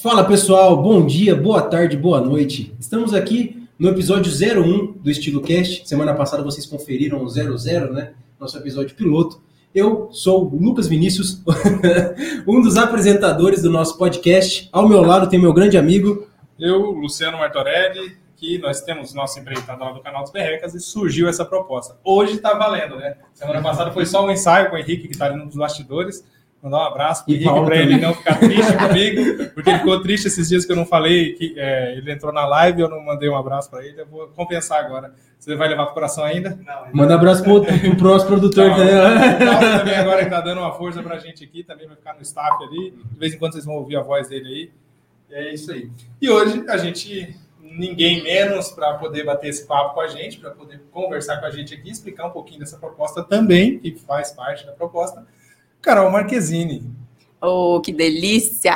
Fala 0.00 0.22
pessoal, 0.22 0.80
bom 0.80 1.04
dia, 1.04 1.34
boa 1.34 1.60
tarde, 1.60 1.96
boa 1.96 2.20
noite. 2.20 2.72
Estamos 2.78 3.12
aqui 3.12 3.66
no 3.76 3.88
episódio 3.88 4.30
01 4.30 4.92
do 4.92 5.10
Estilo 5.10 5.40
Cast. 5.40 5.88
Semana 5.88 6.14
passada 6.14 6.40
vocês 6.40 6.64
conferiram 6.66 7.20
o 7.20 7.28
00, 7.28 7.92
né? 7.92 8.12
Nosso 8.38 8.56
episódio 8.56 8.94
piloto. 8.94 9.42
Eu 9.74 10.08
sou 10.12 10.44
Lucas 10.44 10.86
Vinícius, 10.86 11.42
um 12.46 12.62
dos 12.62 12.76
apresentadores 12.76 13.60
do 13.60 13.70
nosso 13.70 13.98
podcast. 13.98 14.68
Ao 14.70 14.88
meu 14.88 15.02
lado 15.02 15.28
tem 15.28 15.36
meu 15.36 15.52
grande 15.52 15.76
amigo. 15.76 16.28
Eu, 16.56 16.92
Luciano 16.92 17.36
Martorelli, 17.36 18.16
que 18.36 18.56
nós 18.58 18.80
temos 18.82 19.12
nosso 19.12 19.40
empreitado 19.40 19.82
lá 19.82 19.90
do 19.90 20.00
canal 20.00 20.22
dos 20.22 20.30
Berrecas 20.30 20.76
e 20.76 20.80
surgiu 20.80 21.28
essa 21.28 21.44
proposta. 21.44 21.98
Hoje 22.04 22.34
está 22.34 22.54
valendo, 22.54 22.94
né? 22.94 23.16
Semana 23.34 23.60
passada 23.60 23.90
foi 23.90 24.06
só 24.06 24.24
um 24.24 24.30
ensaio 24.30 24.70
com 24.70 24.76
o 24.76 24.78
Henrique, 24.78 25.08
que 25.08 25.14
está 25.14 25.26
ali 25.26 25.44
nos 25.44 25.56
bastidores. 25.56 26.24
Mandar 26.62 26.78
um 26.78 26.86
abraço 26.86 27.24
pro 27.24 27.34
Henrique 27.34 27.64
para 27.64 27.76
ele 27.76 27.98
não 27.98 28.12
ficar 28.12 28.34
triste 28.40 28.76
comigo, 28.76 29.50
porque 29.54 29.70
ele 29.70 29.78
ficou 29.78 30.02
triste 30.02 30.26
esses 30.26 30.48
dias 30.48 30.64
que 30.64 30.72
eu 30.72 30.76
não 30.76 30.84
falei 30.84 31.34
que 31.34 31.54
é, 31.56 31.96
ele 31.96 32.10
entrou 32.10 32.32
na 32.32 32.44
live 32.46 32.80
e 32.80 32.82
eu 32.82 32.88
não 32.88 33.00
mandei 33.00 33.28
um 33.28 33.36
abraço 33.36 33.70
para 33.70 33.86
ele. 33.86 34.00
Eu 34.00 34.06
vou 34.06 34.26
compensar 34.28 34.84
agora. 34.84 35.14
Você 35.38 35.54
vai 35.54 35.68
levar 35.68 35.84
pro 35.86 35.94
coração 35.94 36.24
ainda? 36.24 36.58
Não, 36.66 36.92
Manda 36.92 37.14
um 37.14 37.16
abraço 37.16 37.44
pro, 37.44 37.62
pro 37.62 38.08
nosso 38.08 38.26
produtor 38.26 38.70
também. 38.70 38.88
O 38.88 39.78
também 39.78 39.94
agora 39.94 40.24
que 40.24 40.30
tá 40.30 40.40
dando 40.40 40.58
uma 40.60 40.72
força 40.72 41.00
pra 41.00 41.18
gente 41.18 41.44
aqui, 41.44 41.62
também 41.62 41.86
vai 41.86 41.94
ficar 41.94 42.14
no 42.14 42.22
staff 42.22 42.62
ali. 42.64 42.90
De 42.90 43.18
vez 43.18 43.34
em 43.34 43.38
quando 43.38 43.52
vocês 43.52 43.64
vão 43.64 43.76
ouvir 43.76 43.96
a 43.96 44.02
voz 44.02 44.28
dele 44.28 44.48
aí. 44.48 44.70
E 45.30 45.34
é 45.34 45.54
isso 45.54 45.70
aí. 45.70 45.88
E 46.20 46.28
hoje 46.28 46.64
a 46.68 46.76
gente 46.76 47.36
ninguém 47.60 48.22
menos 48.22 48.70
para 48.70 48.94
poder 48.94 49.24
bater 49.24 49.48
esse 49.48 49.66
papo 49.66 49.94
com 49.94 50.00
a 50.00 50.08
gente, 50.08 50.38
para 50.38 50.50
poder 50.50 50.80
conversar 50.90 51.38
com 51.38 51.46
a 51.46 51.50
gente 51.50 51.74
aqui, 51.74 51.90
explicar 51.90 52.26
um 52.26 52.30
pouquinho 52.30 52.60
dessa 52.60 52.78
proposta 52.78 53.22
também, 53.22 53.78
que 53.78 53.92
faz 53.92 54.32
parte 54.32 54.66
da 54.66 54.72
proposta 54.72 55.24
Carol 55.80 56.10
Marquezine. 56.10 56.98
Oh, 57.40 57.80
que 57.80 57.92
delícia! 57.92 58.72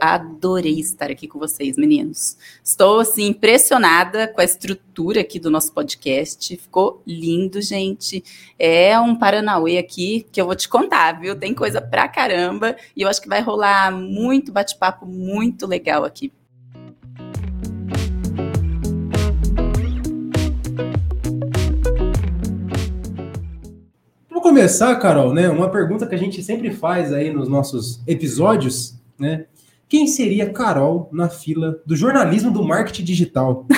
Adorei 0.00 0.80
estar 0.80 1.12
aqui 1.12 1.28
com 1.28 1.38
vocês, 1.38 1.76
meninos. 1.76 2.36
Estou 2.62 2.98
assim 2.98 3.26
impressionada 3.28 4.26
com 4.26 4.40
a 4.40 4.44
estrutura 4.44 5.20
aqui 5.20 5.38
do 5.38 5.48
nosso 5.48 5.72
podcast. 5.72 6.56
Ficou 6.56 7.00
lindo, 7.06 7.62
gente. 7.62 8.24
É 8.58 8.98
um 8.98 9.14
Paranauê 9.14 9.78
aqui 9.78 10.26
que 10.32 10.40
eu 10.40 10.46
vou 10.46 10.56
te 10.56 10.68
contar, 10.68 11.20
viu? 11.20 11.38
Tem 11.38 11.54
coisa 11.54 11.80
pra 11.80 12.08
caramba 12.08 12.76
e 12.96 13.02
eu 13.02 13.08
acho 13.08 13.22
que 13.22 13.28
vai 13.28 13.40
rolar 13.40 13.92
muito 13.92 14.50
bate-papo 14.50 15.06
muito 15.06 15.64
legal 15.64 16.04
aqui. 16.04 16.32
Começar, 24.64 24.96
Carol, 24.96 25.34
né, 25.34 25.50
uma 25.50 25.68
pergunta 25.68 26.06
que 26.06 26.14
a 26.14 26.18
gente 26.18 26.42
sempre 26.42 26.70
faz 26.70 27.12
aí 27.12 27.30
nos 27.30 27.50
nossos 27.50 28.00
episódios, 28.06 28.98
né? 29.18 29.44
Quem 29.86 30.06
seria 30.06 30.50
Carol 30.50 31.10
na 31.12 31.28
fila 31.28 31.82
do 31.84 31.94
jornalismo 31.94 32.50
do 32.50 32.64
marketing 32.64 33.04
digital? 33.04 33.66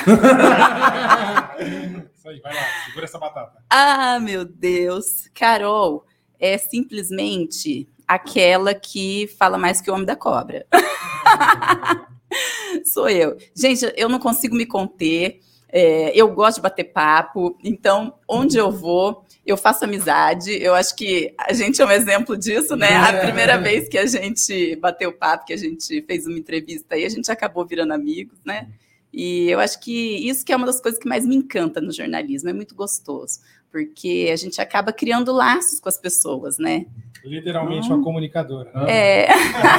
Isso 2.15 2.29
aí, 2.29 2.39
vai 2.41 2.55
lá, 2.55 2.61
segura 2.87 3.05
essa 3.05 3.19
batata. 3.19 3.59
Ah, 3.69 4.21
meu 4.21 4.45
Deus. 4.45 5.29
Carol 5.35 6.07
é 6.39 6.57
simplesmente 6.57 7.89
aquela 8.07 8.73
que 8.73 9.27
fala 9.37 9.59
mais 9.59 9.81
que 9.81 9.91
o 9.91 9.95
homem 9.95 10.07
da 10.07 10.15
cobra. 10.15 10.65
Sou 12.87 13.09
eu. 13.09 13.37
Gente, 13.57 13.93
eu 13.97 14.09
não 14.09 14.21
consigo 14.21 14.55
me 14.55 14.67
conter. 14.67 15.41
É, 15.79 16.11
eu 16.19 16.33
gosto 16.33 16.57
de 16.57 16.63
bater 16.63 16.85
papo, 16.85 17.55
então 17.63 18.15
onde 18.27 18.57
eu 18.57 18.73
vou, 18.73 19.23
eu 19.45 19.59
faço 19.59 19.85
amizade. 19.85 20.51
Eu 20.51 20.75
acho 20.75 20.97
que 20.97 21.35
a 21.39 21.53
gente 21.53 21.83
é 21.83 21.85
um 21.85 21.91
exemplo 21.91 22.35
disso, 22.35 22.75
né? 22.75 22.97
A 22.97 23.13
primeira 23.21 23.59
vez 23.59 23.87
que 23.87 23.99
a 23.99 24.07
gente 24.07 24.75
bateu 24.77 25.13
papo, 25.13 25.45
que 25.45 25.53
a 25.53 25.57
gente 25.59 26.01
fez 26.01 26.27
uma 26.27 26.39
entrevista 26.39 26.95
aí, 26.95 27.05
a 27.05 27.09
gente 27.11 27.31
acabou 27.31 27.67
virando 27.67 27.93
amigos, 27.93 28.39
né? 28.43 28.69
E 29.13 29.51
eu 29.51 29.61
acho 29.61 29.79
que 29.79 30.27
isso 30.27 30.47
que 30.47 30.51
é 30.51 30.57
uma 30.57 30.65
das 30.65 30.81
coisas 30.81 30.99
que 30.99 31.07
mais 31.07 31.27
me 31.27 31.37
encanta 31.37 31.79
no 31.79 31.93
jornalismo, 31.93 32.49
é 32.49 32.55
muito 32.55 32.75
gostoso, 32.75 33.41
porque 33.71 34.31
a 34.33 34.37
gente 34.37 34.59
acaba 34.63 34.95
criando 34.95 35.31
laços 35.31 35.79
com 35.79 35.91
as 35.91 35.99
pessoas, 35.99 36.57
né? 36.57 36.87
Literalmente 37.23 37.87
uma 37.89 38.03
comunicadora. 38.03 38.71
É. 38.89 39.29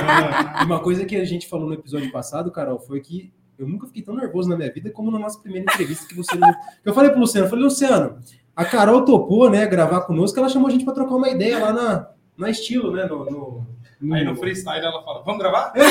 uma 0.64 0.80
coisa 0.80 1.06
que 1.06 1.16
a 1.16 1.26
gente 1.26 1.48
falou 1.48 1.68
no 1.68 1.74
episódio 1.74 2.12
passado, 2.12 2.52
Carol, 2.52 2.78
foi 2.78 3.02
que 3.02 3.34
eu 3.58 3.68
nunca 3.68 3.88
fiquei 3.88 4.04
tão 4.04 4.16
nervoso 4.16 4.50
na 4.50 4.56
minha 4.56 4.72
vida 4.72 4.92
como 4.92 5.10
na 5.10 5.20
nossa 5.20 5.40
primeira 5.40 5.66
entrevista 5.72 6.08
que 6.08 6.16
você. 6.16 6.38
eu 6.86 6.94
falei 6.94 7.10
pro 7.10 7.20
Luciano, 7.20 7.46
eu 7.46 7.50
falei, 7.50 7.66
Luciano, 7.66 8.20
a 8.56 8.66
Carol 8.66 9.04
topou, 9.06 9.50
né, 9.50 9.66
gravar 9.66 10.02
conosco, 10.02 10.40
ela 10.40 10.50
chamou 10.50 10.68
a 10.68 10.72
gente 10.72 10.86
para 10.86 10.94
trocar 10.94 11.16
uma 11.16 11.30
ideia 11.30 11.60
lá 11.60 11.74
na, 11.74 12.10
na 12.38 12.50
estilo, 12.50 12.92
né? 12.92 13.06
No, 13.06 13.26
no, 13.26 13.68
no... 14.00 14.14
Aí 14.14 14.24
no 14.24 14.36
freestyle 14.36 14.86
ela 14.86 15.04
fala, 15.04 15.24
vamos 15.24 15.40
gravar? 15.40 15.74
É, 15.76 15.82
eu 15.82 15.86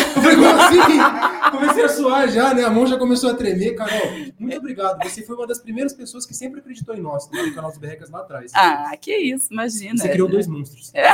assim, 0.61 0.79
comecei 1.51 1.85
a 1.85 1.89
suar 1.89 2.29
já, 2.29 2.55
né? 2.55 2.65
A 2.65 2.71
mão 2.71 2.87
já 2.87 2.97
começou 2.97 3.31
a 3.31 3.35
tremer. 3.35 3.75
Carol, 3.75 4.13
muito 4.39 4.59
obrigado. 4.59 5.03
Você 5.03 5.23
foi 5.23 5.35
uma 5.35 5.47
das 5.47 5.59
primeiras 5.59 5.93
pessoas 5.93 6.25
que 6.25 6.35
sempre 6.35 6.61
acreditou 6.61 6.95
em 6.95 7.01
nós, 7.01 7.29
no 7.31 7.55
canal 7.55 7.71
dos 7.71 7.79
Berrecas 7.79 8.11
lá 8.11 8.21
atrás. 8.21 8.53
Ah, 8.55 8.97
que 9.01 9.17
isso, 9.17 9.53
imagina. 9.53 9.97
Você 9.97 10.09
criou 10.09 10.29
dois 10.29 10.47
monstros. 10.47 10.93
É. 10.95 11.05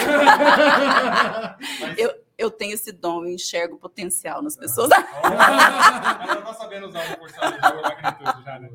Mas... 1.80 1.98
Eu, 1.98 2.14
eu 2.42 2.50
tenho 2.50 2.74
esse 2.74 2.92
dom, 2.92 3.24
eu 3.24 3.32
enxergo 3.32 3.78
potencial 3.78 4.42
nas 4.42 4.56
pessoas. 4.56 4.90
Ela 4.90 6.34
não 6.34 6.42
tá 6.42 6.54
sabendo 6.54 6.88
usar 6.88 7.12
o 7.12 7.18
porcentagem 7.18 7.60
de 7.60 7.82
magnitude 7.82 8.44
já, 8.44 8.58
né? 8.58 8.70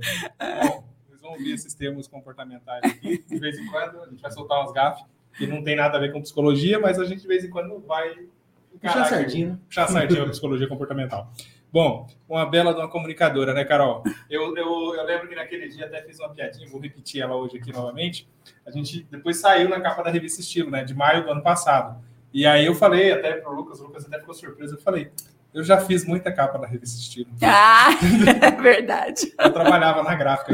Bom, 0.63 0.83
vocês 1.05 1.22
vão 1.22 1.31
ouvir 1.31 1.53
esses 1.53 1.73
termos 1.73 2.07
comportamentais 2.07 2.83
aqui. 2.83 3.23
De 3.27 3.39
vez 3.39 3.57
em 3.57 3.67
quando, 3.67 4.01
a 4.01 4.07
gente 4.07 4.22
vai 4.22 4.31
soltar 4.31 4.59
umas 4.59 4.72
gafes 4.72 5.06
que 5.38 5.45
não 5.45 5.63
tem 5.63 5.75
nada 5.75 5.97
a 5.97 6.00
ver 6.00 6.11
com 6.11 6.22
psicologia, 6.22 6.79
mas 6.79 7.00
a 7.00 7.06
gente 7.06 7.22
de 7.22 7.27
vez 7.27 7.44
em 7.44 7.50
quando 7.50 7.79
vai 7.79 8.16
puxar 8.81 9.06
sardinha. 9.06 9.59
Puxar 9.67 9.88
sardinha 9.88 10.23
a 10.23 10.29
psicologia 10.29 10.67
comportamental. 10.67 11.31
Bom, 11.72 12.07
uma 12.27 12.45
bela 12.45 12.73
de 12.73 12.79
uma 12.79 12.89
comunicadora, 12.89 13.53
né, 13.53 13.66
Carol? 13.66 14.01
Eu, 14.29 14.56
eu, 14.56 14.95
eu 14.95 15.03
lembro 15.03 15.27
que 15.27 15.35
naquele 15.35 15.67
dia 15.67 15.85
até 15.85 16.01
fiz 16.01 16.17
uma 16.19 16.29
piadinha, 16.29 16.67
vou 16.69 16.79
repetir 16.79 17.22
ela 17.22 17.35
hoje 17.35 17.57
aqui 17.57 17.73
novamente. 17.73 18.27
A 18.66 18.72
gente 18.72 19.03
depois 19.11 19.38
saiu 19.38 19.67
na 19.67 19.81
capa 19.81 20.01
da 20.01 20.09
revista 20.09 20.39
Estilo, 20.39 20.72
né, 20.72 20.83
de 20.83 20.95
maio 20.95 21.25
do 21.25 21.31
ano 21.31 21.44
passado. 21.44 22.01
E 22.33 22.45
aí 22.45 22.65
eu 22.65 22.75
falei 22.75 23.11
até 23.11 23.33
para 23.33 23.51
o 23.51 23.55
Lucas, 23.55 23.79
o 23.79 23.85
Lucas 23.85 24.05
até 24.05 24.19
ficou 24.19 24.33
surpreso, 24.33 24.75
eu 24.75 24.81
falei, 24.81 25.11
eu 25.53 25.63
já 25.63 25.79
fiz 25.79 26.05
muita 26.05 26.31
capa 26.31 26.57
da 26.57 26.67
revista 26.67 26.99
Estilo. 26.99 27.29
Ah, 27.41 27.89
é 28.45 28.51
verdade. 28.61 29.33
Eu 29.39 29.51
trabalhava 29.51 30.03
na 30.03 30.15
gráfica. 30.15 30.53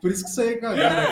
Por 0.00 0.10
isso 0.10 0.24
que 0.24 0.30
saí 0.30 0.56
cagada, 0.56 1.08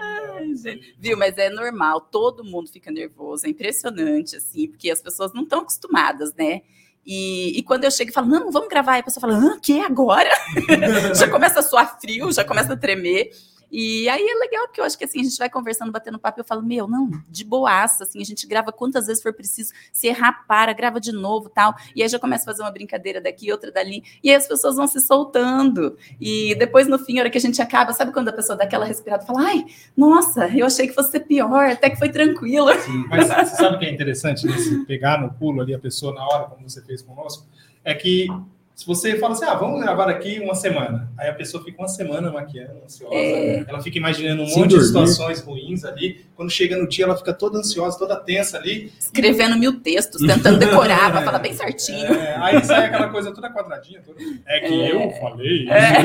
Ai, 0.00 0.54
gente. 0.54 0.94
Viu, 0.98 1.16
mas 1.16 1.38
é 1.38 1.48
normal, 1.48 2.02
todo 2.02 2.44
mundo 2.44 2.68
fica 2.70 2.90
nervoso, 2.90 3.46
é 3.46 3.50
impressionante, 3.50 4.36
assim, 4.36 4.68
porque 4.68 4.90
as 4.90 5.00
pessoas 5.00 5.32
não 5.32 5.44
estão 5.44 5.60
acostumadas, 5.60 6.34
né? 6.34 6.62
E, 7.04 7.58
e, 7.58 7.62
quando 7.62 7.84
eu 7.84 7.90
chego 7.90 8.10
e 8.10 8.14
falo, 8.14 8.28
não, 8.28 8.50
vamos 8.52 8.68
gravar, 8.68 8.98
a 8.98 9.02
pessoa 9.02 9.20
fala, 9.20 9.36
ah, 9.38 9.58
que 9.60 9.80
agora? 9.80 10.30
já 11.16 11.28
começa 11.28 11.58
a 11.58 11.62
suar 11.62 11.98
frio, 12.00 12.30
já 12.30 12.44
começa 12.44 12.74
a 12.74 12.76
tremer. 12.76 13.30
E 13.72 14.06
aí 14.10 14.22
é 14.22 14.34
legal, 14.34 14.66
porque 14.66 14.82
eu 14.82 14.84
acho 14.84 14.98
que 14.98 15.04
assim, 15.04 15.20
a 15.20 15.24
gente 15.24 15.38
vai 15.38 15.48
conversando, 15.48 15.90
batendo 15.90 16.18
papo, 16.18 16.38
eu 16.38 16.44
falo, 16.44 16.62
meu, 16.62 16.86
não, 16.86 17.10
de 17.26 17.42
boaça, 17.42 18.04
assim, 18.04 18.20
a 18.20 18.24
gente 18.24 18.46
grava 18.46 18.70
quantas 18.70 19.06
vezes 19.06 19.22
for 19.22 19.32
preciso, 19.32 19.72
se 19.90 20.08
errar, 20.08 20.44
para, 20.46 20.74
grava 20.74 21.00
de 21.00 21.10
novo 21.10 21.48
tal. 21.48 21.74
E 21.96 22.02
aí 22.02 22.08
já 22.08 22.18
começa 22.18 22.44
a 22.44 22.52
fazer 22.52 22.62
uma 22.62 22.70
brincadeira 22.70 23.18
daqui, 23.18 23.50
outra 23.50 23.72
dali, 23.72 24.04
e 24.22 24.28
aí 24.28 24.36
as 24.36 24.46
pessoas 24.46 24.76
vão 24.76 24.86
se 24.86 25.00
soltando. 25.00 25.96
E 26.20 26.54
depois, 26.56 26.86
no 26.86 26.98
fim, 26.98 27.18
a 27.18 27.22
hora 27.22 27.30
que 27.30 27.38
a 27.38 27.40
gente 27.40 27.62
acaba, 27.62 27.94
sabe 27.94 28.12
quando 28.12 28.28
a 28.28 28.32
pessoa 28.32 28.58
dá 28.58 28.64
aquela 28.64 28.84
respirada 28.84 29.24
e 29.24 29.26
fala, 29.26 29.40
ai, 29.40 29.64
nossa, 29.96 30.46
eu 30.48 30.66
achei 30.66 30.86
que 30.86 30.94
fosse 30.94 31.18
pior, 31.18 31.70
até 31.70 31.88
que 31.88 31.96
foi 31.96 32.10
tranquilo. 32.10 32.70
Sim, 32.80 33.06
mas 33.08 33.28
sabe 33.56 33.76
o 33.76 33.78
que 33.78 33.86
é 33.86 33.90
interessante 33.90 34.46
nesse 34.46 34.84
pegar 34.84 35.18
no 35.18 35.32
pulo 35.32 35.62
ali 35.62 35.74
a 35.74 35.78
pessoa 35.78 36.12
na 36.12 36.26
hora, 36.26 36.44
como 36.44 36.68
você 36.68 36.82
fez 36.82 37.00
conosco? 37.00 37.46
É 37.82 37.94
que 37.94 38.26
se 38.74 38.86
você 38.86 39.18
fala 39.18 39.34
assim, 39.34 39.44
ah, 39.44 39.54
vamos 39.54 39.80
gravar 39.80 40.08
aqui 40.08 40.40
uma 40.40 40.54
semana, 40.54 41.12
aí 41.18 41.28
a 41.28 41.34
pessoa 41.34 41.62
fica 41.62 41.78
uma 41.78 41.88
semana 41.88 42.32
maquiando, 42.32 42.82
ansiosa, 42.82 43.14
é. 43.14 43.64
ela 43.68 43.82
fica 43.82 43.98
imaginando 43.98 44.42
um 44.42 44.46
Sem 44.46 44.62
monte 44.62 44.70
dormir. 44.70 44.84
de 44.84 44.86
situações 44.86 45.40
ruins 45.40 45.84
ali, 45.84 46.24
quando 46.34 46.50
chega 46.50 46.76
no 46.76 46.88
dia 46.88 47.04
ela 47.04 47.16
fica 47.16 47.34
toda 47.34 47.58
ansiosa, 47.58 47.98
toda 47.98 48.16
tensa 48.16 48.56
ali. 48.56 48.90
Escrevendo 48.98 49.56
e... 49.56 49.60
mil 49.60 49.80
textos, 49.80 50.26
tentando 50.26 50.58
decorar, 50.58 51.08
é, 51.08 51.12
pra 51.12 51.22
falar 51.22 51.38
bem 51.38 51.54
certinho. 51.54 52.12
É, 52.22 52.36
aí 52.36 52.64
sai 52.64 52.86
aquela 52.86 53.08
coisa 53.08 53.32
toda 53.32 53.52
quadradinha, 53.52 54.00
toda... 54.04 54.20
é 54.46 54.60
que 54.60 54.72
é. 54.72 54.92
eu 54.92 55.10
falei. 55.20 55.68
É, 55.68 55.98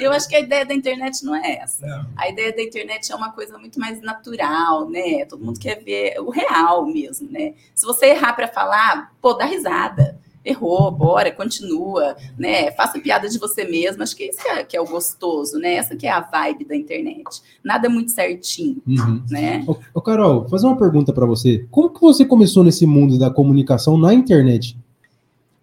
eu 0.04 0.12
acho 0.12 0.28
que 0.28 0.34
a 0.34 0.40
ideia 0.40 0.64
da 0.64 0.74
internet 0.74 1.22
não 1.24 1.34
é 1.36 1.58
essa. 1.62 1.86
Não. 1.86 2.06
A 2.16 2.28
ideia 2.28 2.54
da 2.54 2.62
internet 2.62 3.12
é 3.12 3.14
uma 3.14 3.32
coisa 3.32 3.58
muito 3.58 3.78
mais 3.78 4.00
natural, 4.00 4.88
né? 4.88 5.24
Todo 5.26 5.44
mundo 5.44 5.60
quer 5.60 5.82
ver 5.82 6.18
o 6.20 6.30
real 6.30 6.86
mesmo, 6.86 7.30
né? 7.30 7.54
Se 7.74 7.84
você 7.84 8.06
errar 8.06 8.32
para 8.32 8.48
falar, 8.48 9.12
pô, 9.20 9.34
dá 9.34 9.44
risada 9.44 10.18
errou, 10.44 10.90
bora, 10.90 11.30
continua, 11.30 12.16
né? 12.38 12.70
Faça 12.72 12.98
piada 12.98 13.28
de 13.28 13.38
você 13.38 13.64
mesmo. 13.64 14.02
Acho 14.02 14.16
que 14.16 14.24
isso 14.24 14.42
que 14.42 14.48
é, 14.48 14.64
que 14.64 14.76
é, 14.76 14.80
o 14.80 14.86
gostoso, 14.86 15.58
né? 15.58 15.74
Essa 15.74 15.96
que 15.96 16.06
é 16.06 16.10
a 16.10 16.20
vibe 16.20 16.64
da 16.64 16.76
internet. 16.76 17.42
Nada 17.62 17.88
muito 17.88 18.10
certinho, 18.10 18.82
uhum. 18.86 19.22
né? 19.30 19.64
Ô, 19.66 19.76
ô, 19.94 20.00
Carol, 20.00 20.48
fazer 20.48 20.66
uma 20.66 20.78
pergunta 20.78 21.12
para 21.12 21.26
você. 21.26 21.66
Como 21.70 21.90
que 21.90 22.00
você 22.00 22.24
começou 22.24 22.64
nesse 22.64 22.86
mundo 22.86 23.18
da 23.18 23.30
comunicação 23.30 23.98
na 23.98 24.14
internet? 24.14 24.76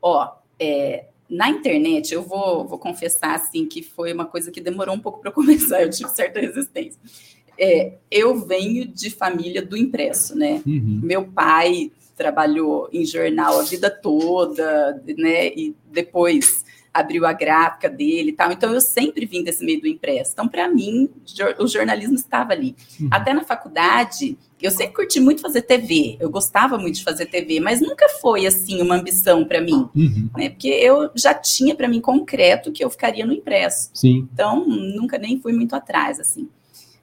Ó, 0.01 0.29
é, 0.59 1.05
na 1.29 1.49
internet, 1.49 2.13
eu 2.13 2.21
vou, 2.21 2.67
vou 2.67 2.77
confessar 2.77 3.35
assim 3.35 3.65
que 3.65 3.81
foi 3.81 4.13
uma 4.13 4.25
coisa 4.25 4.51
que 4.51 4.61
demorou 4.61 4.95
um 4.95 4.99
pouco 4.99 5.19
para 5.19 5.31
começar. 5.33 5.81
Eu 5.81 5.89
tive 5.89 6.09
certa 6.09 6.39
resistência. 6.39 6.99
É, 7.57 7.93
eu 8.11 8.35
venho 8.45 8.85
de 8.85 9.09
família 9.09 9.61
do 9.61 9.77
impresso, 9.77 10.37
né? 10.37 10.61
Uhum. 10.65 10.99
Meu 11.01 11.25
pai 11.25 11.91
trabalhou 12.15 12.89
em 12.91 13.05
jornal 13.05 13.59
a 13.59 13.63
vida 13.63 13.89
toda, 13.89 15.01
né? 15.17 15.47
E 15.47 15.75
depois 15.91 16.63
abriu 16.93 17.25
a 17.25 17.33
gráfica 17.33 17.89
dele 17.89 18.29
e 18.29 18.33
tal. 18.33 18.51
Então 18.53 18.73
eu 18.73 18.79
sempre 18.79 19.25
vim 19.25 19.43
desse 19.43 19.65
meio 19.65 19.81
do 19.81 19.87
impresso. 19.87 20.31
Então 20.31 20.47
para 20.47 20.69
mim 20.69 21.09
o 21.59 21.67
jornalismo 21.67 22.15
estava 22.15 22.53
ali. 22.53 22.73
Uhum. 22.99 23.09
Até 23.11 23.33
na 23.33 23.43
faculdade 23.43 24.37
eu 24.61 24.71
sempre 24.71 24.93
curti 24.95 25.19
muito 25.19 25.41
fazer 25.41 25.61
TV. 25.63 26.17
Eu 26.19 26.29
gostava 26.29 26.77
muito 26.77 26.95
de 26.95 27.03
fazer 27.03 27.25
TV, 27.27 27.59
mas 27.59 27.81
nunca 27.81 28.07
foi 28.21 28.47
assim 28.47 28.81
uma 28.81 28.95
ambição 28.95 29.43
para 29.45 29.61
mim, 29.61 29.87
Uhum. 29.93 30.29
né? 30.37 30.49
Porque 30.49 30.69
eu 30.69 31.11
já 31.13 31.33
tinha 31.33 31.75
para 31.75 31.87
mim 31.87 31.99
concreto 32.01 32.71
que 32.71 32.83
eu 32.83 32.89
ficaria 32.89 33.25
no 33.25 33.33
impresso. 33.33 33.91
Sim. 33.93 34.27
Então, 34.33 34.65
nunca 34.65 35.17
nem 35.19 35.39
fui 35.39 35.53
muito 35.53 35.75
atrás, 35.75 36.19
assim. 36.19 36.49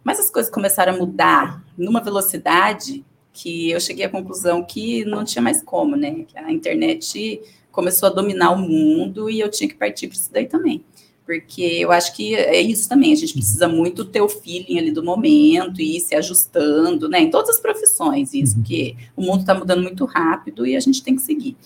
Mas 0.03 0.19
as 0.19 0.29
coisas 0.31 0.51
começaram 0.51 0.95
a 0.95 0.97
mudar 0.97 1.63
numa 1.79 2.01
velocidade 2.01 3.05
que 3.33 3.71
eu 3.71 3.81
cheguei 3.81 4.05
à 4.05 4.09
conclusão 4.09 4.63
que 4.65 5.05
não 5.05 5.25
tinha 5.25 5.43
mais 5.43 5.63
como, 5.63 5.97
né? 5.97 6.25
Que 6.29 6.39
a 6.39 6.53
internet 6.53 7.41
começou 7.71 8.09
a 8.09 8.13
dominar 8.13 8.51
o 8.53 8.59
mundo 8.59 9.31
e 9.31 9.41
eu 9.41 9.51
tinha 9.51 9.69
que 9.69 9.75
partir 9.75 10.07
para 10.09 10.17
isso 10.17 10.31
daí 10.33 10.47
também. 10.47 10.85
Porque 11.25 11.63
eu 11.63 11.93
acho 11.93 12.15
que 12.15 12.35
é 12.35 12.61
isso 12.61 12.89
também, 12.89 13.13
a 13.13 13.17
gente 13.17 13.33
precisa 13.33 13.69
muito 13.69 14.05
ter 14.05 14.21
o 14.21 14.29
feeling 14.29 14.79
ali 14.79 14.91
do 14.91 15.05
momento 15.05 15.81
e 15.81 15.97
ir 15.97 16.01
se 16.01 16.15
ajustando, 16.17 17.09
né? 17.09 17.21
Em 17.21 17.31
todas 17.31 17.51
as 17.51 17.61
profissões, 17.61 18.35
isso, 18.35 18.57
Uhum. 18.57 18.63
porque 18.63 18.97
o 19.17 19.23
mundo 19.23 19.41
está 19.41 19.55
mudando 19.55 19.83
muito 19.83 20.05
rápido 20.05 20.67
e 20.67 20.77
a 20.77 20.81
gente 20.81 21.03
tem 21.03 21.15
que 21.15 21.23
seguir. 21.23 21.57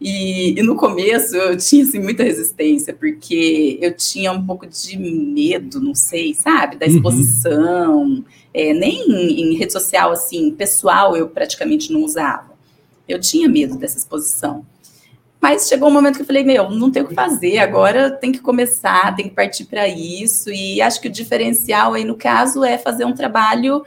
E, 0.00 0.58
e 0.58 0.62
no 0.62 0.76
começo 0.76 1.36
eu 1.36 1.56
tinha 1.58 1.84
assim, 1.84 1.98
muita 1.98 2.22
resistência, 2.22 2.94
porque 2.94 3.78
eu 3.82 3.94
tinha 3.94 4.32
um 4.32 4.44
pouco 4.46 4.66
de 4.66 4.96
medo, 4.98 5.78
não 5.80 5.94
sei, 5.94 6.32
sabe, 6.32 6.76
da 6.76 6.86
Uhum. 6.86 6.96
exposição. 6.96 8.24
É, 8.54 8.72
nem 8.72 9.02
em, 9.10 9.52
em 9.52 9.56
rede 9.56 9.72
social, 9.72 10.10
assim, 10.10 10.50
pessoal, 10.52 11.16
eu 11.16 11.28
praticamente 11.28 11.92
não 11.92 12.02
usava. 12.02 12.50
Eu 13.06 13.20
tinha 13.20 13.48
medo 13.48 13.76
dessa 13.76 13.98
exposição. 13.98 14.64
Mas 15.40 15.68
chegou 15.68 15.88
um 15.88 15.92
momento 15.92 16.16
que 16.16 16.22
eu 16.22 16.26
falei, 16.26 16.44
meu, 16.44 16.70
não 16.70 16.90
tem 16.90 17.02
o 17.02 17.08
que 17.08 17.14
fazer, 17.14 17.58
agora 17.58 18.10
tem 18.10 18.30
que 18.30 18.40
começar, 18.40 19.14
tem 19.16 19.28
que 19.28 19.34
partir 19.34 19.64
para 19.64 19.88
isso. 19.88 20.50
E 20.50 20.80
acho 20.82 21.00
que 21.00 21.08
o 21.08 21.10
diferencial 21.10 21.94
aí, 21.94 22.04
no 22.04 22.14
caso, 22.14 22.62
é 22.62 22.76
fazer 22.76 23.04
um 23.06 23.14
trabalho 23.14 23.82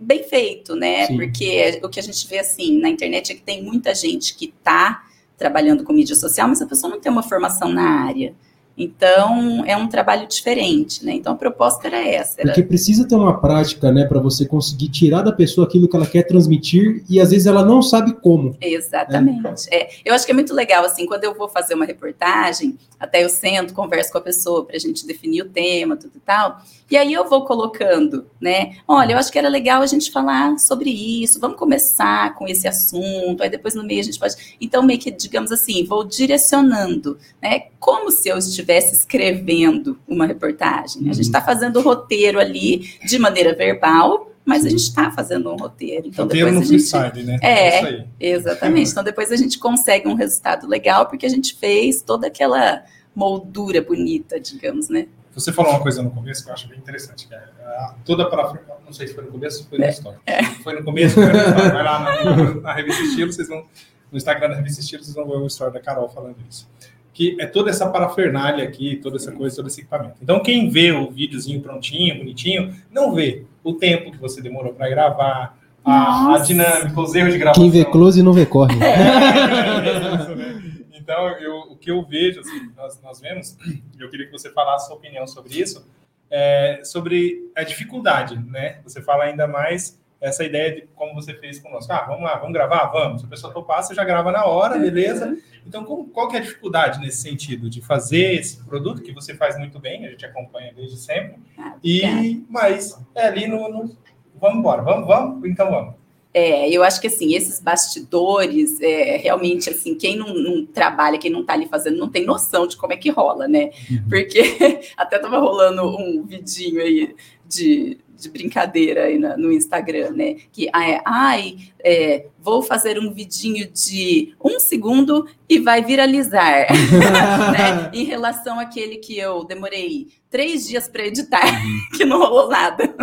bem 0.00 0.24
feito, 0.24 0.74
né? 0.74 1.06
Sim. 1.06 1.16
Porque 1.16 1.80
o 1.82 1.88
que 1.88 2.00
a 2.00 2.02
gente 2.02 2.26
vê 2.26 2.38
assim 2.40 2.78
na 2.80 2.88
internet 2.88 3.32
é 3.32 3.34
que 3.36 3.42
tem 3.42 3.62
muita 3.62 3.94
gente 3.94 4.34
que 4.36 4.46
está 4.46 5.05
trabalhando 5.36 5.84
com 5.84 5.92
mídia 5.92 6.16
social, 6.16 6.48
mas 6.48 6.62
a 6.62 6.66
pessoa 6.66 6.90
não 6.90 7.00
tem 7.00 7.10
uma 7.10 7.22
formação 7.22 7.68
na 7.68 8.04
área. 8.06 8.34
Então, 8.76 9.64
é 9.64 9.74
um 9.76 9.88
trabalho 9.88 10.28
diferente, 10.28 11.04
né? 11.04 11.14
Então, 11.14 11.32
a 11.32 11.36
proposta 11.36 11.86
era 11.86 12.06
essa. 12.06 12.40
Era... 12.40 12.48
Porque 12.48 12.62
precisa 12.62 13.08
ter 13.08 13.14
uma 13.14 13.40
prática, 13.40 13.90
né, 13.90 14.04
para 14.04 14.20
você 14.20 14.44
conseguir 14.44 14.88
tirar 14.90 15.22
da 15.22 15.32
pessoa 15.32 15.66
aquilo 15.66 15.88
que 15.88 15.96
ela 15.96 16.06
quer 16.06 16.24
transmitir 16.24 17.02
e 17.08 17.18
às 17.18 17.30
vezes 17.30 17.46
ela 17.46 17.64
não 17.64 17.80
sabe 17.80 18.12
como. 18.20 18.56
Exatamente. 18.60 19.66
É, 19.72 19.88
eu 20.04 20.14
acho 20.14 20.26
que 20.26 20.32
é 20.32 20.34
muito 20.34 20.52
legal, 20.52 20.84
assim, 20.84 21.06
quando 21.06 21.24
eu 21.24 21.34
vou 21.34 21.48
fazer 21.48 21.74
uma 21.74 21.86
reportagem, 21.86 22.76
até 23.00 23.24
eu 23.24 23.28
sento, 23.28 23.72
converso 23.72 24.12
com 24.12 24.18
a 24.18 24.22
pessoa 24.22 24.64
para 24.64 24.76
a 24.76 24.80
gente 24.80 25.06
definir 25.06 25.42
o 25.42 25.48
tema, 25.48 25.96
tudo 25.96 26.12
e 26.16 26.20
tal, 26.20 26.60
e 26.90 26.96
aí 26.96 27.12
eu 27.12 27.28
vou 27.28 27.44
colocando, 27.44 28.26
né? 28.40 28.76
Olha, 28.86 29.14
eu 29.14 29.18
acho 29.18 29.32
que 29.32 29.38
era 29.38 29.48
legal 29.48 29.82
a 29.82 29.86
gente 29.86 30.10
falar 30.10 30.58
sobre 30.58 30.90
isso, 30.90 31.40
vamos 31.40 31.58
começar 31.58 32.34
com 32.34 32.46
esse 32.46 32.68
assunto, 32.68 33.42
aí 33.42 33.50
depois 33.50 33.74
no 33.74 33.82
meio 33.82 34.00
a 34.00 34.04
gente 34.04 34.18
pode. 34.18 34.56
Então, 34.60 34.82
meio 34.82 35.00
que, 35.00 35.10
digamos 35.10 35.50
assim, 35.50 35.84
vou 35.84 36.04
direcionando, 36.04 37.18
né? 37.42 37.64
Como 37.80 38.10
se 38.10 38.28
eu 38.28 38.38
estivesse 38.38 38.65
escrevendo 38.74 39.98
uma 40.06 40.26
reportagem. 40.26 41.08
A 41.08 41.12
gente 41.12 41.26
está 41.26 41.40
fazendo 41.40 41.78
o 41.78 41.82
roteiro 41.82 42.38
ali 42.38 42.98
de 43.06 43.18
maneira 43.18 43.54
verbal, 43.54 44.32
mas 44.44 44.64
a 44.64 44.68
gente 44.68 44.82
está 44.82 45.10
fazendo 45.10 45.50
um 45.50 45.56
roteiro. 45.56 46.06
Então, 46.08 46.24
Roteiro 46.24 46.46
depois 46.50 46.70
no 46.70 46.76
a 46.76 46.78
gente. 47.10 47.22
né? 47.24 47.38
É. 47.42 47.78
Aí. 47.80 48.06
Exatamente. 48.20 48.90
Então 48.90 49.02
depois 49.02 49.32
a 49.32 49.36
gente 49.36 49.58
consegue 49.58 50.06
um 50.08 50.14
resultado 50.14 50.66
legal 50.68 51.06
porque 51.06 51.26
a 51.26 51.28
gente 51.28 51.54
fez 51.56 52.00
toda 52.02 52.26
aquela 52.28 52.84
moldura 53.14 53.82
bonita, 53.82 54.38
digamos, 54.38 54.88
né? 54.88 55.06
Você 55.34 55.52
falou 55.52 55.72
uma 55.72 55.80
coisa 55.80 56.02
no 56.02 56.10
começo 56.10 56.44
que 56.44 56.48
eu 56.50 56.54
acho 56.54 56.68
bem 56.68 56.78
interessante, 56.78 57.26
que 57.28 57.34
é 57.34 57.38
a- 57.38 57.94
toda 58.04 58.28
para 58.30 58.54
não 58.84 58.92
sei 58.92 59.08
se 59.08 59.14
foi 59.14 59.24
no 59.24 59.30
começo 59.32 59.62
ou 59.64 59.68
foi 59.68 59.78
na 59.78 59.88
história. 59.88 60.18
Foi 60.62 60.74
no 60.78 60.84
começo, 60.84 61.14
foi 61.14 61.26
na 61.26 61.32
história. 61.38 61.72
vai 61.72 61.82
lá 61.82 61.98
na, 62.24 62.54
na 62.60 62.72
revista 62.72 63.02
Estilo, 63.02 63.32
vocês 63.32 63.48
vão 63.48 63.64
no 64.12 64.16
Instagram 64.16 64.48
da 64.50 64.54
revista 64.56 64.80
Estilo, 64.80 65.02
vocês 65.02 65.14
vão 65.14 65.26
ver 65.26 65.34
uma 65.36 65.46
história 65.48 65.72
da 65.72 65.80
Carol 65.80 66.08
falando 66.08 66.36
isso. 66.48 66.68
Que 67.16 67.34
é 67.40 67.46
toda 67.46 67.70
essa 67.70 67.88
parafernália 67.88 68.62
aqui, 68.62 68.96
toda 68.96 69.16
essa 69.16 69.32
coisa, 69.32 69.56
todo 69.56 69.68
esse 69.68 69.80
equipamento. 69.80 70.16
Então, 70.20 70.42
quem 70.42 70.68
vê 70.68 70.92
o 70.92 71.10
videozinho 71.10 71.62
prontinho, 71.62 72.18
bonitinho, 72.18 72.76
não 72.92 73.14
vê 73.14 73.46
o 73.64 73.72
tempo 73.72 74.12
que 74.12 74.18
você 74.18 74.42
demorou 74.42 74.74
para 74.74 74.86
gravar, 74.90 75.58
a, 75.82 76.34
a 76.34 76.38
dinâmica, 76.40 77.00
os 77.00 77.14
erros 77.14 77.32
de 77.32 77.38
gravação. 77.38 77.62
Quem 77.62 77.70
vê 77.70 77.86
close 77.86 78.22
não 78.22 78.34
vê 78.34 78.44
corre. 78.44 78.76
então, 80.92 81.28
eu, 81.38 81.54
o 81.70 81.76
que 81.76 81.90
eu 81.90 82.04
vejo, 82.04 82.40
assim, 82.40 82.70
nós, 82.76 83.00
nós 83.02 83.18
vemos, 83.18 83.56
e 83.66 83.82
eu 83.98 84.10
queria 84.10 84.26
que 84.26 84.32
você 84.32 84.50
falasse 84.50 84.84
a 84.84 84.88
sua 84.88 84.96
opinião 84.96 85.26
sobre 85.26 85.58
isso, 85.58 85.88
é, 86.30 86.82
sobre 86.84 87.50
a 87.56 87.62
dificuldade, 87.62 88.38
né? 88.46 88.80
Você 88.84 89.00
fala 89.00 89.24
ainda 89.24 89.46
mais 89.46 89.98
essa 90.20 90.44
ideia 90.44 90.74
de 90.74 90.82
como 90.94 91.14
você 91.14 91.34
fez 91.34 91.58
conosco. 91.58 91.92
Ah, 91.92 92.04
vamos 92.06 92.22
lá, 92.22 92.36
vamos 92.36 92.52
gravar? 92.52 92.86
Vamos. 92.86 93.20
Se 93.20 93.26
a 93.26 93.30
pessoa 93.30 93.52
topar, 93.52 93.82
você 93.82 93.94
já 93.94 94.04
grava 94.04 94.32
na 94.32 94.44
hora, 94.46 94.78
beleza? 94.78 95.36
Então, 95.66 95.84
como, 95.84 96.06
qual 96.08 96.28
que 96.28 96.36
é 96.36 96.38
a 96.38 96.42
dificuldade 96.42 97.00
nesse 97.00 97.22
sentido 97.22 97.68
de 97.68 97.80
fazer 97.82 98.34
esse 98.34 98.64
produto 98.64 99.02
que 99.02 99.12
você 99.12 99.34
faz 99.34 99.58
muito 99.58 99.78
bem, 99.78 100.06
a 100.06 100.10
gente 100.10 100.24
acompanha 100.24 100.72
desde 100.74 100.96
sempre, 100.96 101.36
Ah, 101.58 101.74
e 101.82 102.44
mas 102.48 102.98
é 103.14 103.26
ali 103.26 103.46
no, 103.48 103.68
no- 103.68 103.96
vamos 104.40 104.58
embora, 104.58 104.82
vamos, 104.82 105.06
vamos, 105.06 105.44
então 105.48 105.70
vamos. 105.70 105.94
É, 106.32 106.68
eu 106.70 106.82
acho 106.84 107.00
que 107.00 107.06
assim, 107.06 107.34
esses 107.34 107.58
bastidores, 107.60 108.78
é, 108.80 109.16
realmente, 109.16 109.70
assim, 109.70 109.94
quem 109.94 110.16
não, 110.16 110.34
não 110.34 110.66
trabalha, 110.66 111.18
quem 111.18 111.30
não 111.30 111.44
tá 111.44 111.54
ali 111.54 111.66
fazendo, 111.66 111.96
não 111.96 112.10
tem 112.10 112.26
noção 112.26 112.66
de 112.66 112.76
como 112.76 112.92
é 112.92 112.96
que 112.96 113.10
rola, 113.10 113.48
né? 113.48 113.70
Porque 114.08 114.40
até 114.96 115.18
tava 115.18 115.38
rolando 115.38 115.82
um 115.98 116.22
vidinho 116.24 116.80
aí 116.82 117.16
de, 117.46 117.98
de 118.18 118.28
brincadeira 118.30 119.04
aí 119.04 119.18
na- 119.18 119.36
no 119.36 119.52
Instagram, 119.52 120.10
né? 120.10 120.36
Que 120.52 120.68
ah, 120.72 120.88
é, 120.88 121.00
ai, 121.04 121.56
é, 121.84 122.26
vou 122.40 122.62
fazer 122.62 122.98
um 122.98 123.12
vidinho 123.12 123.68
de 123.70 124.34
um 124.42 124.58
segundo 124.58 125.28
e 125.48 125.58
vai 125.58 125.82
viralizar. 125.84 126.66
né? 127.52 127.90
Em 127.92 128.04
relação 128.04 128.58
àquele 128.58 128.96
que 128.96 129.18
eu 129.18 129.44
demorei 129.44 130.08
três 130.30 130.66
dias 130.66 130.88
para 130.88 131.06
editar, 131.06 131.42
que 131.96 132.04
não 132.04 132.18
rolou 132.18 132.48
nada. 132.48 132.94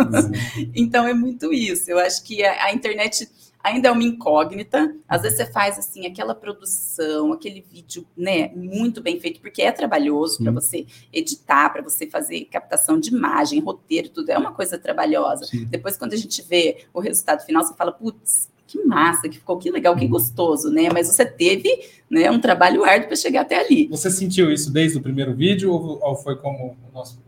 Então 0.74 1.06
é 1.06 1.14
muito 1.14 1.52
isso. 1.52 1.90
Eu 1.90 1.98
acho 1.98 2.22
que 2.24 2.44
a, 2.44 2.66
a 2.66 2.72
internet 2.72 3.28
ainda 3.64 3.88
é 3.88 3.90
uma 3.90 4.04
incógnita. 4.04 4.94
Às 5.08 5.22
vezes 5.22 5.38
você 5.38 5.46
faz 5.46 5.78
assim 5.78 6.06
aquela 6.06 6.34
produção, 6.34 7.32
aquele 7.32 7.64
vídeo, 7.72 8.06
né, 8.14 8.50
muito 8.54 9.00
bem 9.00 9.18
feito, 9.18 9.40
porque 9.40 9.62
é 9.62 9.72
trabalhoso 9.72 10.42
para 10.42 10.52
você 10.52 10.86
editar, 11.10 11.70
para 11.70 11.82
você 11.82 12.06
fazer 12.06 12.44
captação 12.44 13.00
de 13.00 13.08
imagem, 13.08 13.60
roteiro, 13.60 14.10
tudo 14.10 14.28
é 14.28 14.36
uma 14.36 14.52
coisa 14.52 14.78
trabalhosa. 14.78 15.46
Sim. 15.46 15.64
Depois 15.64 15.96
quando 15.96 16.12
a 16.12 16.16
gente 16.16 16.42
vê 16.42 16.84
o 16.92 17.00
resultado 17.00 17.44
final, 17.44 17.64
você 17.64 17.74
fala, 17.74 17.90
putz, 17.90 18.52
que 18.66 18.84
massa, 18.84 19.28
que 19.28 19.38
ficou, 19.38 19.56
que 19.56 19.70
legal, 19.70 19.96
que 19.96 20.06
gostoso, 20.06 20.68
né? 20.70 20.88
Mas 20.92 21.06
você 21.06 21.24
teve, 21.24 21.70
né, 22.10 22.30
um 22.30 22.40
trabalho 22.40 22.84
árduo 22.84 23.08
para 23.08 23.16
chegar 23.16 23.42
até 23.42 23.60
ali. 23.60 23.86
Você 23.88 24.10
sentiu 24.10 24.52
isso 24.52 24.70
desde 24.72 24.98
o 24.98 25.02
primeiro 25.02 25.34
vídeo 25.34 25.72
ou, 25.72 25.98
ou 26.02 26.16
foi 26.16 26.36
como 26.36 26.76
o 26.90 26.92
nosso? 26.92 27.23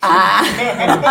Ah, 0.00 0.40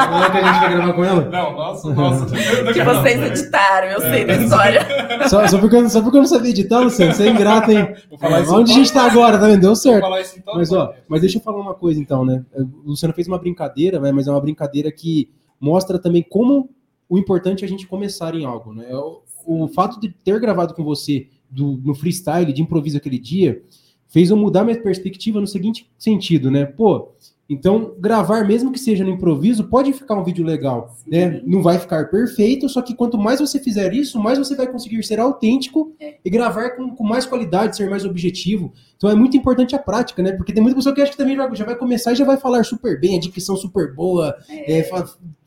Como 0.09 0.23
é 0.23 0.29
que 0.31 0.37
a 0.37 0.53
gente 0.53 0.59
vai 0.61 0.73
gravar 0.73 0.93
com 0.93 1.05
ela? 1.05 1.25
Não, 1.29 1.53
nosso, 1.53 1.93
nosso. 1.93 2.25
do 2.25 2.73
que 2.73 2.83
vocês 2.83 3.21
editaram, 3.21 3.87
eu 3.87 4.01
sei 4.01 4.25
da 4.25 4.35
história. 4.35 5.27
Só, 5.29 5.47
só, 5.47 5.57
porque, 5.59 5.75
eu- 5.75 5.89
só 5.89 6.01
porque 6.01 6.17
eu 6.17 6.21
não 6.21 6.27
sabia 6.27 6.51
editar, 6.51 6.79
Luciano, 6.79 7.13
você 7.13 7.23
é 7.27 7.29
ingrato, 7.29 7.71
hein? 7.71 7.95
Vou 8.09 8.17
falar 8.17 8.41
isso 8.41 8.55
Onde 8.55 8.71
a 8.71 8.75
gente 8.75 8.93
tá 8.93 9.05
agora, 9.05 9.37
tá 9.37 9.47
vendo? 9.47 9.61
Deu 9.61 9.69
Vou 9.69 9.75
certo. 9.75 10.01
falar 10.01 10.21
isso 10.21 10.37
em 10.37 10.41
todo 10.41 10.57
Mas, 10.57 10.71
ó, 10.71 10.93
mas 11.07 11.21
deixa 11.21 11.37
eu 11.37 11.41
falar 11.41 11.59
uma 11.61 11.73
coisa 11.73 11.99
então, 11.99 12.23
né? 12.25 12.43
O 12.55 12.89
Luciano 12.89 13.13
fez 13.13 13.27
uma 13.27 13.37
brincadeira, 13.37 13.99
né? 13.99 14.11
Mas 14.11 14.27
é 14.27 14.31
uma 14.31 14.41
brincadeira 14.41 14.91
que 14.91 15.29
mostra 15.59 15.97
também 15.99 16.23
como 16.23 16.69
o 17.09 17.17
importante 17.17 17.63
é 17.63 17.67
a 17.67 17.69
gente 17.69 17.85
começar 17.87 18.33
em 18.35 18.45
algo, 18.45 18.73
né? 18.73 18.87
O, 18.93 19.21
o 19.63 19.67
fato 19.67 19.99
de 19.99 20.09
ter 20.09 20.39
gravado 20.39 20.73
com 20.73 20.83
você 20.83 21.27
do, 21.49 21.79
no 21.83 21.93
freestyle, 21.93 22.51
de 22.51 22.61
improviso 22.61 22.97
aquele 22.97 23.19
dia, 23.19 23.61
fez 24.07 24.29
eu 24.31 24.37
mudar 24.37 24.63
minha 24.63 24.79
perspectiva 24.81 25.39
no 25.39 25.47
seguinte 25.47 25.89
sentido, 25.97 26.49
né? 26.49 26.65
Pô, 26.65 27.11
então 27.49 27.93
gravar, 27.99 28.43
mesmo 28.45 28.71
que 28.71 28.79
seja 28.79 29.03
no 29.03 29.11
improviso, 29.11 29.65
pode 29.65 29.93
ficar 29.93 30.15
um 30.15 30.23
vídeo 30.23 30.43
legal, 30.43 30.95
né? 31.05 31.41
Não 31.45 31.61
vai 31.61 31.77
ficar 31.77 32.09
perfeito, 32.09 32.67
só 32.67 32.81
que 32.81 32.95
quanto 32.95 33.17
mais 33.17 33.39
você 33.39 33.59
fizer 33.59 33.93
isso, 33.93 34.19
mais 34.19 34.37
você 34.39 34.55
vai 34.55 34.65
conseguir 34.67 35.01
ser 35.03 35.19
autêntico 35.19 35.93
É. 35.99 36.15
e 36.25 36.29
gravar 36.29 36.71
com, 36.71 36.95
com 36.95 37.03
mais 37.03 37.25
qualidade, 37.25 37.75
ser 37.77 37.89
mais 37.89 38.03
objetivo. 38.03 38.73
Então 38.97 39.09
é 39.09 39.15
muito 39.15 39.37
importante 39.37 39.75
a 39.75 39.79
prática, 39.79 40.23
né? 40.23 40.31
Porque 40.31 40.51
tem 40.53 40.61
muita 40.63 40.75
pessoa 40.77 40.95
que 40.95 41.01
acha 41.01 41.11
que 41.11 41.17
também 41.17 41.35
já, 41.35 41.53
já 41.53 41.65
vai 41.65 41.75
começar 41.75 42.13
e 42.13 42.15
já 42.15 42.25
vai 42.25 42.37
falar 42.37 42.63
super 42.63 42.99
bem, 42.99 43.15
a 43.17 43.19
dicção 43.19 43.55
super 43.55 43.93
boa, 43.93 44.35
É. 44.49 44.79
é, 44.79 44.89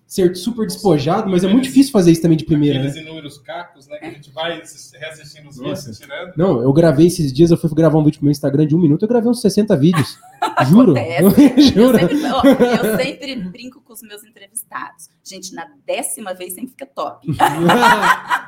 ser 0.08 0.34
super 0.34 0.66
despojado, 0.66 1.28
mas 1.30 1.44
é 1.44 1.48
muito 1.48 1.64
difícil 1.64 1.92
fazer 1.92 2.10
isso 2.10 2.22
também 2.22 2.38
de 2.38 2.44
primeira, 2.46 2.78
Aqueles 2.78 2.96
né? 2.96 3.02
inúmeros 3.02 3.36
cacos, 3.38 3.86
né? 3.86 3.98
Que 3.98 4.06
a 4.06 4.10
gente 4.10 4.30
vai 4.30 4.52
reassistindo 4.98 5.48
os 5.50 5.58
Nossa. 5.58 5.82
vídeos, 5.82 5.98
tirando. 5.98 6.32
Não, 6.34 6.62
eu 6.62 6.72
gravei 6.72 7.06
esses 7.06 7.30
dias, 7.30 7.50
eu 7.50 7.58
fui 7.58 7.68
gravar 7.74 7.98
um 7.98 8.04
vídeo 8.04 8.16
pro 8.18 8.24
meu 8.24 8.32
Instagram 8.32 8.66
de 8.66 8.74
um 8.74 8.80
minuto, 8.80 9.02
eu 9.04 9.08
gravei 9.08 9.30
uns 9.30 9.42
60 9.42 9.76
vídeos. 9.76 10.18
Juro. 10.70 10.92
Acontece. 10.92 11.52
Eu 11.58 11.62
Juro. 11.92 11.98
sempre, 11.98 12.24
ó, 12.26 12.42
eu 12.44 12.96
sempre 12.98 13.36
brinco 13.36 13.80
com 13.80 13.92
os 13.92 14.02
meus 14.02 14.22
entrevistados. 14.24 15.08
Gente, 15.24 15.52
na 15.52 15.66
décima 15.84 16.32
vez 16.32 16.52
sempre 16.54 16.70
fica 16.70 16.86
top. 16.86 17.26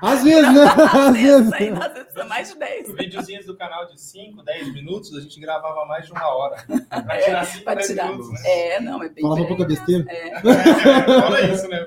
Às 0.00 0.23
vezes, 0.23 0.55
né? 0.55 0.62
Às 0.93 1.17
vezes. 1.17 1.52
Aí, 1.52 1.69
às 1.71 1.93
vezes 1.93 2.17
é 2.17 2.25
mais 2.25 2.52
de 2.52 2.59
10. 2.59 2.95
Videozinhos 2.95 3.47
do 3.47 3.57
canal 3.57 3.87
de 3.87 4.00
5, 4.00 4.43
10 4.43 4.73
minutos, 4.73 5.14
a 5.17 5.21
gente 5.21 5.38
gravava 5.40 5.85
mais 5.87 6.07
de 6.07 6.12
uma 6.12 6.26
hora. 6.35 6.57
Pra 6.88 7.19
tirar 7.23 7.45
5, 7.45 7.64
Pra 7.64 7.75
10 7.75 7.87
tirar. 7.88 8.09
minutos, 8.11 8.31
né? 8.33 8.40
É, 8.45 8.81
não, 8.81 9.02
é 9.02 9.09
bem 9.09 9.23
Falava 9.23 9.45
pouca 9.47 9.64
besteira. 9.64 10.05
É. 10.09 10.40
Fala 10.40 11.40
isso, 11.52 11.69
né? 11.69 11.87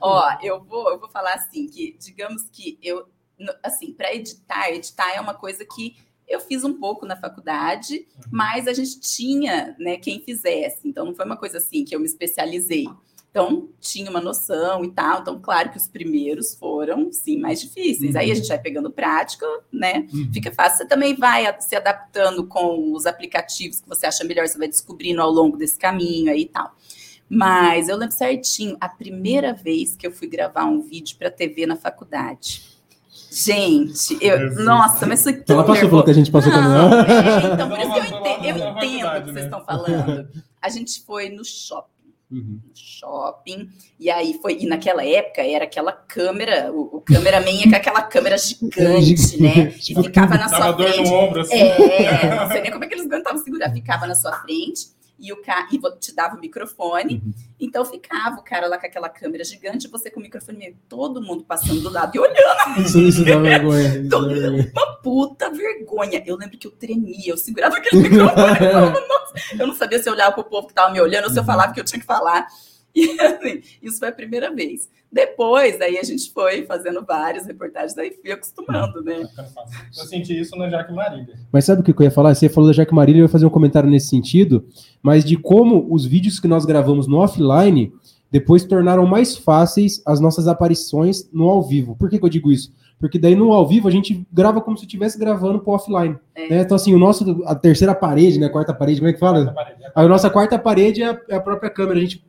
Ó, 0.00 0.38
eu 0.42 0.62
vou, 0.62 0.90
eu 0.90 0.98
vou 0.98 1.08
falar 1.08 1.34
assim, 1.34 1.66
que 1.66 1.96
digamos 1.98 2.44
que 2.50 2.78
eu, 2.82 3.06
assim, 3.62 3.92
para 3.92 4.14
editar, 4.14 4.70
editar 4.70 5.14
é 5.14 5.20
uma 5.20 5.34
coisa 5.34 5.64
que 5.64 5.96
eu 6.30 6.40
fiz 6.40 6.62
um 6.62 6.74
pouco 6.74 7.04
na 7.04 7.16
faculdade, 7.16 8.06
mas 8.30 8.68
a 8.68 8.72
gente 8.72 9.00
tinha, 9.00 9.74
né, 9.80 9.96
quem 9.96 10.20
fizesse. 10.20 10.86
Então 10.86 11.04
não 11.04 11.14
foi 11.14 11.24
uma 11.24 11.36
coisa 11.36 11.58
assim 11.58 11.84
que 11.84 11.94
eu 11.94 11.98
me 11.98 12.06
especializei. 12.06 12.86
Então 13.30 13.68
tinha 13.80 14.10
uma 14.10 14.20
noção 14.20 14.84
e 14.84 14.90
tal. 14.92 15.20
Então 15.20 15.40
claro 15.40 15.70
que 15.70 15.76
os 15.76 15.88
primeiros 15.88 16.54
foram, 16.54 17.12
sim, 17.12 17.38
mais 17.38 17.60
difíceis. 17.60 18.14
Aí 18.14 18.30
a 18.30 18.34
gente 18.34 18.46
vai 18.46 18.60
pegando 18.60 18.92
prática, 18.92 19.46
né? 19.72 20.06
Uhum. 20.12 20.30
Fica 20.32 20.52
fácil. 20.52 20.78
Você 20.78 20.86
também 20.86 21.16
vai 21.16 21.44
se 21.60 21.74
adaptando 21.74 22.46
com 22.46 22.92
os 22.92 23.06
aplicativos 23.06 23.80
que 23.80 23.88
você 23.88 24.06
acha 24.06 24.22
melhor, 24.22 24.46
você 24.46 24.58
vai 24.58 24.68
descobrindo 24.68 25.20
ao 25.20 25.30
longo 25.30 25.56
desse 25.56 25.78
caminho 25.78 26.30
aí 26.30 26.42
e 26.42 26.48
tal. 26.48 26.74
Mas 27.32 27.88
eu 27.88 27.96
lembro 27.96 28.14
certinho, 28.14 28.76
a 28.80 28.88
primeira 28.88 29.54
vez 29.54 29.94
que 29.94 30.04
eu 30.06 30.10
fui 30.10 30.26
gravar 30.26 30.64
um 30.64 30.82
vídeo 30.82 31.16
para 31.16 31.30
TV 31.30 31.64
na 31.64 31.76
faculdade. 31.76 32.62
Gente, 33.30 34.18
eu, 34.20 34.52
nossa, 34.64 35.06
mas 35.06 35.22
foi 35.22 35.34
tão 35.34 35.54
Ela 35.56 35.64
passou 35.64 35.88
pelo 35.88 36.02
que 36.02 36.10
a 36.10 36.14
gente 36.14 36.32
passou 36.32 36.50
também. 36.50 36.72
é, 36.72 37.54
então 37.54 37.68
por 37.68 37.78
isso 37.78 37.92
que 37.92 37.98
eu 37.98 38.04
entendo, 38.04 38.46
eu 38.58 38.58
na 38.58 38.70
entendo 38.70 38.76
o 38.76 38.80
que 38.80 39.00
faculdade, 39.00 39.32
vocês 39.32 39.44
estão 39.44 39.64
falando. 39.64 40.28
A 40.60 40.68
gente 40.68 41.02
foi 41.04 41.28
no 41.28 41.44
shopping 41.44 41.88
Uhum. 42.32 42.60
no 42.64 42.70
shopping. 42.76 43.68
E 43.98 44.08
aí 44.08 44.38
foi. 44.40 44.56
E 44.60 44.66
naquela 44.66 45.04
época 45.04 45.42
era 45.42 45.64
aquela 45.64 45.90
câmera, 45.90 46.70
o, 46.72 46.98
o 46.98 47.00
cameraman 47.00 47.50
ia 47.50 47.68
com 47.68 47.74
aquela 47.74 48.02
câmera 48.02 48.38
gigante, 48.38 49.40
né? 49.42 49.72
E 49.74 49.78
Tipo, 49.80 50.02
ficava 50.04 50.36
na 50.36 50.48
sua 50.48 50.70
dor 50.70 50.88
frente. 50.92 51.08
no 51.10 51.16
ombro, 51.16 51.40
assim. 51.40 51.54
É, 51.56 52.36
não 52.36 52.48
sei 52.48 52.60
nem 52.62 52.70
como 52.70 52.84
é 52.84 52.86
que 52.86 52.94
eles 52.94 53.06
aguentavam 53.06 53.42
segurar. 53.42 53.72
Ficava 53.72 54.06
na 54.06 54.14
sua 54.14 54.32
frente 54.42 54.90
e 55.20 55.32
o 55.32 55.42
cara 55.42 55.68
e 55.70 55.78
te 55.98 56.14
dava 56.14 56.36
o 56.36 56.40
microfone. 56.40 57.22
Uhum. 57.24 57.32
Então 57.60 57.84
ficava 57.84 58.40
o 58.40 58.42
cara 58.42 58.66
lá 58.66 58.78
com 58.78 58.86
aquela 58.86 59.08
câmera 59.08 59.44
gigante, 59.44 59.86
você 59.86 60.10
com 60.10 60.18
o 60.18 60.22
microfone, 60.22 60.76
todo 60.88 61.20
mundo 61.20 61.44
passando 61.44 61.80
do 61.80 61.90
lado 61.90 62.16
e 62.16 62.18
olhando. 62.18 62.36
Isso, 62.80 62.98
isso 62.98 63.24
dá 63.24 63.38
vergonha. 63.38 64.08
Todo-. 64.08 64.70
Uma 64.72 64.96
puta 65.02 65.50
vergonha. 65.50 66.22
Eu 66.26 66.36
lembro 66.36 66.56
que 66.56 66.66
eu 66.66 66.70
tremia, 66.70 67.30
eu 67.30 67.36
segurava 67.36 67.76
aquele 67.76 68.02
microfone. 68.02 68.50
eu 68.52 68.72
falava, 68.72 69.66
não 69.66 69.74
sabia 69.74 70.02
se 70.02 70.08
eu 70.08 70.14
olhava 70.14 70.32
pro 70.32 70.44
povo 70.44 70.68
que 70.68 70.74
tava 70.74 70.92
me 70.92 71.00
olhando 71.00 71.24
ou 71.24 71.30
se 71.30 71.38
eu 71.38 71.44
falava 71.44 71.70
o 71.70 71.74
que 71.74 71.80
eu 71.80 71.84
tinha 71.84 72.00
que 72.00 72.06
falar. 72.06 72.46
E 72.92 73.20
assim, 73.20 73.62
isso 73.80 74.00
foi 74.00 74.08
a 74.08 74.12
primeira 74.12 74.52
vez. 74.52 74.90
Depois, 75.12 75.80
aí 75.80 75.98
a 75.98 76.04
gente 76.04 76.32
foi 76.32 76.64
fazendo 76.66 77.04
várias 77.04 77.44
reportagens, 77.44 77.98
aí 77.98 78.12
fui 78.12 78.30
acostumando, 78.30 79.02
né? 79.02 79.28
Eu 79.98 80.04
senti 80.04 80.38
isso 80.38 80.56
na 80.56 80.68
Jaque 80.68 80.92
Marília. 80.92 81.34
Mas 81.52 81.64
sabe 81.64 81.80
o 81.80 81.84
que 81.84 81.90
eu 81.90 82.04
ia 82.04 82.10
falar? 82.10 82.34
Você 82.34 82.48
falou 82.48 82.70
da 82.70 82.74
Jaque 82.74 82.94
Marília, 82.94 83.20
eu 83.20 83.24
ia 83.24 83.28
fazer 83.28 83.44
um 83.44 83.50
comentário 83.50 83.90
nesse 83.90 84.06
sentido, 84.06 84.64
mas 85.02 85.24
de 85.24 85.36
como 85.36 85.92
os 85.92 86.06
vídeos 86.06 86.38
que 86.38 86.46
nós 86.46 86.64
gravamos 86.64 87.08
no 87.08 87.18
offline 87.18 87.92
depois 88.30 88.64
tornaram 88.64 89.04
mais 89.04 89.36
fáceis 89.36 90.00
as 90.06 90.20
nossas 90.20 90.46
aparições 90.46 91.28
no 91.32 91.48
ao 91.48 91.62
vivo. 91.62 91.96
Por 91.96 92.08
que, 92.08 92.18
que 92.18 92.24
eu 92.24 92.28
digo 92.28 92.52
isso? 92.52 92.72
Porque 93.00 93.18
daí 93.18 93.34
no 93.34 93.52
ao 93.52 93.66
vivo 93.66 93.88
a 93.88 93.90
gente 93.90 94.24
grava 94.30 94.60
como 94.60 94.76
se 94.76 94.84
estivesse 94.84 95.18
gravando 95.18 95.58
pro 95.58 95.72
offline. 95.72 96.16
É. 96.34 96.48
né? 96.48 96.60
Então, 96.60 96.76
assim, 96.76 96.94
o 96.94 96.98
nosso, 96.98 97.42
a 97.46 97.54
terceira 97.54 97.94
parede, 97.94 98.38
né? 98.38 98.48
Quarta 98.48 98.74
parede, 98.74 99.00
como 99.00 99.10
é 99.10 99.12
que 99.12 99.18
fala? 99.18 99.54
A 99.94 100.06
nossa 100.06 100.30
quarta 100.30 100.58
parede 100.58 101.02
é 101.02 101.10
a, 101.10 101.20
é 101.30 101.34
a 101.36 101.40
própria 101.40 101.70
câmera. 101.70 101.98
A 101.98 102.02
gente 102.02 102.22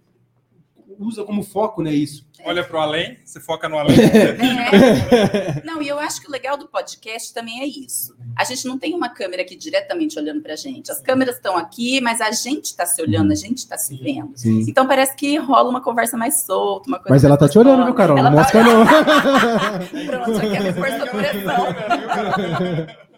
usa 1.02 1.24
como 1.24 1.44
foco, 1.44 1.82
né? 1.82 1.92
Isso. 1.92 2.26
Olha 2.44 2.64
pro 2.64 2.80
além, 2.80 3.18
você 3.24 3.40
foca 3.40 3.70
no 3.70 3.78
além. 3.78 3.98
É. 4.00 5.62
Não, 5.64 5.82
e 5.82 5.88
eu 5.88 6.00
acho 6.00 6.22
que 6.22 6.28
o 6.28 6.32
legal 6.32 6.58
do 6.58 6.68
podcast 6.68 7.34
também 7.34 7.62
é 7.62 7.66
isso. 7.66 8.16
A 8.36 8.44
gente 8.44 8.66
não 8.68 8.78
tem 8.80 8.94
uma 8.94 9.10
câmera 9.10 9.42
aqui 9.42 9.56
diretamente 9.56 10.18
olhando 10.18 10.42
pra 10.42 10.56
gente. 10.56 10.92
As 10.92 11.00
câmeras 11.00 11.36
estão 11.36 11.56
aqui, 11.58 12.02
mas 12.02 12.20
a 12.22 12.32
gente 12.32 12.66
está 12.66 12.86
se 12.86 13.02
olhando, 13.02 13.32
a 13.32 13.36
gente 13.36 13.60
está 13.60 13.78
se 13.78 13.96
vendo. 13.96 14.32
Sim. 14.36 14.66
Então 14.68 14.88
parece 14.88 15.16
que 15.16 15.38
rola 15.38 15.70
uma 15.70 15.82
conversa 15.82 16.18
mais 16.18 16.42
solta, 16.44 16.88
uma 16.88 16.98
coisa 16.98 17.14
Mas 17.14 17.24
ela 17.24 17.38
tá 17.38 17.48
te 17.48 17.60
olhando, 17.60 17.86
viu. 17.86 17.94
Carol? 17.94 18.18
Não 18.18 18.26
Ela 18.26 18.32
mostra, 18.32 18.64
tá... 18.64 18.70
não. 18.70 18.86
Pronto, 20.08 20.34
já 20.34 20.42
quer 20.42 20.62
reforçar 20.62 21.04
a 21.04 21.08
pressão. 21.08 22.98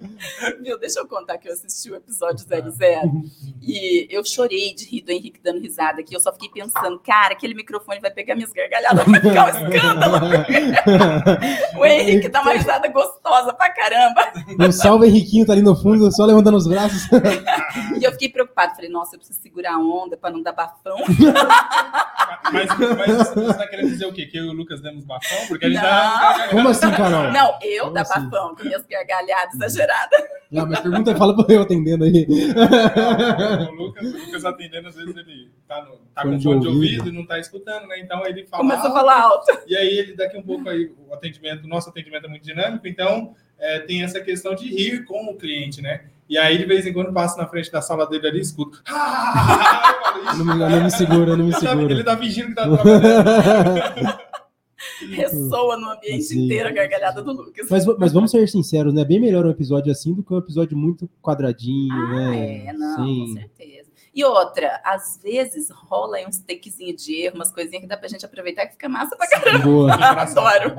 Viu? 0.61 0.79
Deixa 0.79 0.99
eu 0.99 1.07
contar 1.07 1.37
que 1.37 1.47
eu 1.47 1.53
assisti 1.53 1.91
o 1.91 1.95
episódio 1.95 2.45
00 2.45 2.71
e 3.61 4.07
eu 4.09 4.23
chorei 4.25 4.73
de 4.73 4.85
rir 4.85 5.01
do 5.01 5.11
Henrique 5.11 5.39
dando 5.43 5.59
risada 5.59 6.01
aqui. 6.01 6.15
Eu 6.15 6.19
só 6.19 6.31
fiquei 6.33 6.49
pensando, 6.49 6.99
cara, 6.99 7.33
aquele 7.33 7.53
microfone 7.53 7.99
vai 7.99 8.11
pegar 8.11 8.35
minhas 8.35 8.51
gargalhadas, 8.51 9.05
vai 9.05 9.19
ficar 9.21 9.45
um 9.45 9.49
escândalo. 9.49 10.17
o 11.77 11.85
Henrique 11.85 12.29
dá 12.29 12.41
uma 12.41 12.53
risada 12.53 12.87
gostosa 12.89 13.53
pra 13.53 13.69
caramba. 13.71 14.21
Não 14.57 14.71
salva 14.71 15.05
Henriquinho, 15.07 15.45
tá 15.45 15.53
ali 15.53 15.61
no 15.61 15.75
fundo, 15.75 16.11
só 16.11 16.25
levantando 16.25 16.57
os 16.57 16.67
braços. 16.67 17.03
E 17.99 18.03
eu 18.03 18.11
fiquei 18.11 18.29
preocupada. 18.29 18.75
Falei, 18.75 18.89
nossa, 18.89 19.15
eu 19.15 19.19
preciso 19.19 19.39
segurar 19.41 19.73
a 19.73 19.79
onda 19.79 20.17
pra 20.17 20.29
não 20.29 20.41
dar 20.41 20.51
bafão. 20.53 20.97
Mas, 22.51 22.67
mas 22.97 23.29
você 23.29 23.53
tá 23.57 23.67
querendo 23.67 23.89
dizer 23.89 24.05
o 24.05 24.13
quê? 24.13 24.25
Que 24.25 24.37
eu 24.37 24.45
e 24.45 24.49
o 24.49 24.53
Lucas 24.53 24.81
demos 24.81 25.03
bafão? 25.05 25.47
Porque 25.47 25.65
a 25.65 25.69
gente 25.69 25.81
Não. 25.81 25.89
tá. 25.89 26.47
Como 26.51 26.69
assim, 26.69 26.91
Carol? 26.91 27.31
Não, 27.31 27.57
eu 27.61 27.83
Como 27.85 27.93
dar 27.95 28.01
assim? 28.01 28.29
bafão 28.29 28.55
com 28.55 28.63
minhas 28.63 28.85
gargalhadas 28.85 29.55
exageradas. 29.55 29.92
Não, 30.51 30.67
mas 30.67 30.79
pergunta, 30.81 31.15
fala 31.15 31.35
pra 31.35 31.55
eu 31.55 31.61
atendendo 31.63 32.03
aí. 32.03 32.27
O 33.69 33.71
Lucas, 33.73 34.03
o 34.13 34.17
Lucas 34.17 34.45
atendendo, 34.45 34.87
às 34.87 34.95
vezes 34.95 35.15
ele 35.15 35.49
tá, 35.67 35.83
no, 35.83 35.95
tá 36.13 36.21
com 36.21 36.39
fone 36.39 36.39
de 36.39 36.47
ouvido. 36.67 36.67
ouvido 36.69 37.09
e 37.09 37.11
não 37.11 37.25
tá 37.25 37.39
escutando, 37.39 37.87
né? 37.87 37.99
Então 37.99 38.23
ele 38.25 38.45
fala. 38.45 38.61
Começou 38.63 38.91
a 38.91 38.93
falar 38.93 39.19
alto. 39.21 39.45
E 39.65 39.75
aí 39.75 39.97
ele 39.97 40.15
daqui 40.15 40.37
um 40.37 40.43
pouco 40.43 40.69
aí, 40.69 40.91
o 41.09 41.13
atendimento, 41.13 41.63
o 41.63 41.67
nosso 41.67 41.89
atendimento 41.89 42.25
é 42.27 42.29
muito 42.29 42.43
dinâmico, 42.43 42.87
então 42.87 43.33
é, 43.59 43.79
tem 43.79 44.03
essa 44.03 44.19
questão 44.21 44.53
de 44.53 44.67
rir 44.67 45.05
com 45.05 45.25
o 45.31 45.35
cliente, 45.37 45.81
né? 45.81 46.01
E 46.29 46.37
aí, 46.37 46.57
de 46.57 46.65
vez 46.65 46.85
em 46.87 46.93
quando, 46.93 47.11
passa 47.11 47.37
na 47.37 47.47
frente 47.47 47.71
da 47.71 47.81
sala 47.81 48.07
dele 48.07 48.27
ali 48.27 48.37
e 48.37 48.41
escuta. 48.41 48.77
Falo, 48.87 50.37
Não 50.37 50.45
me, 50.45 50.55
não 50.55 50.83
me 50.83 50.91
segura, 50.91 51.35
não 51.35 51.45
me 51.45 51.51
Ele 51.51 51.59
tá, 51.59 51.59
segura. 51.59 51.93
ele 51.93 52.03
tá 52.03 52.17
fingindo 52.17 52.47
que 52.49 52.55
tá 52.55 52.63
trabalhando. 52.63 54.17
Ressoa 55.11 55.77
no 55.77 55.89
ambiente 55.91 56.23
Sim. 56.23 56.45
inteiro 56.45 56.69
a 56.69 56.71
gargalhada 56.71 57.21
do 57.21 57.31
Lucas. 57.33 57.67
Mas, 57.69 57.85
mas 57.97 58.11
vamos 58.13 58.31
ser 58.31 58.47
sinceros, 58.47 58.93
né? 58.93 59.01
É 59.01 59.05
bem 59.05 59.19
melhor 59.19 59.45
um 59.45 59.49
episódio 59.49 59.91
assim 59.91 60.13
do 60.13 60.23
que 60.23 60.33
um 60.33 60.37
episódio 60.37 60.77
muito 60.77 61.09
quadradinho, 61.21 61.93
Ah, 61.93 62.11
né? 62.31 62.65
é, 62.67 62.73
não, 62.73 62.95
com 62.97 63.03
Sim. 63.05 63.33
certeza. 63.33 63.91
E 64.15 64.23
outra, 64.23 64.79
às 64.85 65.19
vezes 65.23 65.69
rola 65.71 66.17
aí 66.17 66.27
uns 66.27 66.37
takezinhos 66.39 67.03
de 67.03 67.15
erro, 67.23 67.35
umas 67.35 67.51
coisinhas 67.51 67.81
que 67.81 67.87
dá 67.87 67.97
pra 67.97 68.07
gente 68.07 68.23
aproveitar 68.25 68.67
que 68.67 68.73
fica 68.73 68.87
massa 68.87 69.15
pra 69.15 69.27
caramba. 69.27 69.63
Boa. 69.65 69.93
Adoro. 70.21 70.75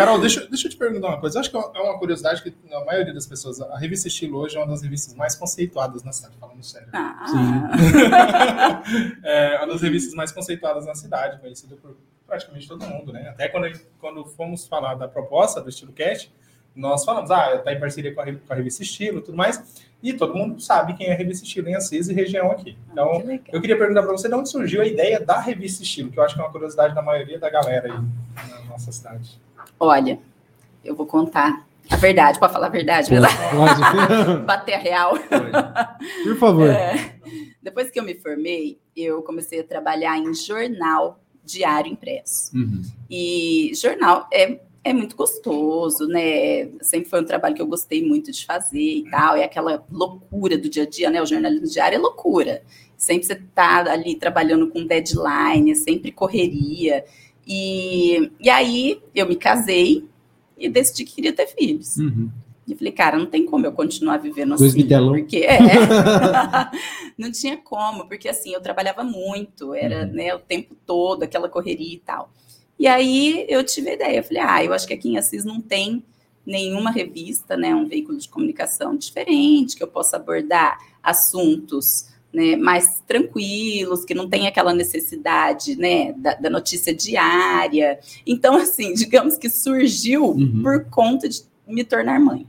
Carol, 0.00 0.18
deixa, 0.18 0.46
deixa 0.46 0.66
eu 0.66 0.70
te 0.70 0.78
perguntar 0.78 1.08
uma 1.08 1.20
coisa. 1.20 1.40
Acho 1.40 1.50
que 1.50 1.56
é 1.56 1.80
uma 1.80 1.98
curiosidade 1.98 2.42
que 2.42 2.54
a 2.72 2.84
maioria 2.86 3.12
das 3.12 3.26
pessoas. 3.26 3.60
A 3.60 3.76
revista 3.76 4.08
Estilo 4.08 4.38
hoje 4.38 4.56
é 4.56 4.58
uma 4.58 4.66
das 4.66 4.80
revistas 4.80 5.14
mais 5.14 5.34
conceituadas 5.34 6.02
na 6.02 6.10
cidade, 6.10 6.36
falando 6.40 6.62
sério. 6.64 6.88
Ah, 6.94 8.82
é 9.22 9.58
uma 9.58 9.66
das 9.66 9.82
revistas 9.82 10.14
mais 10.14 10.32
conceituadas 10.32 10.86
na 10.86 10.94
cidade, 10.94 11.38
conhecida 11.38 11.76
por 11.76 11.98
praticamente 12.26 12.66
todo 12.66 12.82
mundo, 12.86 13.12
né? 13.12 13.28
Até 13.28 13.48
quando, 13.48 13.70
quando 13.98 14.24
fomos 14.24 14.66
falar 14.66 14.94
da 14.94 15.06
proposta 15.06 15.60
do 15.60 15.68
Estilo 15.68 15.92
Cast, 15.92 16.32
nós 16.74 17.04
falamos, 17.04 17.30
ah, 17.30 17.58
tá 17.58 17.70
em 17.70 17.78
parceria 17.78 18.14
com 18.14 18.22
a, 18.22 18.24
com 18.24 18.52
a 18.52 18.56
revista 18.56 18.82
Estilo 18.82 19.18
e 19.18 19.22
tudo 19.22 19.36
mais, 19.36 19.84
e 20.02 20.14
todo 20.14 20.34
mundo 20.34 20.58
sabe 20.62 20.94
quem 20.94 21.08
é 21.08 21.12
a 21.12 21.16
revista 21.16 21.44
Estilo 21.44 21.68
em 21.68 21.74
Assis 21.74 22.08
e 22.08 22.14
região 22.14 22.50
aqui. 22.50 22.78
Então, 22.90 23.20
que 23.20 23.26
legal. 23.26 23.46
eu 23.52 23.60
queria 23.60 23.76
perguntar 23.76 24.02
para 24.02 24.12
você 24.12 24.28
de 24.28 24.34
onde 24.34 24.48
surgiu 24.48 24.80
a 24.80 24.86
ideia 24.86 25.20
da 25.20 25.38
revista 25.38 25.82
Estilo, 25.82 26.10
que 26.10 26.18
eu 26.18 26.22
acho 26.22 26.34
que 26.34 26.40
é 26.40 26.44
uma 26.44 26.50
curiosidade 26.50 26.94
da 26.94 27.02
maioria 27.02 27.38
da 27.38 27.50
galera 27.50 27.92
aí 27.92 28.48
na 28.48 28.60
nossa 28.62 28.90
cidade. 28.92 29.38
Olha, 29.78 30.18
eu 30.84 30.94
vou 30.94 31.06
contar 31.06 31.66
a 31.90 31.96
verdade. 31.96 32.38
Pode 32.38 32.52
falar 32.52 32.66
a 32.66 32.70
verdade, 32.70 33.10
verdade? 33.10 33.36
Pode. 33.54 34.42
Bater 34.46 34.74
a 34.74 34.78
real. 34.78 35.14
Por 36.22 36.36
favor. 36.36 36.70
É. 36.70 37.14
Depois 37.62 37.90
que 37.90 37.98
eu 37.98 38.04
me 38.04 38.14
formei, 38.14 38.78
eu 38.96 39.22
comecei 39.22 39.60
a 39.60 39.64
trabalhar 39.64 40.16
em 40.16 40.32
jornal 40.32 41.20
diário 41.44 41.90
impresso. 41.90 42.56
Uhum. 42.56 42.82
E 43.10 43.72
jornal 43.74 44.28
é, 44.32 44.60
é 44.84 44.92
muito 44.92 45.16
gostoso, 45.16 46.06
né? 46.06 46.68
Sempre 46.80 47.10
foi 47.10 47.20
um 47.20 47.24
trabalho 47.24 47.54
que 47.54 47.62
eu 47.62 47.66
gostei 47.66 48.06
muito 48.06 48.30
de 48.30 48.46
fazer 48.46 48.78
e 48.78 49.10
tal. 49.10 49.36
É 49.36 49.44
aquela 49.44 49.84
loucura 49.90 50.56
do 50.56 50.68
dia 50.68 50.84
a 50.84 50.88
dia, 50.88 51.10
né? 51.10 51.20
O 51.20 51.26
jornalismo 51.26 51.66
diário 51.66 51.96
é 51.96 51.98
loucura. 51.98 52.62
Sempre 52.96 53.26
você 53.26 53.34
tá 53.54 53.90
ali 53.90 54.14
trabalhando 54.14 54.68
com 54.68 54.86
deadline, 54.86 55.72
é 55.72 55.74
sempre 55.74 56.12
correria. 56.12 57.04
E, 57.52 58.30
e 58.38 58.48
aí 58.48 59.02
eu 59.12 59.26
me 59.26 59.34
casei 59.34 60.04
e 60.56 60.68
decidi 60.68 61.04
que 61.04 61.16
queria 61.16 61.32
ter 61.32 61.48
filhos. 61.48 61.96
Uhum. 61.96 62.30
E 62.68 62.76
falei, 62.76 62.92
cara, 62.92 63.18
não 63.18 63.26
tem 63.26 63.44
como 63.44 63.66
eu 63.66 63.72
continuar 63.72 64.18
vivendo 64.18 64.50
Dois 64.50 64.70
assim. 64.70 64.82
vitelão. 64.82 65.14
Porque 65.14 65.38
é. 65.38 65.58
não 67.18 67.32
tinha 67.32 67.56
como, 67.56 68.06
porque 68.06 68.28
assim, 68.28 68.54
eu 68.54 68.60
trabalhava 68.60 69.02
muito, 69.02 69.74
era 69.74 70.06
Uhum. 70.06 70.12
né, 70.12 70.32
o 70.32 70.38
tempo 70.38 70.76
todo, 70.86 71.24
aquela 71.24 71.48
correria 71.48 71.94
e 71.94 71.98
tal. 71.98 72.32
E 72.78 72.86
aí 72.86 73.44
eu 73.48 73.64
tive 73.64 73.90
a 73.90 73.94
ideia, 73.94 74.18
eu 74.18 74.22
falei, 74.22 74.42
ah, 74.42 74.64
eu 74.64 74.72
acho 74.72 74.86
que 74.86 74.94
aqui 74.94 75.08
em 75.08 75.18
Assis 75.18 75.44
não 75.44 75.60
tem 75.60 76.04
nenhuma 76.46 76.92
revista, 76.92 77.56
né, 77.56 77.74
um 77.74 77.88
veículo 77.88 78.16
de 78.16 78.28
comunicação 78.28 78.96
diferente, 78.96 79.76
que 79.76 79.82
eu 79.82 79.88
possa 79.88 80.16
abordar 80.16 80.78
assuntos 81.02 82.06
né, 82.32 82.56
mais 82.56 83.02
tranquilos, 83.06 84.04
que 84.04 84.14
não 84.14 84.28
tem 84.28 84.46
aquela 84.46 84.72
necessidade 84.72 85.76
né, 85.76 86.12
da, 86.12 86.34
da 86.34 86.50
notícia 86.50 86.94
diária. 86.94 87.98
Então, 88.26 88.56
assim, 88.56 88.92
digamos 88.94 89.36
que 89.36 89.48
surgiu 89.48 90.30
Uhum. 90.30 90.62
por 90.62 90.84
conta 90.86 91.28
de 91.28 91.42
me 91.66 91.84
tornar 91.84 92.20
mãe. 92.20 92.46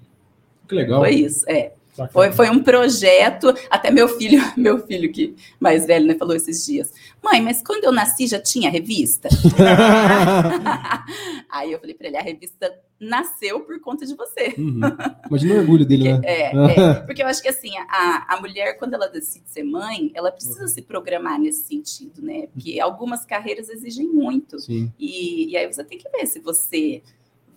Que 0.67 0.75
legal. 0.75 1.01
Foi 1.01 1.11
isso, 1.11 1.45
é. 1.49 1.73
Bacana. 1.97 2.09
Foi, 2.13 2.31
foi 2.31 2.49
um 2.49 2.63
projeto, 2.63 3.53
até 3.69 3.91
meu 3.91 4.07
filho, 4.07 4.41
meu 4.55 4.79
filho 4.85 5.11
que 5.11 5.35
mais 5.59 5.85
velho, 5.85 6.07
né, 6.07 6.15
falou 6.15 6.35
esses 6.35 6.65
dias. 6.65 6.91
Mãe, 7.21 7.41
mas 7.41 7.61
quando 7.61 7.83
eu 7.83 7.91
nasci 7.91 8.27
já 8.27 8.39
tinha 8.39 8.69
revista? 8.69 9.27
Aí 11.51 11.71
eu 11.71 11.79
falei 11.79 11.93
para 11.93 12.07
ele, 12.07 12.17
a 12.17 12.21
revista 12.21 12.73
nasceu 13.01 13.61
por 13.61 13.79
conta 13.81 14.05
de 14.05 14.15
você. 14.15 14.53
Uhum. 14.57 14.79
Imagina 15.27 15.55
o 15.55 15.57
orgulho 15.57 15.85
dele, 15.85 16.13
né? 16.13 16.21
É, 16.23 16.51
é, 16.79 16.93
porque 17.01 17.23
eu 17.23 17.27
acho 17.27 17.41
que 17.41 17.49
assim, 17.49 17.71
a, 17.89 18.35
a 18.35 18.39
mulher, 18.39 18.77
quando 18.77 18.93
ela 18.93 19.07
decide 19.07 19.49
ser 19.49 19.63
mãe, 19.63 20.11
ela 20.13 20.31
precisa 20.31 20.67
se 20.67 20.83
programar 20.83 21.39
nesse 21.39 21.63
sentido, 21.63 22.21
né? 22.21 22.47
Porque 22.53 22.79
algumas 22.79 23.25
carreiras 23.25 23.69
exigem 23.69 24.07
muito. 24.07 24.59
Sim. 24.59 24.91
E, 24.99 25.49
e 25.49 25.57
aí 25.57 25.65
você 25.65 25.83
tem 25.83 25.97
que 25.97 26.07
ver 26.09 26.27
se 26.27 26.39
você 26.39 27.01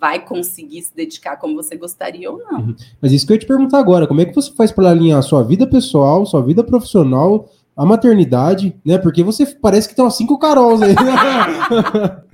vai 0.01 0.25
conseguir 0.25 0.83
se 0.83 0.95
dedicar 0.95 1.37
como 1.37 1.55
você 1.55 1.77
gostaria 1.77 2.31
ou 2.31 2.39
não. 2.39 2.75
Mas 3.01 3.13
isso 3.13 3.27
que 3.27 3.33
eu 3.33 3.37
ia 3.37 3.41
te 3.41 3.47
perguntar 3.47 3.79
agora, 3.79 4.07
como 4.07 4.21
é 4.21 4.25
que 4.25 4.35
você 4.35 4.53
faz 4.53 4.73
para 4.73 4.91
alinhar 4.91 5.19
a 5.19 5.23
sua 5.23 5.43
vida 5.43 5.67
pessoal, 5.67 6.25
sua 6.27 6.43
vida 6.43 6.65
profissional, 6.65 7.51
a 7.77 7.85
maternidade, 7.85 8.77
né? 8.85 8.99
Porque 8.99 9.23
você 9.23 9.47
parece 9.47 9.89
que 9.89 9.95
tem 9.95 10.05
umas 10.05 10.17
cinco 10.17 10.39
Carols 10.39 10.81
aí. 10.83 10.95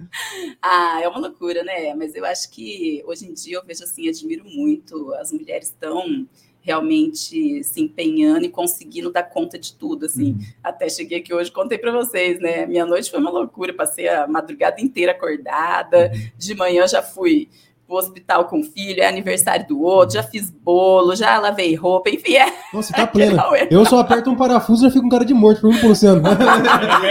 Ah, 0.60 1.00
é 1.00 1.08
uma 1.08 1.20
loucura, 1.20 1.62
né? 1.62 1.94
Mas 1.94 2.14
eu 2.14 2.24
acho 2.24 2.50
que 2.50 3.02
hoje 3.06 3.26
em 3.26 3.32
dia 3.32 3.56
eu 3.56 3.64
vejo 3.64 3.84
assim, 3.84 4.08
admiro 4.08 4.44
muito. 4.44 5.14
As 5.14 5.32
mulheres 5.32 5.68
estão 5.68 6.26
realmente 6.60 7.64
se 7.64 7.80
empenhando 7.80 8.44
e 8.44 8.50
conseguindo 8.50 9.10
dar 9.10 9.22
conta 9.22 9.58
de 9.58 9.74
tudo, 9.74 10.06
assim. 10.06 10.36
Até 10.62 10.88
cheguei 10.88 11.18
aqui 11.18 11.32
hoje, 11.32 11.50
contei 11.50 11.78
para 11.78 11.92
vocês, 11.92 12.38
né? 12.40 12.66
Minha 12.66 12.84
noite 12.84 13.10
foi 13.10 13.18
uma 13.18 13.30
loucura, 13.30 13.72
passei 13.72 14.08
a 14.08 14.26
madrugada 14.26 14.80
inteira 14.80 15.12
acordada. 15.12 16.10
De 16.36 16.54
manhã 16.54 16.86
já 16.86 17.02
fui 17.02 17.48
pro 17.90 17.98
hospital 17.98 18.44
com 18.44 18.60
o 18.60 18.62
filho, 18.62 19.02
é 19.02 19.06
aniversário 19.08 19.66
do 19.66 19.82
outro, 19.82 20.14
já 20.14 20.22
fiz 20.22 20.48
bolo, 20.48 21.16
já 21.16 21.38
lavei 21.40 21.74
roupa, 21.74 22.08
enfim, 22.08 22.34
é. 22.36 22.46
Nossa, 22.72 22.92
tá 22.92 23.04
plena. 23.08 23.34
Não, 23.42 23.52
é- 23.54 23.66
Eu 23.68 23.84
só 23.84 23.98
aperto 23.98 24.30
um 24.30 24.36
parafuso 24.36 24.84
e 24.84 24.86
já 24.88 24.92
fico 24.92 25.02
com 25.02 25.08
cara 25.10 25.24
de 25.24 25.34
morto, 25.34 25.60
pergunto 25.60 25.80
pro 25.80 25.88
Luciano. 25.88 26.22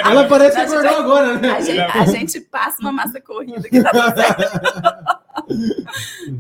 Ela 0.09 0.25
parece 0.29 0.55
que 0.55 0.62
acordou 0.62 0.98
agora, 1.00 1.38
né? 1.38 1.51
A 1.51 1.59
gente, 1.62 1.79
a 1.79 2.05
gente 2.05 2.39
passa 2.41 2.77
uma 2.81 2.93
massa 2.93 3.19
corrida 3.19 3.62
que 3.67 3.83
tá. 3.83 3.91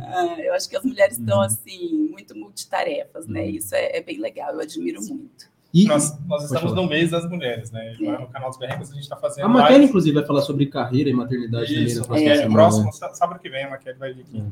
Ah, 0.01 0.35
eu 0.39 0.53
acho 0.53 0.69
que 0.69 0.77
as 0.77 0.83
mulheres 0.83 1.17
Uhum. 1.17 1.23
estão 1.23 1.41
assim, 1.41 2.07
muito 2.11 2.37
multitarefas, 2.37 3.27
né? 3.27 3.45
Isso 3.47 3.73
é, 3.73 3.97
é 3.97 4.01
bem 4.03 4.19
legal, 4.19 4.53
eu 4.53 4.59
admiro 4.59 5.01
muito. 5.01 5.48
E 5.71 5.85
Nós, 5.85 6.17
nós 6.25 6.43
estamos 6.45 6.71
falar. 6.71 6.75
no 6.81 6.87
mês 6.89 7.11
das 7.11 7.29
mulheres, 7.29 7.69
né? 7.71 7.93
É. 8.01 8.17
no 8.17 8.27
canal 8.27 8.49
dos 8.49 8.57
Berrencas 8.57 8.89
a 8.89 8.93
gente 8.93 9.03
está 9.03 9.15
fazendo. 9.15 9.45
a 9.45 9.47
matéria, 9.47 9.83
inclusive, 9.85 10.15
vai 10.15 10.25
falar 10.25 10.41
sobre 10.41 10.65
carreira 10.65 11.09
e 11.09 11.13
maternidade 11.13 11.71
Isso, 11.83 12.01
também 12.03 12.25
na 12.25 12.29
próxima 12.29 12.31
é, 12.31 12.35
semana. 12.37 12.53
próximo, 12.55 12.85
né? 12.85 12.91
sá- 12.93 13.13
sábado 13.13 13.39
que 13.39 13.49
vem, 13.49 13.65
a 13.65 13.69
Maquete 13.69 13.99
vai 13.99 14.13
vir 14.13 14.21
aqui 14.21 14.43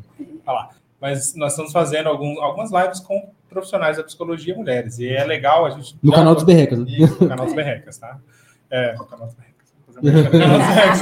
falar. 0.46 0.70
Mas 1.02 1.34
nós 1.36 1.54
estamos 1.54 1.72
fazendo 1.72 2.08
algum, 2.08 2.40
algumas 2.42 2.72
lives 2.72 3.00
com 3.00 3.32
profissionais 3.50 3.98
da 3.98 4.04
psicologia 4.04 4.56
mulheres. 4.56 5.00
E 5.00 5.08
é 5.08 5.24
legal 5.24 5.66
a 5.66 5.72
gente. 5.72 5.96
No 6.04 6.12
canal 6.12 6.36
dos 6.36 6.44
Berrecas, 6.44 6.80
né? 6.80 6.86
Isso, 6.88 7.18
no 7.24 7.30
canal 7.30 7.46
dos 7.46 7.56
Berrecas, 7.56 7.98
tá? 7.98 8.20
É, 8.70 8.96
no 8.96 9.06
canal 9.06 9.26
dos 9.28 9.36
Berrecas. 9.36 9.58
Berrecas. 10.02 11.00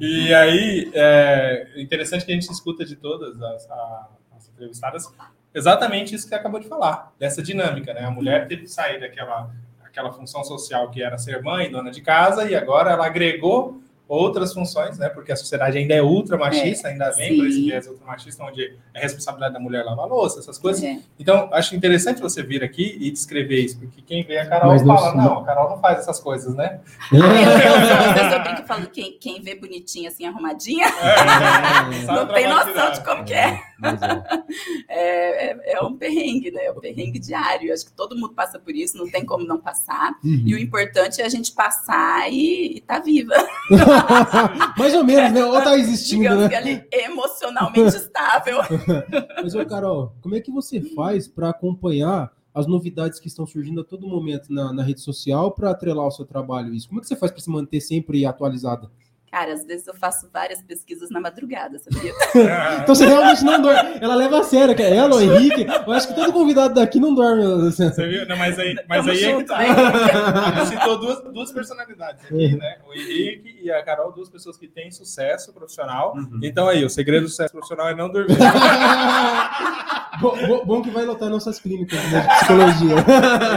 E 0.00 0.32
aí, 0.34 0.90
é 0.94 1.68
interessante 1.76 2.24
que 2.24 2.32
a 2.32 2.34
gente 2.34 2.50
escuta 2.50 2.84
de 2.84 2.96
todas 2.96 3.40
as, 3.42 3.68
as 3.70 4.48
entrevistadas 4.54 5.06
exatamente 5.54 6.14
isso 6.14 6.28
que 6.28 6.34
acabou 6.34 6.60
de 6.60 6.68
falar, 6.68 7.12
dessa 7.18 7.42
dinâmica, 7.42 7.94
né? 7.94 8.04
A 8.04 8.10
mulher 8.10 8.46
teve 8.46 8.62
que 8.62 8.70
sair 8.70 9.00
daquela 9.00 9.50
aquela 9.84 10.12
função 10.12 10.42
social 10.42 10.90
que 10.90 11.00
era 11.00 11.16
ser 11.16 11.40
mãe, 11.40 11.70
dona 11.70 11.88
de 11.88 12.00
casa, 12.00 12.50
e 12.50 12.56
agora 12.56 12.90
ela 12.90 13.06
agregou 13.06 13.80
outras 14.06 14.52
funções, 14.52 14.98
né? 14.98 15.08
Porque 15.08 15.32
a 15.32 15.36
sociedade 15.36 15.78
ainda 15.78 15.94
é 15.94 16.02
ultra 16.02 16.36
machista, 16.36 16.88
ainda 16.88 17.10
vem 17.12 17.36
por 17.36 17.46
esse 17.46 17.62
viés 17.62 17.86
ultra 17.86 18.06
machista, 18.06 18.44
onde 18.44 18.76
é 18.92 19.00
responsabilidade 19.00 19.54
da 19.54 19.60
mulher 19.60 19.84
lavar 19.84 20.04
a 20.04 20.08
louça, 20.08 20.40
essas 20.40 20.58
coisas. 20.58 20.82
É. 20.84 20.98
Então, 21.18 21.48
acho 21.52 21.74
interessante 21.74 22.20
você 22.20 22.42
vir 22.42 22.62
aqui 22.62 22.96
e 23.00 23.10
descrever 23.10 23.60
isso, 23.64 23.78
porque 23.78 24.02
quem 24.02 24.22
vê 24.22 24.38
a 24.38 24.46
Carol 24.48 24.72
Mas 24.72 24.82
não- 24.84 24.96
fala, 24.96 25.14
não, 25.14 25.38
a 25.38 25.44
Carol 25.44 25.70
não 25.70 25.78
faz 25.80 25.98
essas 26.00 26.20
coisas, 26.20 26.54
né? 26.54 26.80
Eu, 27.12 27.18
eu, 27.18 27.24
eu, 27.24 28.32
eu 28.32 28.42
brinco 28.42 28.62
e 28.62 28.66
falo, 28.66 28.86
quem, 28.88 29.18
quem 29.18 29.40
vê 29.42 29.54
bonitinha 29.54 30.08
assim, 30.08 30.26
arrumadinha, 30.26 30.86
É, 30.94 32.06
não 32.06 32.26
tem 32.28 32.46
noção 32.48 32.90
de 32.90 32.96
cidade. 32.96 33.04
como 33.04 33.24
que 33.24 33.34
é. 33.34 33.48
É. 33.48 33.60
É, 34.88 35.46
é. 35.50 35.72
é 35.74 35.80
um 35.82 35.96
perrengue, 35.96 36.50
né? 36.50 36.66
É 36.66 36.70
um 36.70 36.78
perrengue 36.80 37.18
diário. 37.18 37.72
Acho 37.72 37.86
que 37.86 37.92
todo 37.92 38.14
mundo 38.14 38.32
passa 38.34 38.58
por 38.58 38.74
isso, 38.74 38.96
não 38.96 39.08
tem 39.10 39.24
como 39.24 39.44
não 39.44 39.58
passar. 39.58 40.12
Uhum. 40.24 40.42
E 40.46 40.54
o 40.54 40.58
importante 40.58 41.20
é 41.20 41.24
a 41.24 41.28
gente 41.28 41.52
passar 41.52 42.30
e, 42.32 42.76
e 42.76 42.80
tá 42.80 42.98
viva. 43.00 43.34
Mais 44.78 44.94
ou 44.94 45.04
menos, 45.04 45.32
né? 45.32 45.44
Ou 45.44 45.52
tá 45.62 45.78
existindo, 45.78 46.22
Digamos 46.22 46.44
né? 46.44 46.48
que 46.48 46.54
ali 46.54 46.84
emocionalmente 46.92 47.96
estável. 47.96 48.58
Mas, 49.42 49.54
ô, 49.54 49.64
Carol, 49.64 50.14
como 50.20 50.36
é 50.36 50.40
que 50.40 50.50
você 50.50 50.80
faz 50.80 51.28
para 51.28 51.50
acompanhar 51.50 52.32
as 52.54 52.66
novidades 52.66 53.18
que 53.18 53.28
estão 53.28 53.46
surgindo 53.46 53.80
a 53.80 53.84
todo 53.84 54.06
momento 54.06 54.52
na, 54.52 54.72
na 54.72 54.82
rede 54.82 55.00
social 55.00 55.50
para 55.50 55.70
atrelar 55.70 56.06
o 56.06 56.10
seu 56.10 56.24
trabalho? 56.24 56.74
Isso? 56.74 56.88
Como 56.88 57.00
é 57.00 57.02
que 57.02 57.08
você 57.08 57.16
faz 57.16 57.32
para 57.32 57.40
se 57.40 57.50
manter 57.50 57.80
sempre 57.80 58.24
atualizada? 58.24 58.90
Cara, 59.34 59.52
às 59.52 59.64
vezes 59.64 59.84
eu 59.84 59.94
faço 59.94 60.30
várias 60.32 60.62
pesquisas 60.62 61.10
na 61.10 61.20
madrugada, 61.20 61.76
sabia? 61.80 62.12
Então 62.84 62.94
você 62.94 63.04
realmente 63.04 63.42
não 63.44 63.60
dorme. 63.60 63.98
Ela 64.00 64.14
leva 64.14 64.38
a 64.38 64.44
sério, 64.44 64.76
que 64.76 64.82
é 64.82 64.94
ela, 64.94 65.16
o 65.16 65.20
Henrique. 65.20 65.66
Eu 65.84 65.92
acho 65.92 66.06
que 66.06 66.14
todo 66.14 66.32
convidado 66.32 66.74
daqui 66.74 67.00
não 67.00 67.12
dorme. 67.12 67.42
assim. 67.66 67.88
Você 67.88 68.06
viu? 68.06 68.28
Não, 68.28 68.36
mas 68.36 68.56
aí, 68.60 68.76
mas 68.88 68.98
Tamo 68.98 69.10
aí 69.10 69.16
é 69.16 69.26
que 69.26 69.32
junto, 69.32 69.46
tá. 69.48 69.58
né? 69.58 70.66
Citou 70.66 71.00
duas, 71.00 71.20
duas 71.32 71.50
personalidades 71.50 72.24
aqui, 72.24 72.56
né? 72.56 72.76
O 72.86 72.94
Henrique 72.94 73.58
e 73.64 73.72
a 73.72 73.82
Carol, 73.82 74.12
duas 74.12 74.30
pessoas 74.30 74.56
que 74.56 74.68
têm 74.68 74.92
sucesso 74.92 75.52
profissional. 75.52 76.14
Uhum. 76.14 76.38
Então 76.40 76.68
aí, 76.68 76.84
o 76.84 76.90
segredo 76.90 77.24
do 77.24 77.28
sucesso 77.28 77.50
profissional 77.50 77.88
é 77.88 77.94
não 77.96 78.08
dormir. 78.08 78.36
bom, 80.20 80.46
bom- 80.46 80.64
bom 80.64 80.82
que 80.82 80.90
vai 80.90 81.04
lotar 81.04 81.28
nossas 81.30 81.58
clínicas 81.60 81.98
né, 82.10 82.20
de 82.20 82.28
psicologia. 82.28 82.94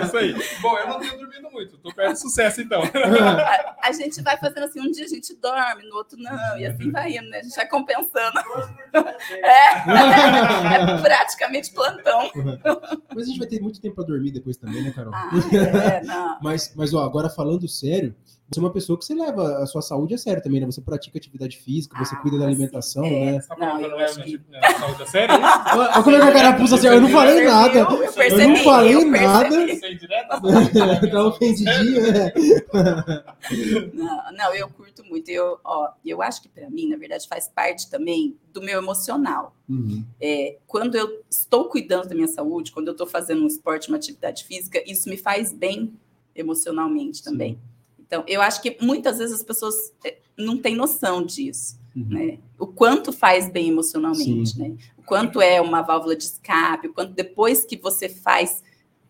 É 0.02 0.06
isso 0.06 0.18
aí. 0.18 0.34
Bom, 0.62 0.78
eu 0.78 0.88
não 0.88 1.00
tenho 1.00 1.18
dormido 1.18 1.50
muito, 1.52 1.78
tô 1.78 1.94
perto 1.94 2.14
do 2.14 2.20
sucesso 2.20 2.62
então. 2.62 2.82
A, 2.84 3.88
a 3.88 3.92
gente 3.92 4.22
vai 4.22 4.38
fazendo 4.38 4.64
assim, 4.66 4.80
um 4.82 4.92
dia 4.92 5.06
a 5.06 5.08
gente 5.08 5.34
dorme, 5.36 5.84
no 5.88 5.96
outro 5.96 6.18
não, 6.20 6.58
e 6.58 6.66
assim 6.66 6.92
vai 6.92 7.12
indo, 7.18 7.30
né? 7.30 7.40
A 7.40 7.44
gente 7.44 7.56
vai 7.56 7.68
compensando. 7.68 8.40
É, 9.32 9.74
é 9.78 11.02
praticamente 11.02 11.72
plantão. 11.72 12.30
Mas 13.14 13.24
a 13.24 13.28
gente 13.28 13.40
vai 13.40 13.48
ter 13.48 13.62
muito 13.62 13.80
tempo 13.82 13.96
para 13.96 14.06
dormir 14.06 14.32
depois 14.32 14.58
também, 14.58 14.84
né, 14.84 14.92
Carol? 14.92 15.14
Ah, 15.14 15.30
é, 15.54 16.04
não. 16.04 16.38
Mas, 16.42 16.74
mas 16.76 16.94
ó, 16.94 17.04
agora 17.04 17.30
falando 17.30 17.68
sério, 17.68 18.16
você 18.50 18.60
é 18.60 18.64
uma 18.64 18.72
pessoa 18.72 18.98
que 18.98 19.04
você 19.06 19.14
leva 19.14 19.58
a 19.58 19.66
sua 19.66 19.82
saúde 19.82 20.14
a 20.14 20.18
sério 20.18 20.42
também, 20.42 20.60
né? 20.62 20.66
Você 20.66 20.80
pratica 20.82 21.18
atividade 21.18 21.58
física, 21.58 21.98
você 21.98 22.16
Ah, 22.16 22.20
cuida 22.20 22.38
da 22.38 22.44
sim. 22.46 22.50
alimentação, 22.52 23.04
É. 23.06 23.26
né? 23.34 23.42
Você 23.42 23.48
tá 23.50 23.56
Não, 23.58 23.82
eu 23.82 23.90
eu 23.90 24.00
acho 24.00 24.18
não 24.20 24.26
que- 24.26 24.32
levo 24.32 24.44
minha 24.50 24.80
saúde 24.80 25.04
a 25.04 25.06
sério? 25.06 25.36
é? 25.36 25.38
Olha 25.78 26.04
como 26.04 26.16
é 26.16 26.20
que 26.22 26.28
o 26.28 26.34
cara 26.34 26.54
puxa 26.58 26.76
assim, 26.76 26.88
eu 26.88 27.02
não 27.02 27.10
falei 27.10 27.44
nada. 27.46 27.78
Eu 27.80 27.92
Eu 28.04 28.14
percebi, 28.14 28.48
não 28.48 28.56
falei 28.58 28.96
eu 28.96 29.06
nada. 29.10 29.50
tá 31.12 31.24
ofendidinho, 31.28 32.02
né? 32.12 32.32
Não, 33.94 34.32
não, 34.34 34.54
eu 34.54 34.70
curto 34.70 35.04
muito. 35.04 35.30
Eu, 35.30 35.60
ó, 35.64 35.90
eu 36.06 36.22
acho 36.22 36.42
que 36.42 36.50
para 36.50 36.70
mim, 36.70 36.88
na 36.90 36.98
verdade, 36.98 37.28
faz 37.28 37.48
parte 37.48 37.90
também 37.90 38.38
do 38.54 38.62
meu 38.62 38.78
emocional. 38.80 39.56
Uhum. 39.70 40.04
É, 40.22 40.58
quando 40.66 40.96
eu 40.96 41.22
estou 41.30 41.66
cuidando 41.66 42.08
da 42.10 42.16
minha 42.16 42.28
saúde, 42.28 42.72
quando 42.72 42.88
eu 42.88 42.94
estou 42.94 43.08
fazendo 43.08 43.44
um 43.44 43.48
esporte, 43.48 43.88
uma 43.90 43.98
atividade 43.98 44.44
física, 44.46 44.82
isso 44.90 45.10
me 45.10 45.18
faz 45.18 45.52
bem 45.54 45.94
emocionalmente 46.36 47.24
também. 47.24 47.60
Então, 48.08 48.24
eu 48.28 48.42
acho 48.42 48.62
que 48.62 48.78
muitas 48.82 49.18
vezes 49.18 49.36
as 49.36 49.44
pessoas 49.44 49.76
é, 50.04 50.18
não 50.38 50.58
têm 50.58 50.76
noção 50.76 51.24
disso, 51.24 51.78
Uhum. 51.96 52.06
né? 52.10 52.38
O 52.60 52.66
quanto 52.68 53.12
faz 53.12 53.50
bem 53.50 53.70
emocionalmente, 53.70 54.58
né? 54.58 54.76
O 54.98 55.02
quanto 55.04 55.42
é 55.42 55.60
uma 55.60 55.82
válvula 55.82 56.16
de 56.16 56.24
escape, 56.24 56.88
o 56.88 56.94
quanto 56.94 57.12
depois 57.14 57.66
que 57.66 57.76
você 57.76 58.08
faz, 58.08 58.64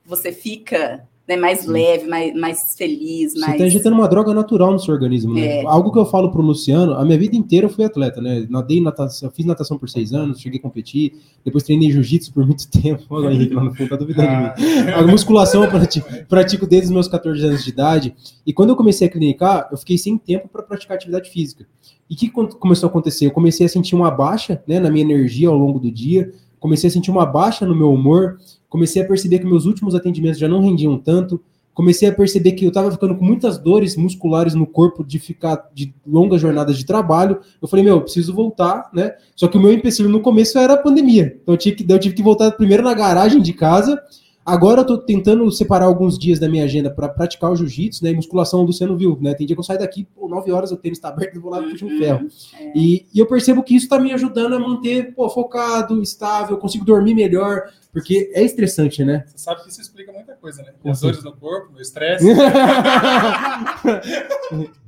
você 0.06 0.32
fica 0.32 1.08
né, 1.28 1.36
mais 1.36 1.60
Sim. 1.60 1.72
leve, 1.72 2.08
mais, 2.08 2.34
mais 2.34 2.76
feliz, 2.78 3.34
Você 3.34 3.40
mais... 3.40 3.54
está 3.54 3.68
injetando 3.68 3.96
uma 3.98 4.08
droga 4.08 4.34
natural 4.34 4.72
no 4.72 4.80
seu 4.80 4.94
organismo, 4.94 5.34
né? 5.34 5.62
É. 5.62 5.66
Algo 5.66 5.92
que 5.92 6.00
eu 6.00 6.06
falo 6.06 6.32
pro 6.32 6.42
Luciano, 6.42 6.94
a 6.94 7.04
minha 7.04 7.18
vida 7.18 7.36
inteira 7.36 7.66
eu 7.66 7.70
fui 7.70 7.84
atleta, 7.84 8.22
né? 8.22 8.48
Nadei 8.50 8.80
natação, 8.80 9.30
fiz 9.30 9.46
natação 9.46 9.78
por 9.78 9.90
seis 9.90 10.14
anos, 10.14 10.40
cheguei 10.40 10.58
a 10.58 10.62
competir, 10.62 11.14
depois 11.44 11.66
treinei 11.66 11.92
jiu-jitsu 11.92 12.34
por 12.34 12.46
muito 12.46 12.70
tempo. 12.72 13.04
Olha 13.10 13.28
o 13.28 13.32
Henrique 13.32 13.54
lá 13.54 13.64
no 13.64 13.76
fundo, 13.76 13.90
tá 13.90 13.98
duvidando 13.98 14.30
de 14.30 14.36
mim. 14.38 14.92
Ah, 14.94 15.00
A 15.00 15.08
musculação 15.08 15.64
eu 15.64 15.70
pratico, 15.70 16.08
pratico 16.30 16.66
desde 16.66 16.88
os 16.88 16.94
meus 16.94 17.08
14 17.10 17.46
anos 17.46 17.64
de 17.64 17.70
idade. 17.70 18.16
E 18.46 18.54
quando 18.54 18.70
eu 18.70 18.76
comecei 18.78 19.08
a 19.08 19.12
clinicar, 19.12 19.68
eu 19.70 19.78
fiquei 19.78 19.98
sem 19.98 20.18
tempo 20.18 20.48
para 20.48 20.64
praticar 20.64 20.96
atividade 20.96 21.30
física. 21.30 21.68
E 22.10 22.14
o 22.14 22.18
que 22.18 22.30
começou 22.30 22.88
a 22.88 22.90
acontecer? 22.90 23.26
Eu 23.26 23.32
comecei 23.32 23.66
a 23.66 23.70
sentir 23.70 23.96
uma 23.96 24.10
baixa 24.10 24.64
né, 24.66 24.80
na 24.80 24.90
minha 24.90 25.04
energia 25.04 25.50
ao 25.50 25.58
longo 25.58 25.78
do 25.78 25.92
dia, 25.92 26.32
comecei 26.58 26.90
a 26.90 26.92
sentir 26.92 27.12
uma 27.12 27.26
baixa 27.26 27.66
no 27.66 27.76
meu 27.76 27.92
humor, 27.92 28.40
comecei 28.70 29.02
a 29.02 29.06
perceber 29.06 29.40
que 29.40 29.46
meus 29.46 29.66
últimos 29.66 29.96
atendimentos 29.96 30.40
já 30.40 30.48
não 30.48 30.62
rendiam 30.62 30.98
tanto, 30.98 31.42
comecei 31.74 32.10
a 32.10 32.12
perceber 32.12 32.54
que 32.54 32.66
eu 32.66 32.70
estava 32.70 32.92
ficando 32.92 33.16
com 33.16 33.24
muitas 33.24 33.60
dores 33.60 33.96
musculares 33.96 34.56
no 34.56 34.66
corpo 34.66 35.04
de 35.04 35.20
ficar 35.20 35.70
de 35.74 35.94
longas 36.08 36.42
jornadas 36.42 36.76
de 36.76 36.84
trabalho. 36.84 37.40
Eu 37.62 37.68
falei, 37.68 37.86
meu, 37.86 37.98
eu 37.98 38.02
preciso 38.02 38.34
voltar, 38.34 38.90
né? 38.92 39.14
Só 39.36 39.48
que 39.48 39.58
o 39.58 39.62
meu 39.62 39.72
empecilho 39.72 40.10
no 40.10 40.20
começo 40.20 40.58
era 40.58 40.74
a 40.74 40.78
pandemia. 40.78 41.38
Então 41.40 41.54
eu 41.54 41.58
que, 41.60 41.86
eu 41.88 42.00
tive 42.00 42.16
que 42.16 42.24
voltar 42.24 42.52
primeiro 42.54 42.82
na 42.82 42.96
garagem 42.96 43.40
de 43.40 43.54
casa 43.54 44.02
Agora 44.48 44.80
eu 44.80 44.86
tô 44.86 44.98
tentando 44.98 45.52
separar 45.52 45.88
alguns 45.88 46.18
dias 46.18 46.40
da 46.40 46.48
minha 46.48 46.64
agenda 46.64 46.90
para 46.90 47.10
praticar 47.10 47.52
o 47.52 47.56
jiu-jitsu, 47.58 48.02
né? 48.02 48.12
E 48.12 48.16
musculação, 48.16 48.62
o 48.62 48.64
Luciano 48.64 48.96
viu, 48.96 49.18
né? 49.20 49.34
Tem 49.34 49.46
dia 49.46 49.54
que 49.54 49.60
eu 49.60 49.64
saio 49.64 49.78
daqui, 49.78 50.08
pô, 50.16 50.30
9 50.30 50.54
horas 50.54 50.72
o 50.72 50.78
tênis 50.78 51.00
tá 51.00 51.10
aberto 51.10 51.36
e 51.36 51.40
vou 51.40 51.52
lá 51.52 51.62
puxar 51.62 51.86
um 51.86 51.98
ferro. 51.98 52.28
É. 52.58 52.72
E, 52.74 53.06
e, 53.14 53.20
eu 53.20 53.26
percebo 53.26 53.62
que 53.62 53.76
isso 53.76 53.90
tá 53.90 54.00
me 54.00 54.14
ajudando 54.14 54.54
a 54.54 54.60
manter, 54.60 55.14
pô, 55.14 55.30
focado, 55.30 56.02
estável, 56.02 56.58
consigo 56.58 56.86
dormir 56.86 57.14
melhor, 57.14 57.64
porque 57.92 58.32
é 58.34 58.42
estressante, 58.42 59.04
né? 59.04 59.26
Você 59.28 59.38
sabe 59.38 59.64
que 59.64 59.70
isso 59.70 59.82
explica 59.82 60.14
muita 60.14 60.34
coisa, 60.36 60.64
né? 60.64 60.72
As 60.86 61.02
dores 61.02 61.22
no 61.26 61.36
corpo, 61.36 61.74
o 61.76 61.82
estresse. 61.82 62.26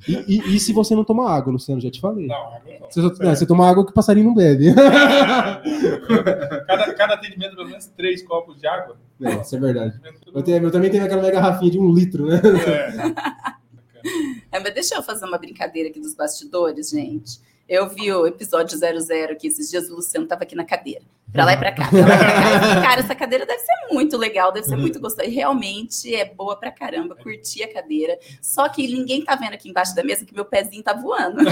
e, 0.08 0.36
e, 0.36 0.56
e, 0.56 0.60
se 0.62 0.72
você 0.72 0.96
não 0.96 1.04
tomar 1.04 1.36
água, 1.36 1.52
Luciano, 1.52 1.82
já 1.82 1.92
te 1.92 2.00
falei. 2.00 2.28
Não, 2.28 2.36
água 2.36 2.62
não. 2.80 2.90
Você, 2.90 3.02
não, 3.02 3.36
você 3.36 3.46
toma 3.46 3.70
água 3.70 3.84
que 3.84 3.92
o 3.92 3.94
passarinho 3.94 4.28
não 4.28 4.34
bebe. 4.34 4.74
cada, 6.66 6.94
cada 6.94 7.14
atendimento, 7.16 7.58
pelo 7.58 7.68
menos 7.68 7.88
três 7.88 8.24
copos 8.24 8.58
de 8.58 8.66
água. 8.66 8.96
É, 9.22 9.42
isso 9.42 9.56
é 9.56 9.60
verdade. 9.60 10.00
Eu, 10.34 10.42
tenho, 10.42 10.64
eu 10.64 10.72
também 10.72 10.90
tenho 10.90 11.04
aquela 11.04 11.22
mega 11.22 11.40
garrafinha 11.42 11.72
de 11.72 11.80
um 11.80 11.94
litro, 11.94 12.26
né? 12.26 12.42
É. 14.52 14.58
é, 14.58 14.60
mas 14.60 14.74
deixa 14.74 14.96
eu 14.96 15.04
fazer 15.04 15.26
uma 15.26 15.38
brincadeira 15.38 15.90
aqui 15.90 16.00
dos 16.00 16.16
bastidores, 16.16 16.90
gente. 16.90 17.40
Eu 17.70 17.88
vi 17.88 18.12
o 18.12 18.26
episódio 18.26 18.76
00 18.76 19.32
aqui 19.32 19.46
esses 19.46 19.70
dias, 19.70 19.92
o 19.92 19.96
Luciano 19.98 20.24
estava 20.24 20.42
aqui 20.42 20.56
na 20.56 20.66
cadeira. 20.66 21.06
Pra 21.32 21.46
lá 21.46 21.54
e 21.54 21.58
pra 21.58 21.72
cá. 21.72 21.88
Pra 21.88 22.00
lá 22.00 22.16
e 22.16 22.18
pra 22.18 22.32
cá. 22.32 22.82
Cara, 22.82 23.02
essa 23.02 23.14
cadeira 23.14 23.46
deve 23.46 23.60
ser 23.60 23.76
muito 23.92 24.18
legal, 24.18 24.52
deve 24.52 24.66
ser 24.66 24.74
uhum. 24.74 24.82
muito 24.82 25.00
gostosa. 25.00 25.30
E 25.30 25.32
realmente 25.32 26.16
é 26.16 26.26
boa 26.26 26.56
pra 26.56 26.72
caramba, 26.72 27.16
curti 27.16 27.62
a 27.62 27.72
cadeira. 27.72 28.18
Só 28.42 28.68
que 28.68 28.88
ninguém 28.88 29.24
tá 29.24 29.36
vendo 29.36 29.54
aqui 29.54 29.70
embaixo 29.70 29.94
da 29.94 30.04
mesa 30.04 30.26
que 30.26 30.34
meu 30.34 30.46
pezinho 30.46 30.82
tá 30.82 30.94
voando. 30.94 31.44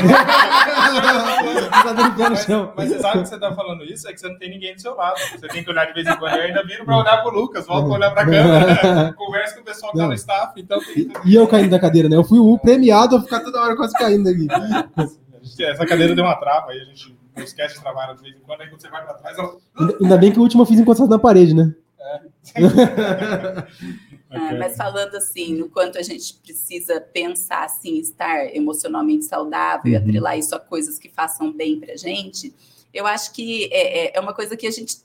mas, 2.25 2.47
mas 2.75 2.89
você 2.89 2.99
sabe 2.99 3.21
que 3.21 3.29
você 3.29 3.39
tá 3.39 3.53
falando 3.53 3.83
isso? 3.83 4.09
É 4.09 4.13
que 4.13 4.19
você 4.19 4.27
não 4.27 4.39
tem 4.39 4.49
ninguém 4.49 4.73
do 4.73 4.81
seu 4.81 4.95
lado. 4.95 5.19
Você 5.39 5.47
tem 5.49 5.63
que 5.63 5.69
olhar 5.69 5.85
de 5.85 5.93
vez 5.93 6.07
em 6.07 6.17
quando. 6.17 6.35
Eu 6.35 6.45
ainda 6.45 6.65
viro 6.65 6.83
pra 6.83 6.97
olhar 6.97 7.21
pro 7.21 7.31
Lucas, 7.31 7.67
volto 7.67 7.85
pra 7.85 7.95
olhar 7.95 8.09
pra 8.09 8.25
câmera, 8.25 9.03
né? 9.03 9.13
conversa 9.15 9.53
com 9.53 9.61
o 9.61 9.65
pessoal 9.65 9.91
que 9.91 9.99
tá 9.99 10.07
no 10.07 10.13
staff. 10.15 10.59
Então 10.59 10.79
tem... 10.79 11.11
E 11.23 11.35
eu 11.35 11.47
caindo 11.47 11.69
da 11.69 11.79
cadeira, 11.79 12.09
né? 12.09 12.15
Eu 12.15 12.23
fui 12.23 12.39
o 12.39 12.57
premiado 12.57 13.15
a 13.15 13.21
ficar 13.21 13.41
toda 13.41 13.61
hora 13.61 13.75
quase 13.75 13.93
caindo 13.93 14.27
aqui. 14.27 14.47
Essa 15.63 15.85
cadeira 15.85 16.15
deu 16.15 16.23
uma 16.23 16.35
trava 16.35 16.71
aí, 16.71 16.81
a 16.81 16.85
gente 16.85 17.17
não 17.35 17.43
esquece 17.43 17.75
de 17.75 17.81
trabalhar 17.81 18.13
de 18.13 18.21
vez 18.21 18.35
em 18.35 18.39
quando, 18.39 18.61
aí 18.61 18.69
quando 18.69 18.81
você 18.81 18.89
vai 18.89 19.03
pra 19.03 19.13
trás. 19.13 19.37
Ela... 19.37 19.57
Ainda 20.01 20.17
bem 20.17 20.31
que 20.31 20.39
o 20.39 20.41
último 20.41 20.63
eu 20.63 20.65
fiz 20.65 20.79
encostado 20.79 21.09
na 21.09 21.19
parede, 21.19 21.53
né? 21.53 21.75
É. 21.99 22.21
ah, 24.29 24.53
mas 24.57 24.77
falando 24.77 25.15
assim, 25.15 25.55
no 25.55 25.69
quanto 25.69 25.97
a 25.97 26.01
gente 26.01 26.35
precisa 26.35 27.01
pensar 27.01 27.65
assim, 27.65 27.97
estar 27.99 28.55
emocionalmente 28.55 29.25
saudável 29.25 29.81
uhum. 29.85 29.91
e 29.91 29.95
atrelar 29.95 30.37
isso 30.37 30.55
a 30.55 30.59
coisas 30.59 30.97
que 30.97 31.09
façam 31.09 31.51
bem 31.51 31.79
pra 31.79 31.95
gente, 31.95 32.53
eu 32.93 33.05
acho 33.05 33.33
que 33.33 33.69
é, 33.71 34.05
é, 34.05 34.17
é 34.17 34.19
uma 34.19 34.33
coisa 34.33 34.55
que 34.55 34.65
a 34.65 34.71
gente 34.71 34.97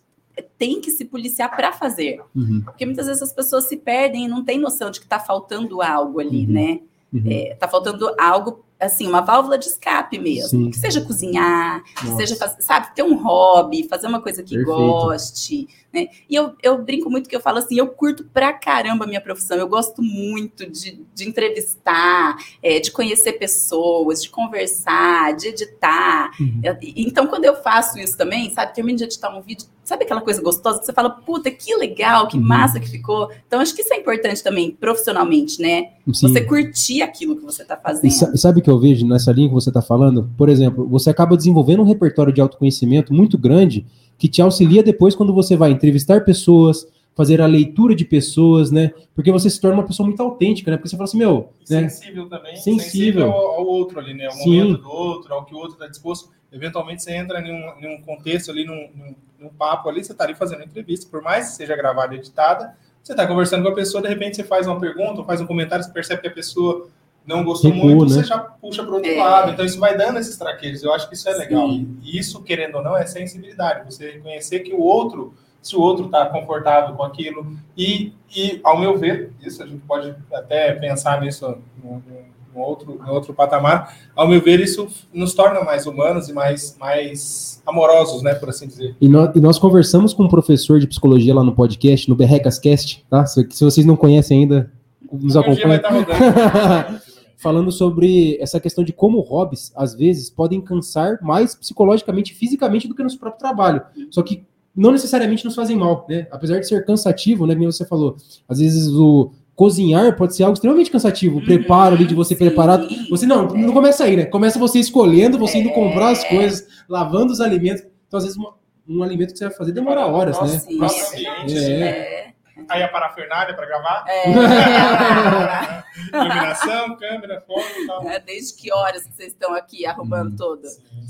tem 0.59 0.81
que 0.81 0.91
se 0.91 1.05
policiar 1.05 1.55
para 1.55 1.73
fazer. 1.73 2.21
Uhum. 2.35 2.63
Porque 2.65 2.87
muitas 2.87 3.07
vezes 3.07 3.23
as 3.23 3.33
pessoas 3.33 3.65
se 3.65 3.77
perdem 3.77 4.25
e 4.25 4.29
não 4.29 4.45
têm 4.45 4.59
noção 4.59 4.91
de 4.91 5.01
que 5.01 5.07
está 5.07 5.19
faltando 5.19 5.83
algo 5.83 6.21
ali, 6.21 6.47
uhum. 6.47 6.53
né? 6.53 6.81
Uhum. 7.13 7.25
É, 7.27 7.55
tá 7.55 7.69
faltando 7.69 8.15
algo 8.19 8.65
assim, 8.83 9.07
uma 9.07 9.21
válvula 9.21 9.57
de 9.57 9.67
escape 9.67 10.19
mesmo. 10.19 10.65
Sim. 10.65 10.71
Que 10.71 10.79
seja 10.79 11.01
cozinhar, 11.01 11.83
Nossa. 12.03 12.17
que 12.17 12.27
seja, 12.27 12.37
sabe, 12.61 12.95
ter 12.95 13.03
um 13.03 13.15
hobby, 13.15 13.87
fazer 13.89 14.07
uma 14.07 14.21
coisa 14.21 14.43
que 14.43 14.57
Perfeito. 14.57 14.77
goste, 14.77 15.69
né? 15.93 16.09
E 16.29 16.35
eu, 16.35 16.55
eu 16.63 16.83
brinco 16.83 17.11
muito 17.11 17.29
que 17.29 17.37
eu 17.37 17.41
falo 17.41 17.59
assim, 17.59 17.79
eu 17.79 17.87
curto 17.89 18.25
pra 18.25 18.53
caramba 18.53 19.05
a 19.05 19.09
minha 19.09 19.21
profissão, 19.21 19.57
eu 19.57 19.69
gosto 19.69 20.03
muito 20.03 20.69
de, 20.69 21.05
de 21.15 21.29
entrevistar, 21.29 22.37
é, 22.63 22.81
de 22.81 22.91
conhecer 22.91 23.35
pessoas, 23.35 24.23
de 24.23 24.31
conversar, 24.31 25.37
de 25.37 25.49
editar. 25.49 26.31
Uhum. 26.41 26.61
Então, 26.97 27.27
quando 27.27 27.45
eu 27.45 27.55
faço 27.57 27.99
isso 27.99 28.17
também, 28.17 28.53
sabe, 28.53 28.75
termino 28.75 28.99
de 28.99 29.05
editar 29.05 29.37
um 29.37 29.43
vídeo, 29.43 29.67
sabe 29.85 30.05
aquela 30.05 30.21
coisa 30.21 30.41
gostosa 30.41 30.79
que 30.79 30.87
você 30.87 30.93
fala, 30.93 31.11
puta, 31.11 31.51
que 31.51 31.75
legal, 31.77 32.27
que 32.27 32.39
uhum. 32.39 32.43
massa 32.43 32.81
que 32.81 32.89
ficou. 32.89 33.31
Então, 33.47 33.61
acho 33.61 33.75
que 33.75 33.83
isso 33.83 33.93
é 33.93 33.99
importante 33.99 34.43
também, 34.43 34.71
profissionalmente, 34.71 35.61
né? 35.61 35.91
Sim. 36.13 36.29
Você 36.29 36.41
curtir 36.41 37.03
aquilo 37.03 37.37
que 37.37 37.43
você 37.43 37.65
tá 37.65 37.77
fazendo. 37.77 38.07
E 38.07 38.39
sabe 38.39 38.61
o 38.61 38.63
que 38.63 38.71
eu 38.73 38.79
vejo 38.79 39.07
nessa 39.07 39.31
linha 39.33 39.49
que 39.49 39.55
você 39.55 39.71
tá 39.71 39.81
falando? 39.81 40.31
Por 40.37 40.49
exemplo, 40.49 40.89
você 40.89 41.11
acaba 41.11 41.37
desenvolvendo 41.37 41.81
um 41.81 41.87
repertório 41.87 42.33
de 42.33 42.41
autoconhecimento 42.41 43.13
muito 43.13 43.39
grande 43.39 43.87
que 44.19 44.29
te 44.29 44.41
auxilia 44.41 44.83
depois 44.83 45.15
quando 45.15 45.35
você 45.35 45.57
vai 45.57 45.71
entrevistar 45.71 46.25
pessoas, 46.25 46.87
fazer 47.15 47.41
a 47.41 47.47
leitura 47.47 47.95
de 47.95 48.05
pessoas, 48.05 48.71
né? 48.71 48.93
Porque 49.15 49.31
você 49.31 49.51
se 49.51 49.61
torna 49.61 49.79
uma 49.79 49.87
pessoa 49.87 50.07
muito 50.07 50.23
autêntica, 50.23 50.71
né? 50.71 50.77
Porque 50.77 50.89
você 50.89 50.97
fala 50.97 51.05
assim, 51.05 51.19
meu. 51.19 51.53
Né? 51.69 51.89
Sensível 51.89 52.29
também. 52.29 52.57
Sensível. 52.57 52.81
sensível 52.81 53.33
ao, 53.33 53.61
ao, 53.61 53.67
outro 53.67 53.99
ali, 53.99 54.15
né? 54.15 54.27
Ao 54.27 54.33
Sim. 54.33 54.63
momento 54.63 54.83
do 54.83 54.91
outro, 54.91 55.35
ao 55.35 55.45
que 55.45 55.55
o 55.55 55.59
outro 55.59 55.75
está 55.75 55.87
disposto. 55.87 56.31
Eventualmente 56.53 57.03
você 57.03 57.15
entra 57.15 57.41
em 57.41 57.51
um, 57.51 57.81
em 57.81 57.97
um 57.97 58.03
contexto 58.03 58.51
ali, 58.51 58.65
num, 58.65 58.89
num, 58.95 59.15
num, 59.41 59.49
papo 59.49 59.89
ali, 59.89 60.05
você 60.05 60.13
está 60.13 60.25
ali 60.25 60.35
fazendo 60.35 60.63
entrevista, 60.63 61.09
por 61.11 61.23
mais 61.23 61.51
que 61.51 61.57
seja 61.57 61.75
gravada 61.75 62.15
e 62.15 62.19
editada, 62.19 62.77
você 63.03 63.13
está 63.13 63.27
conversando 63.27 63.63
com 63.63 63.71
a 63.71 63.75
pessoa, 63.75 64.03
de 64.03 64.09
repente 64.09 64.37
você 64.37 64.45
faz 64.45 64.67
uma 64.67 64.79
pergunta, 64.79 65.25
faz 65.25 65.41
um 65.41 65.47
comentário, 65.47 65.83
você 65.83 65.91
percebe 65.91 66.21
que 66.21 66.29
a 66.29 66.33
pessoa 66.33 66.89
não 67.27 67.45
gostou 67.45 67.71
Recua, 67.71 67.91
muito, 67.91 68.05
né? 68.05 68.23
você 68.23 68.25
já 68.25 68.39
puxa 68.39 68.83
para 68.83 68.93
o 68.93 68.95
outro 68.97 69.11
é. 69.11 69.17
lado. 69.17 69.53
Então 69.53 69.65
isso 69.65 69.79
vai 69.79 69.97
dando 69.97 70.19
esses 70.19 70.37
traqueiros. 70.37 70.83
Eu 70.83 70.93
acho 70.93 71.09
que 71.09 71.15
isso 71.15 71.29
é 71.29 71.33
legal. 71.35 71.69
Sim. 71.69 71.97
E 72.03 72.19
isso, 72.19 72.43
querendo 72.43 72.77
ou 72.77 72.83
não, 72.83 72.97
é 72.97 73.07
sensibilidade. 73.07 73.85
Você 73.85 74.11
reconhecer 74.11 74.61
que 74.61 74.75
o 74.75 74.81
outro, 74.81 75.33
se 75.61 75.77
o 75.77 75.81
outro 75.81 76.07
está 76.07 76.27
confortável 76.27 76.95
com 76.97 77.03
aquilo. 77.03 77.57
E, 77.77 78.13
e, 78.35 78.61
ao 78.65 78.79
meu 78.79 78.99
ver, 78.99 79.33
isso 79.41 79.63
a 79.63 79.67
gente 79.67 79.83
pode 79.87 80.15
até 80.33 80.73
pensar 80.73 81.21
nisso 81.21 81.57
no 81.83 82.61
outro, 82.61 83.01
outro 83.07 83.33
patamar. 83.33 83.97
Ao 84.15 84.27
meu 84.29 84.41
ver, 84.41 84.61
isso 84.61 84.89
nos 85.13 85.33
torna 85.33 85.63
mais 85.63 85.87
humanos 85.87 86.29
e 86.29 86.33
mais, 86.33 86.77
mais 86.79 87.63
amorosos, 87.65 88.23
né, 88.23 88.35
por 88.35 88.49
assim 88.49 88.67
dizer. 88.67 88.97
E 89.01 89.09
nós, 89.09 89.31
e 89.35 89.41
nós 89.41 89.59
conversamos 89.59 90.13
com 90.13 90.25
um 90.25 90.29
professor 90.29 90.81
de 90.81 90.87
psicologia 90.87 91.35
lá 91.35 91.45
no 91.45 91.55
podcast, 91.55 92.09
no 92.09 92.17
Berrecascast, 92.17 93.05
tá? 93.09 93.25
Se, 93.27 93.47
se 93.51 93.65
vocês 93.65 93.87
não 93.87 93.97
conhecem 93.97 94.41
ainda, 94.41 94.71
nos 95.11 95.37
acompanhem. 95.37 95.81
falando 97.43 97.73
sobre 97.73 98.39
essa 98.41 98.61
questão 98.61 98.85
de 98.85 98.93
como 98.93 99.21
hobbies, 99.21 99.73
às 99.75 99.95
vezes, 99.95 100.31
podem 100.31 100.61
cansar 100.61 101.19
mais 101.21 101.57
psicologicamente 101.57 102.33
e 102.33 102.37
fisicamente 102.37 102.87
do 102.87 102.95
que 102.95 103.03
no 103.03 103.19
próprio 103.19 103.41
trabalho. 103.41 103.83
Só 104.11 104.23
que 104.23 104.45
não 104.75 104.93
necessariamente 104.93 105.45
nos 105.45 105.57
fazem 105.57 105.77
mal, 105.77 106.07
né? 106.09 106.29
Apesar 106.31 106.61
de 106.61 106.69
ser 106.69 106.85
cansativo, 106.87 107.47
né? 107.47 107.55
Como 107.55 107.71
você 107.71 107.85
falou, 107.85 108.17
às 108.49 108.61
vezes 108.61 108.89
o 108.89 109.33
cozinhar 109.57 110.17
pode 110.17 110.35
ser 110.35 110.45
algo 110.45 110.55
extremamente 110.55 110.91
cansativo. 110.91 111.39
O 111.39 111.45
preparo 111.45 111.97
ali 111.97 112.07
de 112.07 112.15
você 112.15 112.35
Sim. 112.35 112.45
preparar. 112.47 112.81
Você 113.11 113.27
não, 113.27 113.49
não 113.49 113.73
começa 113.73 114.05
aí, 114.05 114.17
né? 114.17 114.25
Começa 114.25 114.59
você 114.59 114.79
escolhendo, 114.79 115.37
você 115.37 115.59
indo 115.59 115.71
comprar 115.71 116.11
as 116.11 116.25
coisas, 116.25 116.67
lavando 116.89 117.33
os 117.33 117.41
alimentos. 117.41 117.85
Então, 118.07 118.19
às 118.19 118.25
vezes, 118.25 118.39
uma, 118.39 118.55
um 118.89 119.03
alimento 119.03 119.33
que 119.33 119.39
você 119.39 119.47
vai 119.47 119.55
fazer 119.55 119.73
demora 119.73 120.07
horas, 120.07 120.41
né? 120.41 120.63
Nossa, 120.79 121.17
é. 121.17 121.81
é. 121.81 122.22
Aí 122.69 122.83
a 122.83 122.89
parafernália 122.89 123.55
para 123.55 123.67
gravar? 123.67 124.05
É. 124.09 124.31
Iluminação, 126.13 126.97
câmera, 126.97 127.41
foto 127.41 127.67
e 127.79 127.87
tal. 127.87 128.09
É, 128.09 128.19
desde 128.21 128.55
que 128.55 128.73
horas 128.73 129.05
que 129.05 129.15
vocês 129.15 129.33
estão 129.33 129.55
aqui 129.55 129.87
arrumando 129.87 130.33
hum, 130.33 130.37
todo, 130.37 130.63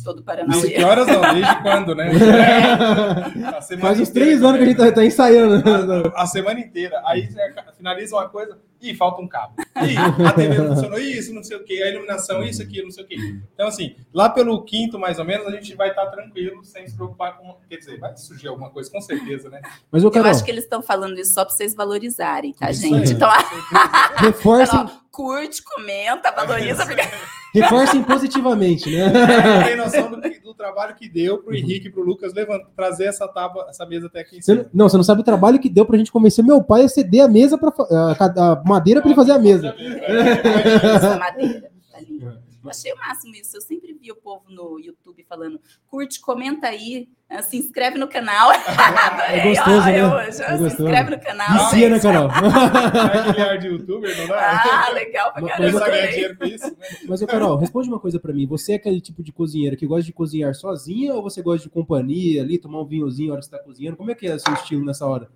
todo 0.04 0.20
o 0.20 0.22
Paranauê? 0.22 0.60
Desde 0.60 0.74
que 0.74 0.84
horas 0.84 1.06
não, 1.06 1.20
desde 1.34 1.62
quando, 1.62 1.94
né? 1.94 2.10
É. 3.72 3.76
Faz 3.78 4.00
uns 4.00 4.10
três 4.10 4.42
anos 4.42 4.58
que 4.58 4.64
a 4.64 4.66
gente 4.66 4.76
tá, 4.76 4.92
tá 4.92 5.04
ensaiando. 5.04 5.62
A, 6.14 6.22
a, 6.22 6.26
semana 6.26 6.60
inteira. 6.60 7.00
Aí 7.04 7.26
você 7.26 7.40
finaliza 7.76 8.16
uma 8.16 8.28
coisa, 8.28 8.58
e 8.82 8.94
falta 8.94 9.22
um 9.22 9.28
cabo. 9.28 9.54
A 9.74 10.32
TV 10.32 10.58
não 10.58 10.74
funcionou, 10.74 10.98
isso, 10.98 11.32
não 11.32 11.42
sei 11.42 11.56
o 11.56 11.64
quê, 11.64 11.82
a 11.82 11.88
iluminação, 11.88 12.42
isso, 12.42 12.62
aqui, 12.62 12.82
não 12.82 12.90
sei 12.90 13.04
o 13.04 13.06
quê. 13.06 13.16
Então, 13.54 13.68
assim, 13.68 13.96
lá 14.12 14.28
pelo 14.28 14.62
quinto, 14.62 14.98
mais 14.98 15.18
ou 15.18 15.24
menos, 15.24 15.46
a 15.46 15.50
gente 15.50 15.74
vai 15.74 15.90
estar 15.90 16.06
tranquilo, 16.06 16.62
sem 16.64 16.86
se 16.86 16.94
preocupar 16.94 17.38
com. 17.38 17.56
Quer 17.68 17.76
dizer, 17.76 17.98
vai 17.98 18.16
surgir 18.16 18.48
alguma 18.48 18.70
coisa, 18.70 18.90
com 18.90 19.00
certeza, 19.00 19.48
né? 19.48 19.62
Mas 19.90 20.02
eu, 20.02 20.10
eu 20.12 20.24
acho 20.24 20.44
que 20.44 20.50
eles 20.50 20.64
estão 20.64 20.82
falando 20.82 21.18
isso 21.18 21.32
só 21.34 21.44
para 21.44 21.54
vocês 21.54 21.74
valorizarem, 21.74 22.52
tá, 22.52 22.70
isso 22.70 22.82
gente? 22.82 23.08
Aí, 23.08 23.12
então, 23.12 23.30
reforcem. 24.18 24.86
curte, 25.10 25.62
comenta, 25.62 26.30
valoriza. 26.32 26.84
Porque... 26.84 27.02
Reforcem 27.52 28.02
positivamente, 28.02 28.90
né? 28.90 29.12
Tem 29.66 29.76
noção 29.76 30.10
do, 30.10 30.16
do, 30.16 30.54
trabalho 30.54 30.94
que 30.94 31.06
deu 31.06 31.36
para 31.36 31.52
o 31.52 31.54
Henrique 31.54 31.88
e 31.88 31.90
para 31.90 32.00
o 32.00 32.04
Lucas 32.04 32.32
levantar, 32.32 32.66
trazer 32.74 33.04
essa 33.04 33.28
tábua, 33.28 33.66
essa 33.68 33.84
mesa 33.84 34.06
até 34.06 34.20
aqui 34.20 34.38
em 34.38 34.40
cima. 34.40 34.62
Você, 34.62 34.68
não, 34.72 34.88
você 34.88 34.96
não 34.96 35.04
sabe 35.04 35.20
o 35.20 35.24
trabalho 35.24 35.58
que 35.58 35.68
deu 35.68 35.84
para 35.84 35.96
a 35.96 35.98
gente 35.98 36.10
convencer 36.10 36.42
meu 36.42 36.62
pai 36.62 36.84
a 36.84 36.88
ceder 36.88 37.22
a 37.22 37.28
mesa 37.28 37.58
para 37.58 37.70
a, 37.90 38.52
a, 38.52 38.62
madeira 38.64 39.02
para 39.02 39.10
ele 39.10 39.16
fazer 39.16 39.32
a 39.32 39.38
mesa. 39.38 39.61
Essa 39.68 41.18
madeira. 41.18 41.70
Eu 42.64 42.70
achei 42.70 42.92
o 42.92 42.96
máximo 42.96 43.34
isso. 43.34 43.56
Eu 43.56 43.60
sempre 43.60 43.92
vi 43.92 44.12
o 44.12 44.14
povo 44.16 44.44
no 44.48 44.78
YouTube 44.78 45.24
falando, 45.28 45.60
curte, 45.88 46.20
comenta 46.20 46.68
aí, 46.68 47.08
eh, 47.28 47.42
se 47.42 47.56
inscreve 47.56 47.98
no 47.98 48.06
canal. 48.06 48.52
É 48.52 49.48
gostoso, 49.48 49.84
né? 49.86 50.00
Eu, 50.00 50.16
É 50.18 50.30
se 50.30 50.42
gostoso. 50.58 50.84
inscreve 50.84 51.10
no 51.10 51.20
canal. 51.20 51.64
Vicia, 51.70 51.88
né. 51.90 51.98
Carol? 51.98 52.28
É 53.36 53.56
de 53.58 53.66
youtuber, 53.66 54.16
não 54.16 54.28
dá? 54.28 54.62
Ah, 54.64 54.90
legal 54.92 55.32
pra 55.32 55.42
Mas- 55.42 55.50
caramba. 55.50 55.78
A 55.78 55.80
ganhar 55.88 55.92
adorei. 55.96 56.12
dinheiro 56.12 56.38
com 56.38 56.44
isso, 56.44 56.66
né? 56.66 56.86
Mas, 57.08 57.20
ô, 57.22 57.26
Carol, 57.26 57.56
responde 57.56 57.88
uma 57.88 57.98
coisa 57.98 58.20
pra 58.20 58.32
mim. 58.32 58.46
Você 58.46 58.72
é 58.72 58.76
aquele 58.76 59.00
tipo 59.00 59.24
de 59.24 59.32
cozinheira 59.32 59.74
que 59.76 59.84
gosta 59.86 60.04
de 60.04 60.12
cozinhar 60.12 60.54
sozinha 60.54 61.14
ou 61.14 61.22
você 61.22 61.42
gosta 61.42 61.64
de 61.66 61.70
companhia 61.70 62.42
ali, 62.42 62.58
tomar 62.58 62.80
um 62.80 62.86
vinhozinho 62.86 63.28
na 63.30 63.34
hora 63.34 63.40
que 63.40 63.46
você 63.46 63.56
tá 63.56 63.58
cozinhando? 63.62 63.96
Como 63.96 64.10
é 64.12 64.14
que 64.14 64.26
é 64.28 64.34
o 64.36 64.38
seu 64.38 64.54
estilo 64.54 64.84
nessa 64.84 65.04
hora? 65.04 65.28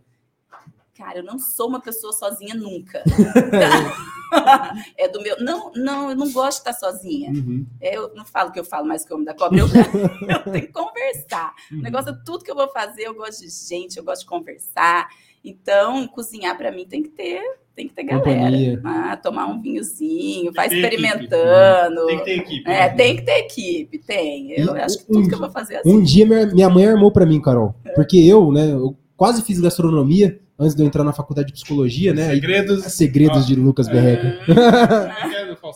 Cara, 0.97 1.19
eu 1.19 1.25
não 1.25 1.39
sou 1.39 1.69
uma 1.69 1.81
pessoa 1.81 2.13
sozinha 2.13 2.55
nunca. 2.55 3.03
é 4.97 5.09
do 5.09 5.21
meu. 5.23 5.37
Não, 5.41 5.71
não, 5.75 6.11
eu 6.11 6.17
não 6.17 6.31
gosto 6.33 6.63
de 6.65 6.71
estar 6.71 6.73
sozinha. 6.73 7.31
Uhum. 7.31 7.67
Eu 7.81 8.13
não 8.15 8.25
falo 8.25 8.51
que 8.51 8.59
eu 8.59 8.65
falo 8.65 8.87
mais 8.87 9.05
que 9.05 9.13
o 9.13 9.17
homem 9.17 9.27
da 9.27 9.35
cobra, 9.35 9.59
eu, 9.59 9.67
eu 9.69 10.53
tenho 10.53 10.67
que 10.67 10.73
conversar. 10.73 11.53
O 11.71 11.77
negócio 11.77 12.11
é 12.11 12.19
tudo 12.25 12.45
que 12.45 12.51
eu 12.51 12.55
vou 12.55 12.69
fazer, 12.69 13.03
eu 13.03 13.15
gosto 13.15 13.41
de 13.43 13.49
gente, 13.51 13.97
eu 13.99 14.05
gosto 14.05 14.23
de 14.23 14.27
conversar. 14.29 15.09
Então, 15.45 16.09
cozinhar 16.09 16.57
para 16.57 16.73
mim 16.73 16.85
tem 16.87 17.03
que 17.03 17.11
ter, 17.11 17.41
tem 17.75 17.87
que 17.87 17.95
ter 17.95 18.03
galera. 18.03 18.81
Ah, 18.85 19.17
tomar 19.17 19.47
um 19.47 19.61
vinhozinho, 19.61 20.53
vai 20.53 20.69
Tem 20.69 20.79
equipe. 20.81 20.95
experimentando. 20.97 22.07
Tem 22.07 22.19
que 22.19 22.25
ter 22.25 22.39
equipe. 22.39 22.71
É, 22.71 22.89
tem 22.89 23.17
que 23.17 23.23
ter 23.23 23.39
equipe, 23.41 23.99
tem. 23.99 24.53
Eu 24.53 24.77
E 24.77 24.81
acho 24.81 24.99
que 24.99 25.05
um- 25.11 25.15
tudo 25.17 25.29
que 25.29 25.35
eu 25.35 25.39
vou 25.39 25.51
fazer 25.51 25.75
é 25.75 25.79
assim. 25.81 25.95
Um 25.95 26.03
dia 26.03 26.27
minha, 26.27 26.47
minha 26.47 26.71
mãe 26.71 26.87
armou 26.87 27.13
pra 27.13 27.25
mim, 27.27 27.41
Carol. 27.41 27.75
Porque 27.95 28.17
eu, 28.17 28.51
né, 28.51 28.73
eu 28.73 28.97
quase 29.17 29.43
fiz 29.43 29.61
gastronomia 29.61 30.41
antes 30.59 30.75
de 30.75 30.83
eu 30.83 30.87
entrar 30.87 31.05
na 31.05 31.13
faculdade 31.13 31.49
de 31.49 31.53
psicologia, 31.55 32.13
né? 32.15 32.29
Aí, 32.29 32.35
Segredos. 32.37 32.85
segredos 32.85 33.47
de 33.47 33.55
Lucas 33.55 33.89
Berreca. 33.89 34.39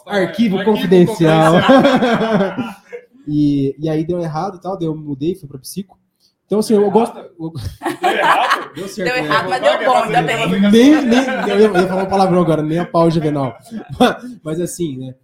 Arquivo 0.07 0.62
confidencial. 0.64 1.55
e, 3.27 3.75
e 3.79 3.88
aí 3.88 4.05
deu 4.05 4.21
errado 4.21 4.57
e 4.57 4.61
tal, 4.61 4.77
daí 4.79 4.87
eu 4.87 4.95
mudei, 4.97 5.35
fui 5.35 5.49
pra 5.49 5.59
psico. 5.59 5.99
Então, 6.47 6.59
assim, 6.59 6.75
eu 6.75 6.81
Deu 6.81 6.90
gosto. 6.90 7.16
errado? 7.16 7.31
eu- 7.38 7.53
Deu 8.01 8.11
errado? 8.11 8.75
Deu 8.75 8.88
certo. 8.88 9.12
Deu 9.12 9.23
né? 9.23 9.29
errado, 9.29 9.49
mas 9.49 9.62
deu 9.62 9.85
bom, 9.85 9.97
ainda 10.03 10.23
bem. 10.23 10.51
Nem, 10.71 11.05
nem, 11.07 11.25
eu 11.49 11.61
ia 11.61 11.66
eu 11.66 11.88
falar 11.88 12.03
um 12.05 12.09
palavrão 12.09 12.40
agora, 12.43 12.62
nem 12.62 12.79
a 12.79 12.85
pau 12.85 13.09
juvenal. 13.11 13.57
Mas 14.43 14.61
assim, 14.61 14.99
né? 14.99 15.14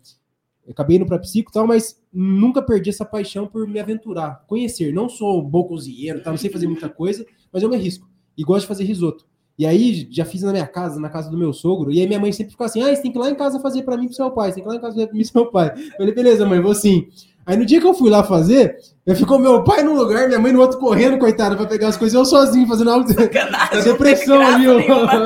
Eu 0.65 0.73
acabei 0.73 0.97
indo 0.97 1.07
pra 1.07 1.19
psico 1.19 1.51
e 1.51 1.53
tal, 1.53 1.65
mas 1.65 1.97
nunca 2.13 2.61
perdi 2.61 2.91
essa 2.91 3.05
paixão 3.05 3.47
por 3.47 3.69
me 3.69 3.79
aventurar, 3.79 4.45
conhecer. 4.49 4.93
Não 4.93 5.09
sou 5.09 5.41
bom 5.41 5.63
cozinheiro, 5.63 6.21
tá? 6.21 6.31
não 6.31 6.37
sei 6.37 6.51
fazer 6.51 6.67
muita 6.67 6.89
coisa, 6.89 7.25
mas 7.53 7.63
eu 7.63 7.69
me 7.69 7.77
arrisco. 7.77 8.09
E 8.37 8.43
gosto 8.43 8.63
de 8.63 8.67
fazer 8.67 8.83
risoto. 8.83 9.25
E 9.59 9.65
aí, 9.67 10.07
já 10.11 10.25
fiz 10.25 10.43
na 10.43 10.53
minha 10.53 10.67
casa, 10.67 11.01
na 11.01 11.09
casa 11.09 11.31
do 11.31 11.37
meu 11.39 11.53
sogro, 11.53 11.91
e 11.91 11.99
aí 12.01 12.07
minha 12.07 12.21
mãe 12.21 12.31
sempre 12.33 12.53
ficava 12.53 12.69
assim, 12.69 12.83
ah, 12.83 12.95
você 12.95 13.01
tem 13.01 13.11
que 13.11 13.17
ir 13.19 13.21
lá 13.21 13.31
em 13.31 13.35
casa 13.35 13.59
fazer 13.61 13.83
pra 13.83 13.97
mim 13.97 14.05
e 14.05 14.09
pro 14.09 14.17
seu 14.17 14.31
pai, 14.31 14.49
você 14.51 14.57
tem 14.57 14.65
que 14.65 14.69
ir 14.69 14.73
lá 14.73 14.77
em 14.77 14.81
casa 14.81 14.95
fazer 14.95 15.07
pra 15.07 15.15
mim 15.17 15.23
e 15.23 15.25
pro 15.25 15.33
seu 15.43 15.51
pai. 15.51 15.73
Eu 15.77 15.97
falei, 15.97 16.15
beleza, 16.15 16.45
mãe, 16.47 16.61
vou 16.61 16.75
sim. 16.75 17.09
Aí 17.47 17.57
no 17.57 17.65
dia 17.65 17.81
que 17.81 17.87
eu 17.87 17.95
fui 17.95 18.11
lá 18.11 18.23
fazer, 18.25 18.77
eu 19.07 19.15
ficou 19.17 19.39
meu 19.39 19.63
pai 19.65 19.83
num 19.83 19.95
lugar, 19.95 20.27
minha 20.27 20.39
mãe 20.41 20.53
no 20.53 20.61
outro 20.61 20.79
correndo, 20.79 21.17
coitada, 21.17 21.57
pra 21.57 21.65
pegar 21.65 21.89
as 21.89 21.97
coisas, 21.97 22.15
eu 22.19 22.25
sozinho 22.27 22.67
fazendo 22.67 22.91
algo. 22.91 23.09
Sacanagem, 23.11 23.83
depressão 23.85 24.41
ali, 24.47 24.67
ó. 24.69 24.79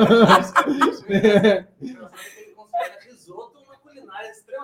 graça 0.05 0.53
É. 1.09 1.65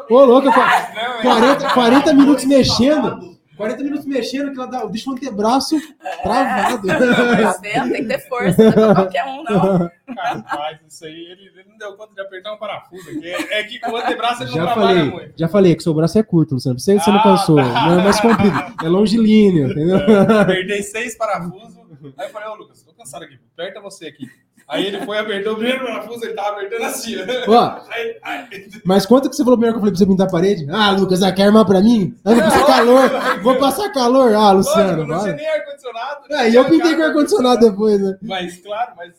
Ô, 0.09 0.23
louco, 0.23 0.51
qua- 0.51 0.91
Não, 0.95 1.21
40, 1.23 1.73
40 1.73 2.13
minutos 2.13 2.45
mexendo. 2.45 3.36
40 3.57 3.83
minutos 3.83 4.05
mexendo, 4.05 4.51
que 4.53 4.57
ela 4.59 4.67
dá, 4.69 4.85
deixa 4.85 5.09
o 5.09 5.13
antebraço 5.13 5.75
travado. 6.23 6.87
Tá 6.87 7.57
vendo? 7.61 7.91
Tem 7.91 8.01
que 8.03 8.07
ter 8.07 8.19
força, 8.29 8.61
não 8.63 8.69
é 8.69 8.71
pra 8.73 8.95
qualquer 8.95 9.25
um, 9.25 9.43
não. 9.43 9.91
Rapaz, 10.15 10.79
isso 10.87 11.05
aí, 11.05 11.13
ele, 11.13 11.47
ele 11.53 11.65
não 11.69 11.77
deu 11.77 11.93
conta 11.97 12.13
de 12.13 12.21
apertar 12.21 12.53
um 12.53 12.57
parafuso 12.57 13.09
aqui. 13.09 13.27
É, 13.27 13.59
é 13.59 13.63
que 13.63 13.79
o 13.85 13.95
antebraço 13.97 14.43
ele 14.43 14.51
não 14.51 14.57
Já 14.57 14.63
trabalha 14.65 14.87
falei, 14.99 15.11
muito. 15.11 15.33
já 15.39 15.47
falei 15.47 15.75
que 15.75 15.83
seu 15.83 15.93
braço 15.93 16.17
é 16.19 16.23
curto, 16.23 16.53
Luciano. 16.55 16.79
Você, 16.79 16.93
você 16.99 17.09
não 17.09 17.19
Ah, 17.19 17.23
cansou. 17.23 17.55
tá. 17.57 17.63
Não 17.87 17.99
é 17.99 18.03
mais 18.03 18.19
comprido. 18.21 18.55
É 18.83 18.87
longilíneo, 18.87 19.71
entendeu? 19.71 19.97
Apertei 20.39 20.81
seis 20.83 21.17
parafusos. 21.17 21.77
Aí 22.17 22.27
eu 22.27 22.29
falei, 22.31 22.47
ô 22.49 22.55
Lucas, 22.55 22.83
tô 22.83 22.93
cansado 22.93 23.23
aqui, 23.23 23.39
aperta 23.53 23.81
você 23.81 24.07
aqui. 24.07 24.27
Aí 24.69 24.85
ele 24.87 24.99
foi, 25.05 25.17
apertou 25.17 25.53
o 25.53 25.55
primeiro 25.55 25.85
parafuso, 25.85 26.25
ele 26.25 26.33
tava 26.33 26.49
apertando 26.57 26.83
assim. 26.83 27.15
ó. 27.47 27.51
Ó, 27.51 27.79
Aí, 27.89 28.17
aí, 28.21 28.69
mas 28.83 29.05
quanto 29.05 29.29
que 29.29 29.35
você 29.35 29.43
falou 29.43 29.57
primeiro 29.57 29.75
que 29.75 29.77
eu 29.77 29.81
falei 29.81 29.91
pra 29.93 29.97
você 29.99 30.05
pintar 30.05 30.27
a 30.27 30.29
parede? 30.29 30.67
Ah, 30.69 30.91
Lucas, 30.91 31.23
ah, 31.23 31.31
quer 31.31 31.43
armar 31.43 31.65
pra 31.65 31.79
mim? 31.81 32.13
Ah, 32.25 32.33
vou 32.33 32.43
passar 32.43 32.65
calor. 32.65 33.09
Vou 33.43 33.55
passar 33.55 33.91
calor. 33.93 34.33
Ah, 34.35 34.51
Luciano, 34.51 35.03
lógico, 35.05 35.07
não 35.07 35.23
tinha 35.23 35.33
nem 35.35 35.47
ar-condicionado. 35.47 36.19
não 36.29 36.37
Ah, 36.39 36.47
e 36.49 36.55
eu 36.55 36.65
pintei 36.65 36.95
com 36.97 37.03
ar-condicionado 37.03 37.69
depois, 37.69 38.01
né? 38.01 38.17
Mas, 38.21 38.57
claro, 38.57 38.91
mas, 38.97 39.11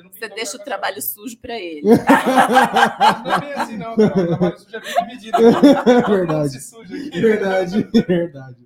você 0.00 0.02
não 0.02 0.10
Você 0.12 0.28
deixa 0.28 0.56
o 0.56 0.60
trabalho 0.60 1.00
sujo 1.02 1.36
pra 1.38 1.58
ele. 1.58 1.82
Não 3.24 3.32
é 3.32 3.40
bem 3.40 3.52
assim, 3.54 3.76
não, 3.76 3.96
cara. 3.96 4.22
O 4.22 4.26
trabalho 4.26 4.58
sujo 4.58 4.76
é 4.76 4.80
bem 4.80 5.18
dividido. 5.18 5.38
Verdade. 6.08 6.50
Se 6.50 6.60
suja 6.70 6.94
aqui. 6.94 7.20
Verdade, 7.20 7.88
verdade. 8.06 8.56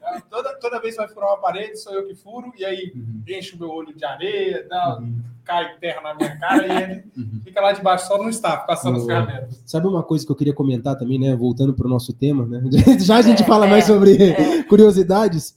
Tá? 0.00 0.22
Toda, 0.30 0.54
toda 0.60 0.80
vez 0.80 0.94
que 0.94 1.00
vai 1.00 1.08
furar 1.08 1.30
uma 1.30 1.38
parede, 1.40 1.78
sou 1.78 1.92
eu 1.94 2.06
que 2.06 2.14
furo, 2.14 2.52
e 2.58 2.64
aí 2.64 2.92
Uhum. 2.94 3.22
enche 3.28 3.54
o 3.54 3.58
meu 3.58 3.68
olho 3.70 3.94
de 3.94 4.04
areia, 4.04 4.66
dá, 4.68 5.00
cai 5.44 5.76
terra 5.78 6.00
na 6.02 6.14
minha 6.14 6.36
cara 6.38 6.66
e 6.66 6.82
ele 6.82 7.04
fica 7.44 7.60
lá 7.60 7.72
debaixo 7.72 8.06
só 8.08 8.18
no 8.22 8.28
staff, 8.30 8.66
passando 8.66 8.96
as 8.96 9.02
Uhum. 9.02 9.08
ferramentas. 9.08 9.62
Sabe 9.64 9.86
uma 9.86 10.02
coisa 10.02 10.24
que 10.26 10.32
eu 10.32 10.36
queria 10.36 10.52
comentar 10.54 10.96
também, 10.96 11.18
né? 11.18 11.34
Voltando 11.36 11.72
para 11.74 11.86
o 11.86 11.90
nosso 11.90 12.12
tema, 12.12 12.46
né? 12.46 12.62
Já 13.00 13.16
a 13.16 13.22
gente 13.22 13.42
É, 13.42 13.46
fala 13.46 13.66
é, 13.66 13.70
mais 13.70 13.84
sobre 13.84 14.16
curiosidades. 14.64 15.54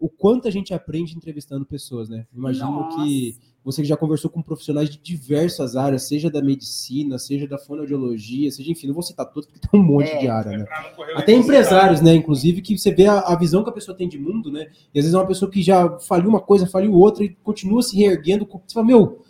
O 0.00 0.08
quanto 0.08 0.48
a 0.48 0.50
gente 0.50 0.72
aprende 0.72 1.14
entrevistando 1.14 1.66
pessoas, 1.66 2.08
né? 2.08 2.26
Imagino 2.34 2.70
Nossa. 2.70 3.04
que 3.04 3.36
você 3.62 3.84
já 3.84 3.94
conversou 3.98 4.30
com 4.30 4.40
profissionais 4.40 4.88
de 4.88 4.96
diversas 4.98 5.76
áreas, 5.76 6.08
seja 6.08 6.30
da 6.30 6.40
medicina, 6.40 7.18
seja 7.18 7.46
da 7.46 7.58
fonoaudiologia, 7.58 8.50
seja, 8.50 8.70
enfim, 8.72 8.86
não 8.86 8.94
vou 8.94 9.02
citar 9.02 9.26
todos, 9.26 9.46
porque 9.46 9.60
tem 9.68 9.78
um 9.78 9.82
monte 9.84 10.08
É. 10.10 10.18
de 10.18 10.28
área, 10.28 10.56
né? 10.56 10.64
Correr 10.96 11.12
o 11.12 11.18
Até 11.18 11.32
empresários, 11.32 12.00
né? 12.00 12.14
Inclusive, 12.14 12.62
que 12.62 12.78
você 12.78 12.90
vê 12.90 13.06
a, 13.06 13.18
a 13.20 13.36
visão 13.36 13.62
que 13.62 13.68
a 13.68 13.72
pessoa 13.74 13.94
tem 13.94 14.08
de 14.08 14.18
mundo, 14.18 14.50
né? 14.50 14.68
E 14.94 14.98
às 14.98 15.04
vezes 15.04 15.12
é 15.12 15.18
uma 15.18 15.26
pessoa 15.26 15.50
que 15.50 15.60
já 15.62 15.98
faliu 16.00 16.30
uma 16.30 16.40
coisa, 16.40 16.66
faliu 16.66 16.94
outra 16.94 17.22
e 17.22 17.28
continua 17.28 17.82
se 17.82 17.94
reerguendo. 17.98 18.48
Você 18.66 18.72
fala, 18.72 18.86
meu, 18.86 19.22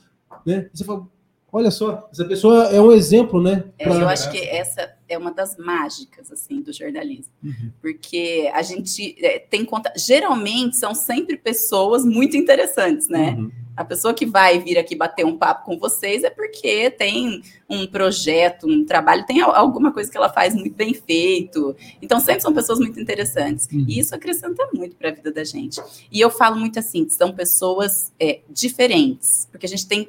né? 0.47 0.71
E 0.73 0.79
você 0.79 0.85
fala, 0.85 1.05
olha 1.53 1.71
só, 1.73 2.09
essa 2.13 2.25
pessoa 2.25 2.67
é 2.69 2.81
um 2.81 2.93
exemplo, 2.93 3.43
né? 3.43 3.65
É, 3.77 3.85
pra- 3.89 3.97
eu 3.97 4.09
acho 4.09 4.31
que 4.31 4.39
essa 4.39 4.89
é 5.11 5.19
uma 5.19 5.33
das 5.33 5.57
mágicas 5.59 6.31
assim 6.33 6.63
do 6.63 6.73
jornalismo, 6.73 7.33
Uhum. 7.43 7.71
porque 7.83 8.51
a 8.55 8.63
gente 8.63 9.15
é, 9.25 9.39
tem 9.39 9.65
conta. 9.65 9.93
Geralmente 9.97 10.77
são 10.77 10.95
sempre 10.95 11.37
pessoas 11.37 12.05
muito 12.05 12.37
interessantes, 12.37 13.09
né? 13.09 13.33
Uhum. 13.39 13.51
A 13.77 13.85
pessoa 13.85 14.13
que 14.13 14.27
vai 14.27 14.59
vir 14.59 14.77
aqui 14.79 14.95
bater 14.95 15.25
um 15.25 15.39
papo 15.39 15.65
com 15.65 15.79
vocês 15.79 16.23
é 16.23 16.29
porque 16.29 16.91
tem 16.91 17.43
um 17.69 17.87
projeto, 17.87 18.67
um 18.67 18.85
trabalho, 18.85 19.25
tem 19.25 19.41
al- 19.41 19.55
alguma 19.55 19.91
coisa 19.91 20.11
que 20.11 20.17
ela 20.19 20.29
faz 20.29 20.55
muito 20.55 20.75
bem 20.75 20.93
feito. 20.93 21.75
Então 22.03 22.21
sempre 22.21 22.43
são 22.43 22.53
pessoas 22.53 22.79
muito 22.79 23.01
interessantes 23.01 23.67
Uhum. 23.73 23.87
e 23.89 23.99
isso 23.99 24.15
acrescenta 24.15 24.69
muito 24.75 24.97
para 24.97 25.09
a 25.11 25.13
vida 25.13 25.33
da 25.33 25.45
gente. 25.45 25.81
E 26.13 26.21
eu 26.21 26.29
falo 26.31 26.57
muito 26.57 26.79
assim, 26.79 27.09
são 27.09 27.33
pessoas 27.33 28.13
é, 28.21 28.41
diferentes, 28.51 29.49
porque 29.51 29.67
a 29.67 29.69
gente 29.69 29.87
tem 29.87 30.09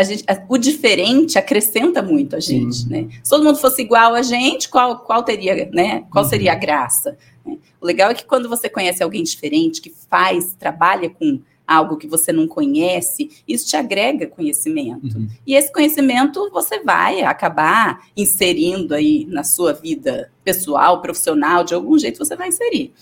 a 0.00 0.02
gente, 0.02 0.24
a- 0.26 0.42
o 0.48 0.56
diferente 0.56 1.38
acrescenta 1.38 2.02
muito 2.02 2.34
a 2.34 2.40
Sim. 2.40 2.70
gente, 2.70 2.88
né? 2.88 3.08
Se 3.22 3.28
todo 3.30 3.44
mundo 3.44 3.58
fosse 3.58 3.82
igual 3.82 4.14
a 4.14 4.22
gente, 4.22 4.68
qual, 4.68 5.00
qual 5.00 5.22
teria, 5.22 5.68
né? 5.72 6.04
Qual 6.10 6.24
Uhum. 6.24 6.30
seria 6.30 6.52
a 6.52 6.54
graça? 6.54 7.16
né? 7.44 7.58
O 7.80 7.86
legal 7.86 8.10
é 8.10 8.14
que 8.14 8.24
quando 8.24 8.48
você 8.48 8.68
conhece 8.68 9.02
alguém 9.02 9.22
diferente, 9.22 9.80
que 9.82 9.92
faz, 10.08 10.54
trabalha 10.58 11.10
com 11.10 11.40
algo 11.66 11.96
que 11.98 12.06
você 12.08 12.32
não 12.32 12.48
conhece, 12.48 13.30
isso 13.46 13.68
te 13.68 13.76
agrega 13.76 14.26
conhecimento. 14.26 15.16
Uhum. 15.18 15.28
E 15.46 15.54
esse 15.54 15.72
conhecimento 15.72 16.50
você 16.50 16.80
vai 16.82 17.20
acabar 17.22 18.06
inserindo 18.16 18.94
aí 18.94 19.24
na 19.28 19.44
sua 19.44 19.72
vida 19.72 20.32
pessoal, 20.42 21.00
profissional, 21.00 21.62
de 21.62 21.74
algum 21.74 21.96
jeito 21.98 22.18
você 22.18 22.34
vai 22.34 22.48
inserir. 22.48 22.92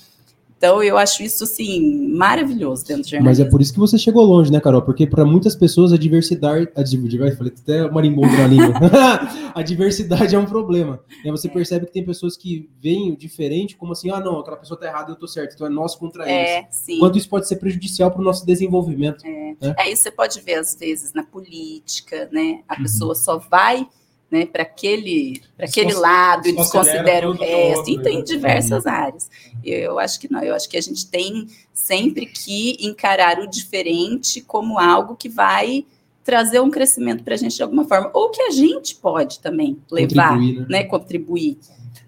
Então 0.59 0.83
eu 0.83 0.99
acho 0.99 1.23
isso 1.23 1.45
assim 1.45 2.09
maravilhoso 2.17 2.85
dentro 2.85 3.03
Mas 3.03 3.11
jornalismo. 3.11 3.45
é 3.47 3.49
por 3.49 3.61
isso 3.63 3.73
que 3.73 3.79
você 3.79 3.97
chegou 3.97 4.25
longe, 4.25 4.51
né, 4.51 4.61
Carol? 4.61 4.83
Porque 4.83 5.07
para 5.07 5.25
muitas 5.25 5.55
pessoas 5.55 5.93
a 5.93 5.97
diversidade. 5.97 6.69
A 6.75 6.83
diversidade 6.83 7.37
falei 7.37 7.53
até 7.57 7.89
marimbondo 7.89 8.37
na 8.37 8.47
língua. 8.49 8.75
a 9.55 9.63
diversidade 9.63 10.35
é 10.35 10.39
um 10.39 10.45
problema. 10.45 10.99
E 11.25 11.29
aí 11.29 11.31
você 11.31 11.49
percebe 11.49 11.87
que 11.87 11.93
tem 11.93 12.05
pessoas 12.05 12.37
que 12.37 12.69
veem 12.83 13.13
o 13.13 13.17
diferente 13.17 13.77
como 13.77 13.93
assim: 13.93 14.11
ah, 14.11 14.19
não, 14.19 14.41
aquela 14.41 14.57
pessoa 14.57 14.79
tá 14.79 14.87
errada, 14.87 15.13
eu 15.13 15.17
tô 15.17 15.29
certo. 15.29 15.55
Então 15.55 15.67
é 15.67 15.71
nós 15.71 15.95
contra 15.95 16.25
eles. 16.29 16.51
É, 16.51 16.67
sim. 16.73 16.99
Quanto 16.99 17.17
isso 17.17 17.29
pode 17.29 17.47
ser 17.47 17.57
prejudicial 17.57 18.11
para 18.11 18.21
o 18.21 18.25
nosso 18.25 18.45
desenvolvimento. 18.45 19.25
É 19.25 19.91
isso, 19.91 20.03
você 20.03 20.11
pode 20.11 20.41
ver 20.41 20.55
às 20.55 20.75
vezes 20.75 21.13
na 21.13 21.23
política, 21.23 22.29
né? 22.33 22.63
A 22.69 22.75
Uhum. 22.75 22.83
pessoa 22.83 23.15
só 23.15 23.39
vai 23.39 23.87
né, 24.31 24.45
para 24.47 24.63
aquele, 24.63 25.41
pra 25.57 25.67
aquele 25.67 25.95
lado 25.95 26.49
e 26.49 26.53
desconsidera 26.53 27.29
o 27.29 27.33
resto. 27.33 27.79
outro, 27.79 27.93
E 27.93 28.03
tem 28.03 28.19
né? 28.19 28.25
diversas 28.25 28.87
áreas. 28.87 29.31
Eu, 29.65 29.79
eu 29.79 29.99
acho 29.99 30.21
que 30.21 30.31
não, 30.31 30.43
eu 30.43 30.55
acho 30.55 30.69
que 30.69 30.77
a 30.77 30.81
gente 30.83 31.07
tem 31.09 31.47
sempre 31.73 32.27
que 32.27 32.77
encarar 32.81 33.39
o 33.39 33.47
diferente 33.47 34.41
como 34.43 34.79
algo 34.79 35.17
que 35.17 35.29
vai 35.29 35.87
trazer 36.23 36.61
um 36.61 36.71
crescimento 36.71 37.25
para 37.25 37.35
a 37.35 37.37
gente 37.39 37.57
de 37.57 37.63
alguma 37.63 37.85
forma, 37.87 38.11
ou 38.13 38.29
que 38.31 38.43
a 38.43 38.51
gente 38.51 38.97
pode 38.97 39.41
também 39.41 39.79
levar, 39.91 40.35
Contribuir, 40.35 40.61
né? 40.61 40.67
né, 40.69 40.85
contribuir. 40.85 41.59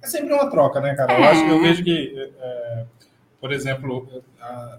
É 0.02 0.06
sempre 0.06 0.34
uma 0.34 0.50
troca, 0.50 0.78
né, 0.80 0.94
cara? 0.94 1.14
Eu 1.14 1.24
É. 1.24 1.28
acho 1.30 1.44
que 1.44 1.50
eu 1.50 1.60
vejo 1.62 1.82
que, 1.84 2.30
é, 2.38 2.84
por 3.40 3.50
exemplo, 3.50 4.06
a- 4.38 4.78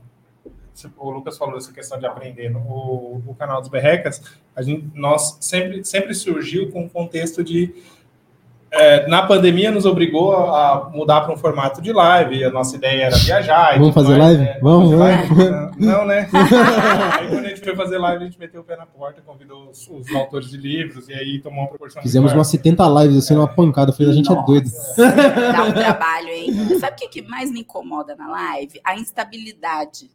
o 0.98 1.10
Lucas 1.12 1.38
falou 1.38 1.58
essa 1.58 1.72
questão 1.74 2.00
de 2.00 2.06
aprender. 2.06 2.50
no- 2.50 2.60
O, 2.60 3.22
o 3.28 3.36
canal 3.36 3.60
dos 3.62 3.70
Berrecas, 3.70 4.22
a 4.56 4.62
gente, 4.62 4.90
nós 4.96 5.38
sempre, 5.42 5.84
sempre 5.86 6.14
surgiu 6.14 6.72
com 6.72 6.86
o 6.86 6.90
contexto 6.90 7.44
de 7.44 7.74
é, 8.74 9.06
na 9.10 9.24
pandemia 9.28 9.70
nos 9.70 9.86
obrigou 9.86 10.32
a 10.34 10.90
mudar 10.94 11.20
para 11.22 11.34
um 11.34 11.36
formato 11.38 11.82
de 11.82 11.92
live. 11.92 12.46
A 12.46 12.50
nossa 12.50 12.78
ideia 12.78 13.04
era 13.08 13.18
viajar. 13.18 13.78
Vamos 13.78 13.94
fazer 13.94 14.18
mais, 14.18 14.38
live? 14.38 14.44
né? 14.44 14.60
Vamos, 14.62 14.92
Fazer 14.98 15.20
vamos. 15.20 15.38
live? 15.38 15.86
Não, 15.86 16.06
né? 16.06 16.30
aí 17.20 17.28
quando 17.28 17.46
a 17.46 17.50
gente 17.50 17.60
foi 17.60 17.76
fazer 17.76 17.98
live, 17.98 18.24
a 18.24 18.26
gente 18.28 18.40
meteu 18.40 18.62
o 18.62 18.64
pé 18.64 18.78
na 18.78 18.86
porta, 18.86 19.22
convidou 19.26 19.70
os, 19.70 19.90
os 19.90 20.16
autores 20.16 20.50
de 20.50 20.56
livros 20.56 21.10
e 21.10 21.14
aí 21.14 21.42
tomou 21.42 21.64
uma 21.64 21.68
proporção. 21.68 22.02
Fizemos 22.02 22.32
umas 22.32 22.48
70 22.48 22.88
lives 23.02 23.18
assim, 23.26 23.34
numa 23.36 23.48
pancada. 23.54 23.92
Eu 23.92 23.96
falei, 23.96 24.14
a 24.14 24.16
gente 24.16 24.32
é 24.32 24.36
Nossa, 24.36 24.48
doido. 24.48 24.70
Dá 25.52 25.64
um 25.66 25.74
trabalho, 25.74 26.30
hein? 26.30 26.80
Sabe 26.80 27.06
o 27.06 27.10
que 27.10 27.22
mais 27.24 27.52
me 27.52 27.60
incomoda 27.60 28.16
na 28.16 28.30
live? 28.30 28.80
A 28.86 28.96
instabilidade 28.98 30.10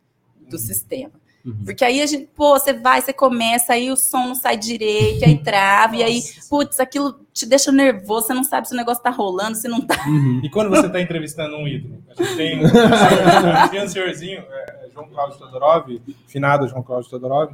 do 0.49 0.59
sistema. 0.59 1.13
Uhum. 1.45 1.65
Porque 1.65 1.85
aí 1.85 2.03
a 2.03 2.07
gente, 2.07 2.29
pô, 2.35 2.59
você 2.59 2.73
vai, 2.73 3.01
você 3.01 3.13
começa, 3.13 3.73
aí 3.73 3.91
o 3.91 3.97
som 3.97 4.27
não 4.27 4.35
sai 4.35 4.57
direito, 4.57 5.25
aí 5.25 5.39
trava, 5.39 5.95
e 5.95 6.03
aí, 6.03 6.21
putz, 6.51 6.81
aquilo 6.81 7.21
te 7.33 7.47
deixa 7.47 7.71
nervoso, 7.71 8.27
você 8.27 8.35
não 8.35 8.43
sabe 8.43 8.67
se 8.67 8.75
o 8.75 8.77
negócio 8.77 9.01
tá 9.01 9.11
rolando, 9.11 9.57
se 9.57 9.69
não 9.69 9.81
tá. 9.81 9.97
Uhum. 10.09 10.41
E 10.43 10.51
quando 10.51 10.71
você 10.71 10.87
está 10.87 11.01
entrevistando 11.01 11.57
um 11.57 11.69
ídolo? 11.69 12.03
A 12.09 12.21
gente 12.21 12.37
tem 12.37 12.59
um, 12.67 13.85
um 13.85 13.89
senhorzinho, 13.89 14.41
é, 14.41 14.89
João 14.93 15.07
Cláudio 15.09 15.39
Todorov, 15.39 16.01
finado 16.27 16.67
João 16.67 16.83
Cláudio 16.83 17.11
Todorov, 17.11 17.53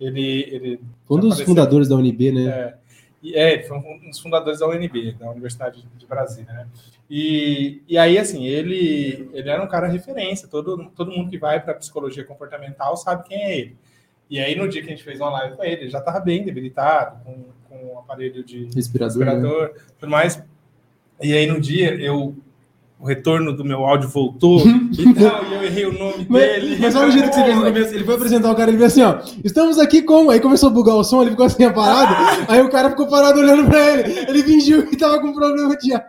ele, 0.00 0.48
ele 0.50 0.80
um 1.10 1.16
dos 1.16 1.32
Apareceu. 1.32 1.46
fundadores 1.46 1.88
da 1.88 1.96
UNB, 1.96 2.32
né? 2.32 2.44
É, 2.44 2.74
e 3.22 3.34
é, 3.36 3.52
ele 3.54 3.62
foi 3.62 3.78
um 3.78 4.08
dos 4.08 4.18
fundadores 4.18 4.58
da 4.58 4.68
UNB, 4.68 5.12
da 5.12 5.30
Universidade 5.30 5.86
de 5.96 6.06
Brasília, 6.06 6.52
né? 6.52 6.66
E, 7.08 7.82
e 7.86 7.96
aí, 7.96 8.18
assim, 8.18 8.46
ele, 8.46 9.30
ele 9.32 9.48
era 9.48 9.62
um 9.62 9.68
cara 9.68 9.86
referência, 9.86 10.48
todo, 10.48 10.90
todo 10.96 11.12
mundo 11.12 11.30
que 11.30 11.38
vai 11.38 11.62
para 11.62 11.74
psicologia 11.74 12.24
comportamental 12.24 12.96
sabe 12.96 13.28
quem 13.28 13.38
é 13.38 13.58
ele. 13.58 13.76
E 14.28 14.40
aí, 14.40 14.56
no 14.56 14.66
dia 14.66 14.80
que 14.80 14.88
a 14.88 14.90
gente 14.90 15.04
fez 15.04 15.20
uma 15.20 15.30
live 15.30 15.56
com 15.56 15.62
ele, 15.62 15.82
ele 15.82 15.90
já 15.90 15.98
estava 15.98 16.18
bem 16.18 16.42
debilitado, 16.42 17.22
com, 17.22 17.44
com 17.68 17.94
um 17.94 17.98
aparelho 17.98 18.42
de 18.42 18.68
Respirador. 18.74 19.24
né? 19.24 19.32
respirador, 19.32 19.74
tudo 20.00 20.10
mais. 20.10 20.42
E 21.20 21.32
aí, 21.32 21.46
no 21.46 21.60
dia, 21.60 21.94
eu 21.94 22.34
o 23.02 23.06
retorno 23.06 23.52
do 23.52 23.64
meu 23.64 23.84
áudio 23.84 24.08
voltou 24.08 24.60
e 24.96 25.14
tal, 25.14 25.44
e 25.44 25.54
eu 25.54 25.62
errei 25.64 25.86
o 25.86 25.92
nome 25.92 26.24
dele. 26.24 26.76
Mas, 26.80 26.94
olha 26.94 27.08
o 27.08 27.10
jeito 27.10 27.30
que 27.30 27.34
você 27.34 27.42
fez 27.42 27.56
no 27.56 27.64
começo. 27.64 27.94
Ele 27.94 28.04
foi 28.04 28.14
apresentar 28.14 28.52
o 28.52 28.54
cara, 28.54 28.70
ele 28.70 28.78
fez 28.78 28.92
assim, 28.92 29.02
ó. 29.02 29.18
Estamos 29.44 29.76
aqui 29.80 30.02
com. 30.02 30.30
Aí 30.30 30.38
começou 30.38 30.68
a 30.68 30.72
bugar 30.72 30.94
o 30.94 31.02
som, 31.02 31.20
ele 31.20 31.32
ficou 31.32 31.46
assim, 31.46 31.68
parado. 31.72 32.14
aí 32.46 32.60
o 32.62 32.70
cara 32.70 32.90
ficou 32.90 33.08
parado 33.08 33.40
olhando 33.40 33.68
pra 33.68 33.90
ele. 33.90 34.20
Ele 34.28 34.42
fingiu 34.44 34.86
que 34.86 34.96
tava 34.96 35.18
com 35.20 35.32
problema 35.32 35.76
de 35.76 35.92
ar. 35.92 36.06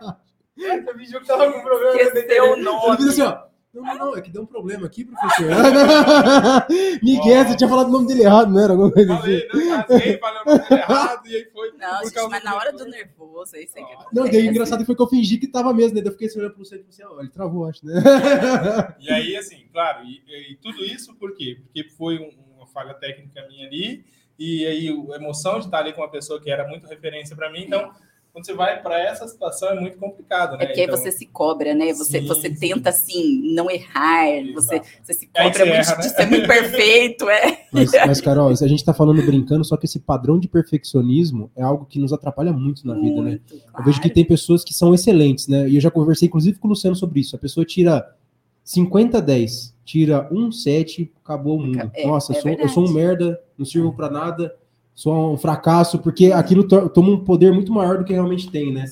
Eu 0.56 0.94
fingiu 0.96 1.20
que 1.20 1.26
tava 1.26 1.50
com 1.50 1.60
problema 1.62 1.96
de 1.96 2.02
Esqueceu 2.02 2.44
o 2.44 2.52
Ele 2.54 2.62
nome. 2.62 2.96
fez 2.96 3.08
assim, 3.08 3.22
ó. 3.22 3.36
Não, 3.74 3.82
não, 3.82 3.94
não, 3.98 4.16
é 4.16 4.20
que 4.22 4.30
deu 4.30 4.42
um 4.42 4.46
problema 4.46 4.86
aqui, 4.86 5.04
professor. 5.04 5.46
Miguel, 7.02 7.44
você 7.44 7.56
tinha 7.56 7.68
falado 7.68 7.88
o 7.88 7.92
nome 7.92 8.06
dele 8.06 8.22
errado, 8.22 8.50
não 8.52 8.60
era? 8.62 8.72
Alguma 8.72 8.92
coisa 8.92 9.14
assim. 9.14 9.40
Falei, 9.48 9.66
não, 9.68 9.76
rasguei, 9.76 10.18
falei 10.18 10.40
o 10.40 10.44
nome 10.44 10.58
dele 10.68 10.80
errado, 10.80 11.26
e 11.26 11.34
aí 11.36 11.44
foi. 11.52 11.72
Não, 11.72 12.04
gente, 12.04 12.28
mas 12.30 12.44
na 12.44 12.54
hora 12.54 12.72
do 12.72 12.84
nervoso, 12.86 13.56
aí 13.56 13.66
você 13.66 13.80
que 13.82 13.94
Não, 14.12 14.24
daí 14.24 14.46
o 14.46 14.50
engraçado 14.50 14.84
foi 14.84 14.94
que 14.94 15.02
eu 15.02 15.08
fingi 15.08 15.38
que 15.38 15.48
tava 15.48 15.72
mesmo, 15.74 15.96
né? 15.96 16.00
Daí 16.02 16.08
eu 16.08 16.12
fiquei 16.12 16.28
assim 16.28 16.38
olhando 16.38 16.54
pro 16.54 16.64
centro 16.64 16.86
e 16.88 16.94
falei 16.94 17.06
assim, 17.08 17.16
ó, 17.16 17.20
ele 17.20 17.30
travou, 17.30 17.66
acho, 17.66 17.84
né? 17.84 17.94
E 19.00 19.10
aí, 19.10 19.36
assim, 19.36 19.66
claro, 19.72 20.04
e, 20.04 20.22
e 20.52 20.56
tudo 20.56 20.84
isso 20.84 21.14
por 21.16 21.34
quê? 21.34 21.58
Porque 21.62 21.84
foi 21.90 22.18
um- 22.18 22.44
uma 22.56 22.66
falha 22.66 22.94
técnica 22.94 23.46
minha 23.48 23.66
ali, 23.66 24.04
e 24.38 24.64
aí 24.66 24.88
a 25.12 25.16
emoção 25.16 25.58
de 25.58 25.66
estar 25.66 25.78
ali 25.78 25.92
com 25.92 26.00
uma 26.00 26.10
pessoa 26.10 26.40
que 26.40 26.50
era 26.50 26.66
muito 26.66 26.86
referência 26.86 27.36
para 27.36 27.50
mim, 27.52 27.64
então, 27.64 27.92
quando 28.34 28.46
você 28.46 28.52
vai 28.52 28.82
para 28.82 29.00
essa 29.00 29.28
situação 29.28 29.68
é 29.68 29.80
muito 29.80 29.96
complicado, 29.96 30.56
né? 30.58 30.64
É 30.64 30.66
porque 30.66 30.80
aí 30.80 30.86
Então, 30.88 30.96
você 30.96 31.12
se 31.12 31.24
cobra, 31.24 31.72
né? 31.72 31.92
Você, 31.94 32.20
Sim, 32.20 32.26
você 32.26 32.50
tenta, 32.50 32.90
assim, 32.90 33.54
não 33.54 33.70
errar, 33.70 34.26
você, 34.52 34.74
Exato. 34.74 34.88
você 35.04 35.14
se 35.14 35.26
cobra 35.28 35.52
você 35.52 35.64
muito 35.64 35.74
erra, 35.74 35.94
de 35.94 36.08
né? 36.08 36.14
ser 36.14 36.26
muito 36.26 36.48
perfeito, 36.48 37.30
é. 37.30 37.58
Mas, 37.72 37.92
mas, 37.92 38.20
Carol, 38.20 38.48
a 38.48 38.66
gente 38.66 38.84
tá 38.84 38.92
falando 38.92 39.24
brincando, 39.24 39.64
só 39.64 39.76
que 39.76 39.86
esse 39.86 40.00
padrão 40.00 40.36
de 40.36 40.48
perfeccionismo 40.48 41.48
é 41.54 41.62
algo 41.62 41.86
que 41.86 42.00
nos 42.00 42.12
atrapalha 42.12 42.52
muito 42.52 42.84
na 42.84 42.94
vida, 42.94 43.22
né? 43.22 43.30
Muito, 43.30 43.54
Eu 43.54 43.84
vejo 43.84 43.98
que 43.98 44.08
claro. 44.08 44.14
tem 44.14 44.24
pessoas 44.24 44.64
que 44.64 44.74
são 44.74 44.92
excelentes, 44.92 45.46
né? 45.46 45.68
E 45.68 45.76
eu 45.76 45.80
já 45.80 45.90
conversei, 45.92 46.26
inclusive, 46.26 46.58
com 46.58 46.66
o 46.66 46.70
Luciano 46.70 46.96
sobre 46.96 47.20
isso. 47.20 47.36
A 47.36 47.38
pessoa 47.38 47.64
tira 47.64 48.16
50, 48.64 49.22
10, 49.22 49.76
tira 49.84 50.28
um 50.32 50.50
7, 50.50 51.12
acabou 51.22 51.58
o 51.58 51.62
mundo. 51.62 51.88
É, 51.94 52.04
Nossa, 52.04 52.32
eu, 52.32 52.36
é 52.38 52.40
sou, 52.40 52.50
eu 52.50 52.68
sou 52.68 52.88
um 52.88 52.92
merda, 52.92 53.40
não 53.56 53.64
sirvo 53.64 53.92
pra 53.92 54.10
nada, 54.10 54.52
sou 54.94 55.34
um 55.34 55.36
fracasso, 55.36 55.98
porque 55.98 56.32
aquilo 56.32 56.66
to- 56.66 56.88
toma 56.88 57.10
um 57.10 57.24
poder 57.24 57.52
muito 57.52 57.72
maior 57.72 57.98
do 57.98 58.04
que 58.04 58.12
realmente 58.12 58.50
tem, 58.50 58.72
né? 58.72 58.84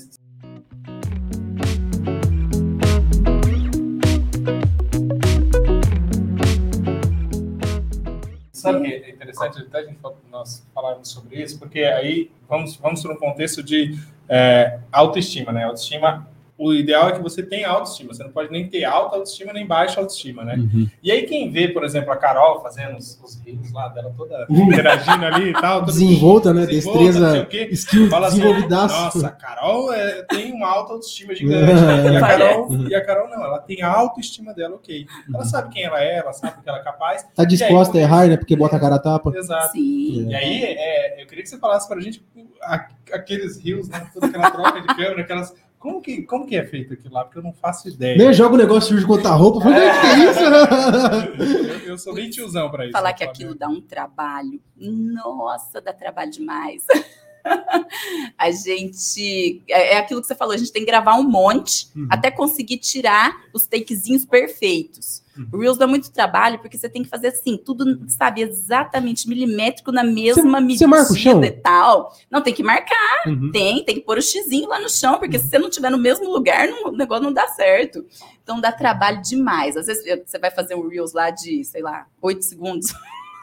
Sabe 8.52 8.78
o 8.78 8.82
que 8.82 8.92
é 8.92 9.10
interessante 9.10 9.58
até 9.60 9.78
a 9.78 9.84
gente 9.84 9.98
nós 10.30 10.66
falarmos 10.74 11.08
sobre 11.10 11.42
isso, 11.42 11.58
porque 11.58 11.80
aí 11.80 12.30
vamos, 12.48 12.76
vamos 12.76 13.02
para 13.02 13.12
um 13.12 13.16
contexto 13.16 13.62
de 13.62 13.98
é, 14.28 14.78
autoestima, 14.90 15.52
né? 15.52 15.64
Autoestima, 15.64 16.26
o 16.64 16.74
ideal 16.74 17.08
é 17.08 17.12
que 17.12 17.22
você 17.22 17.42
tenha 17.42 17.68
autoestima, 17.68 18.12
você 18.14 18.22
não 18.22 18.30
pode 18.30 18.50
nem 18.50 18.68
ter 18.68 18.84
alta 18.84 19.16
autoestima 19.16 19.52
nem 19.52 19.66
baixa 19.66 20.00
autoestima, 20.00 20.44
né? 20.44 20.56
E 21.02 21.10
aí 21.10 21.22
quem 21.22 21.50
vê, 21.50 21.68
por 21.68 21.84
exemplo, 21.84 22.12
a 22.12 22.16
Carol 22.16 22.60
fazendo 22.62 22.96
os, 22.96 23.20
os 23.22 23.40
rios 23.44 23.72
lá 23.72 23.88
dela 23.88 24.12
toda 24.16 24.46
interagindo 24.50 25.24
ali 25.24 25.50
e 25.50 25.52
tal, 25.52 25.82
Desenvolta, 25.82 26.52
né? 26.54 26.66
Destreza, 26.66 27.48
skill 27.72 28.08
Fala 28.08 28.28
assim, 28.28 28.42
nossa, 28.68 29.26
a 29.26 29.30
Carol 29.30 29.92
é, 29.92 30.22
tem 30.24 30.52
uma 30.52 30.68
alta 30.68 30.92
autoestima 30.92 31.34
gigante. 31.36 31.72
e, 31.72 32.16
a 32.16 32.20
Carol, 32.20 32.88
e 32.88 32.94
a 32.94 33.04
Carol 33.04 33.28
não, 33.28 33.44
ela 33.44 33.58
tem 33.58 33.82
a 33.82 33.88
autoestima 33.88 34.54
dela, 34.54 34.76
ok. 34.76 35.06
Ela 35.34 35.44
sabe 35.44 35.70
quem 35.72 35.84
ela 35.84 36.02
é, 36.02 36.18
ela 36.18 36.32
sabe 36.32 36.58
o 36.58 36.62
que 36.62 36.68
ela 36.68 36.78
é 36.78 36.82
capaz. 36.82 37.26
Tá 37.34 37.44
disposta 37.44 37.96
a 37.96 38.00
E 38.00 38.04
aí, 38.04 38.08
errar, 38.08 38.26
né? 38.28 38.36
Porque 38.36 38.56
bota 38.56 38.76
a 38.76 38.80
cara 38.80 38.96
a 38.96 38.98
tapa. 38.98 39.32
Exato. 39.36 39.72
Sim. 39.72 40.28
E 40.28 40.34
aí, 40.34 40.62
é, 40.64 41.22
eu 41.22 41.26
queria 41.26 41.42
que 41.42 41.48
você 41.50 41.58
falasse 41.58 41.88
pra 41.88 42.00
gente 42.00 42.22
a- 42.62 42.86
aqueles 43.12 43.58
rios, 43.58 43.88
né? 43.88 44.06
Toda 44.12 44.26
aquela 44.26 44.50
troca 44.50 44.80
de 44.80 44.86
câmera, 44.88 45.20
aquelas. 45.22 45.54
Como 45.82 46.00
que, 46.00 46.22
como 46.22 46.46
que 46.46 46.54
é 46.54 46.64
feito 46.64 46.94
aquilo 46.94 47.12
lá? 47.12 47.24
Porque 47.24 47.38
eu 47.38 47.42
não 47.42 47.52
faço 47.52 47.88
ideia. 47.88 48.16
Nem 48.16 48.32
joga 48.32 48.54
o 48.54 48.56
negócio 48.58 48.90
surge 48.90 49.04
contra 49.04 49.30
a 49.30 49.34
roupa. 49.34 49.58
Eu 49.58 49.62
Falei, 49.62 49.80
"Gente, 49.90 50.00
que 50.00 50.06
é 50.06 50.30
isso? 50.30 51.72
Eu, 51.72 51.78
eu 51.90 51.98
sou 51.98 52.14
bem 52.14 52.30
tiozão 52.30 52.70
pra 52.70 52.84
isso. 52.84 52.92
Falar 52.92 53.12
que 53.12 53.24
aquilo 53.24 53.52
dá 53.56 53.68
um 53.68 53.80
trabalho. 53.80 54.60
Nossa, 54.76 55.80
dá 55.80 55.92
trabalho 55.92 56.30
demais. 56.30 56.86
a 58.38 58.50
gente. 58.52 59.62
É 59.68 59.94
é 59.94 59.98
aquilo 59.98 60.20
que 60.20 60.26
você 60.28 60.34
falou, 60.36 60.54
a 60.54 60.56
gente 60.56 60.72
tem 60.72 60.82
que 60.82 60.90
gravar 60.90 61.16
um 61.16 61.28
monte 61.28 61.88
Uhum. 61.96 62.06
até 62.08 62.30
conseguir 62.30 62.78
tirar 62.78 63.32
os 63.52 63.66
takezinhos 63.66 64.24
perfeitos. 64.24 65.21
Uhum. 65.36 65.48
O 65.52 65.58
Reels 65.58 65.78
dá 65.78 65.86
muito 65.86 66.10
trabalho, 66.12 66.58
porque 66.58 66.76
você 66.76 66.88
tem 66.88 67.02
que 67.02 67.08
fazer 67.08 67.28
assim, 67.28 67.56
tudo, 67.56 68.04
sabe, 68.08 68.42
exatamente 68.42 69.28
milimétrico 69.28 69.90
na 69.90 70.04
mesma 70.04 70.42
Você- 70.42 70.60
medida 70.60 70.78
você 70.78 70.86
marca 70.86 71.12
o 71.12 71.16
chão? 71.16 71.42
e 71.44 71.50
tal. 71.50 72.12
Não, 72.30 72.42
tem 72.42 72.52
que 72.52 72.62
marcar, 72.62 73.22
Uhum. 73.26 73.50
tem, 73.50 73.84
tem 73.84 73.94
que 73.94 74.00
pôr 74.02 74.18
o 74.18 74.22
xizinho 74.22 74.68
lá 74.68 74.78
no 74.78 74.88
chão, 74.90 75.18
porque 75.18 75.38
se 75.38 75.48
você 75.48 75.58
não 75.58 75.70
tiver 75.70 75.90
no 75.90 75.98
mesmo 75.98 76.28
lugar, 76.30 76.68
não- 76.68 76.88
o 76.90 76.96
negócio 76.96 77.24
não 77.24 77.32
dá 77.32 77.48
certo. 77.48 78.04
Então 78.42 78.60
dá 78.60 78.70
trabalho 78.72 79.22
demais. 79.22 79.76
Às 79.76 79.86
vezes 79.86 80.04
você 80.26 80.38
vai 80.38 80.50
fazer 80.50 80.74
um 80.74 80.86
Reels 80.88 81.12
lá 81.12 81.30
de, 81.30 81.64
sei 81.64 81.80
lá, 81.82 82.06
8 82.20 82.42
segundos. 82.44 82.92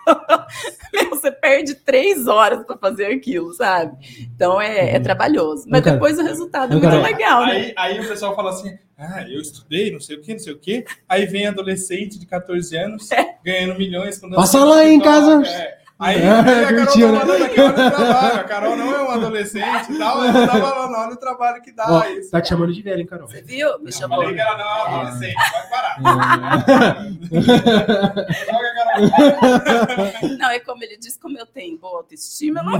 Meu, 0.93 1.09
você 1.09 1.31
perde 1.31 1.75
três 1.75 2.27
horas 2.27 2.65
para 2.65 2.77
fazer 2.77 3.05
aquilo, 3.07 3.53
sabe? 3.53 3.95
Então 4.35 4.59
é, 4.59 4.91
é 4.93 4.97
Uhum. 4.97 5.03
trabalhoso. 5.03 5.65
Mas 5.69 5.83
depois 5.83 6.17
o 6.17 6.23
resultado 6.23 6.71
é 6.71 6.75
muito 6.75 6.89
cara. 6.89 7.01
legal, 7.01 7.45
né? 7.45 7.51
Aí, 7.53 7.73
aí 7.77 7.99
o 7.99 8.07
pessoal 8.07 8.35
fala 8.35 8.49
assim: 8.51 8.77
ah, 8.99 9.25
eu 9.29 9.39
estudei, 9.41 9.91
não 9.91 9.99
sei 9.99 10.17
o 10.17 10.21
que, 10.21 10.33
não 10.33 10.39
sei 10.39 10.53
o 10.53 10.59
que. 10.59 10.85
Aí 11.07 11.25
vem 11.25 11.47
adolescente 11.47 12.19
de 12.19 12.25
14 12.25 12.75
anos 12.77 13.09
ganhando 13.43 13.77
milhões. 13.77 14.19
Passa 14.19 14.63
lá 14.63 14.85
em 14.85 14.99
casa. 14.99 15.41
é. 15.47 15.79
Aí, 16.01 16.15
É, 16.21 16.29
a 16.29 16.43
Carol 16.45 16.85
tá 16.85 16.97
né? 16.97 17.07
mandando 17.11 17.43
aqui, 17.43 17.59
olha 17.59 17.71
o 17.71 17.73
trabalho. 17.91 18.39
A 18.39 18.43
Carol 18.45 18.77
não 18.77 18.95
é 18.95 19.01
um 19.03 19.11
adolescente 19.11 19.91
e 19.91 19.97
tal, 19.97 20.23
ela 20.23 20.47
tá 20.47 20.57
falando, 20.57 20.95
olha 20.95 21.11
o 21.13 21.17
trabalho 21.17 21.61
que 21.61 21.73
dá. 21.73 21.85
Ó, 21.89 22.05
isso. 22.05 22.31
tá 22.31 22.39
te 22.39 22.47
chamando 22.47 22.71
de 22.73 22.81
velho, 22.81 23.01
hein, 23.01 23.05
Carol? 23.05 23.27
Você 23.27 23.41
viu? 23.41 23.77
Me 23.79 23.87
Eu 23.87 23.91
chamou. 23.91 24.19
falei 24.21 24.33
que 24.33 24.39
ela 24.39 24.57
não 24.57 24.63
é 24.65 24.71
um 24.71 24.95
adolescente, 25.01 25.35
vai 25.35 25.69
parar. 25.69 25.99
Carol. 28.45 30.37
Não, 30.37 30.49
é 30.49 30.59
como 30.59 30.83
ele 30.83 30.97
disse, 30.97 31.19
como 31.19 31.37
eu 31.37 31.45
tenho 31.45 31.77
boa 31.77 31.97
autoestima, 31.97 32.61
eu 32.61 32.63
não 32.65 32.79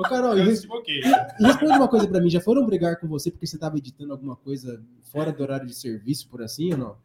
Ô, 0.00 0.08
Carol, 0.08 0.36
e 0.36 0.40
Eu 0.40 0.46
res- 0.46 0.66
responde 1.38 1.72
uma 1.76 1.88
coisa 1.88 2.08
pra 2.08 2.20
mim. 2.20 2.30
Já 2.30 2.40
foram 2.40 2.64
brigar 2.64 2.96
com 2.98 3.06
você 3.06 3.30
porque 3.30 3.46
você 3.46 3.58
tava 3.58 3.76
editando 3.76 4.12
alguma 4.12 4.34
coisa 4.36 4.82
fora 5.12 5.30
do 5.32 5.42
horário 5.42 5.66
de 5.66 5.74
serviço, 5.74 6.28
por 6.28 6.42
assim, 6.42 6.72
ou 6.72 6.78
não? 6.78 6.96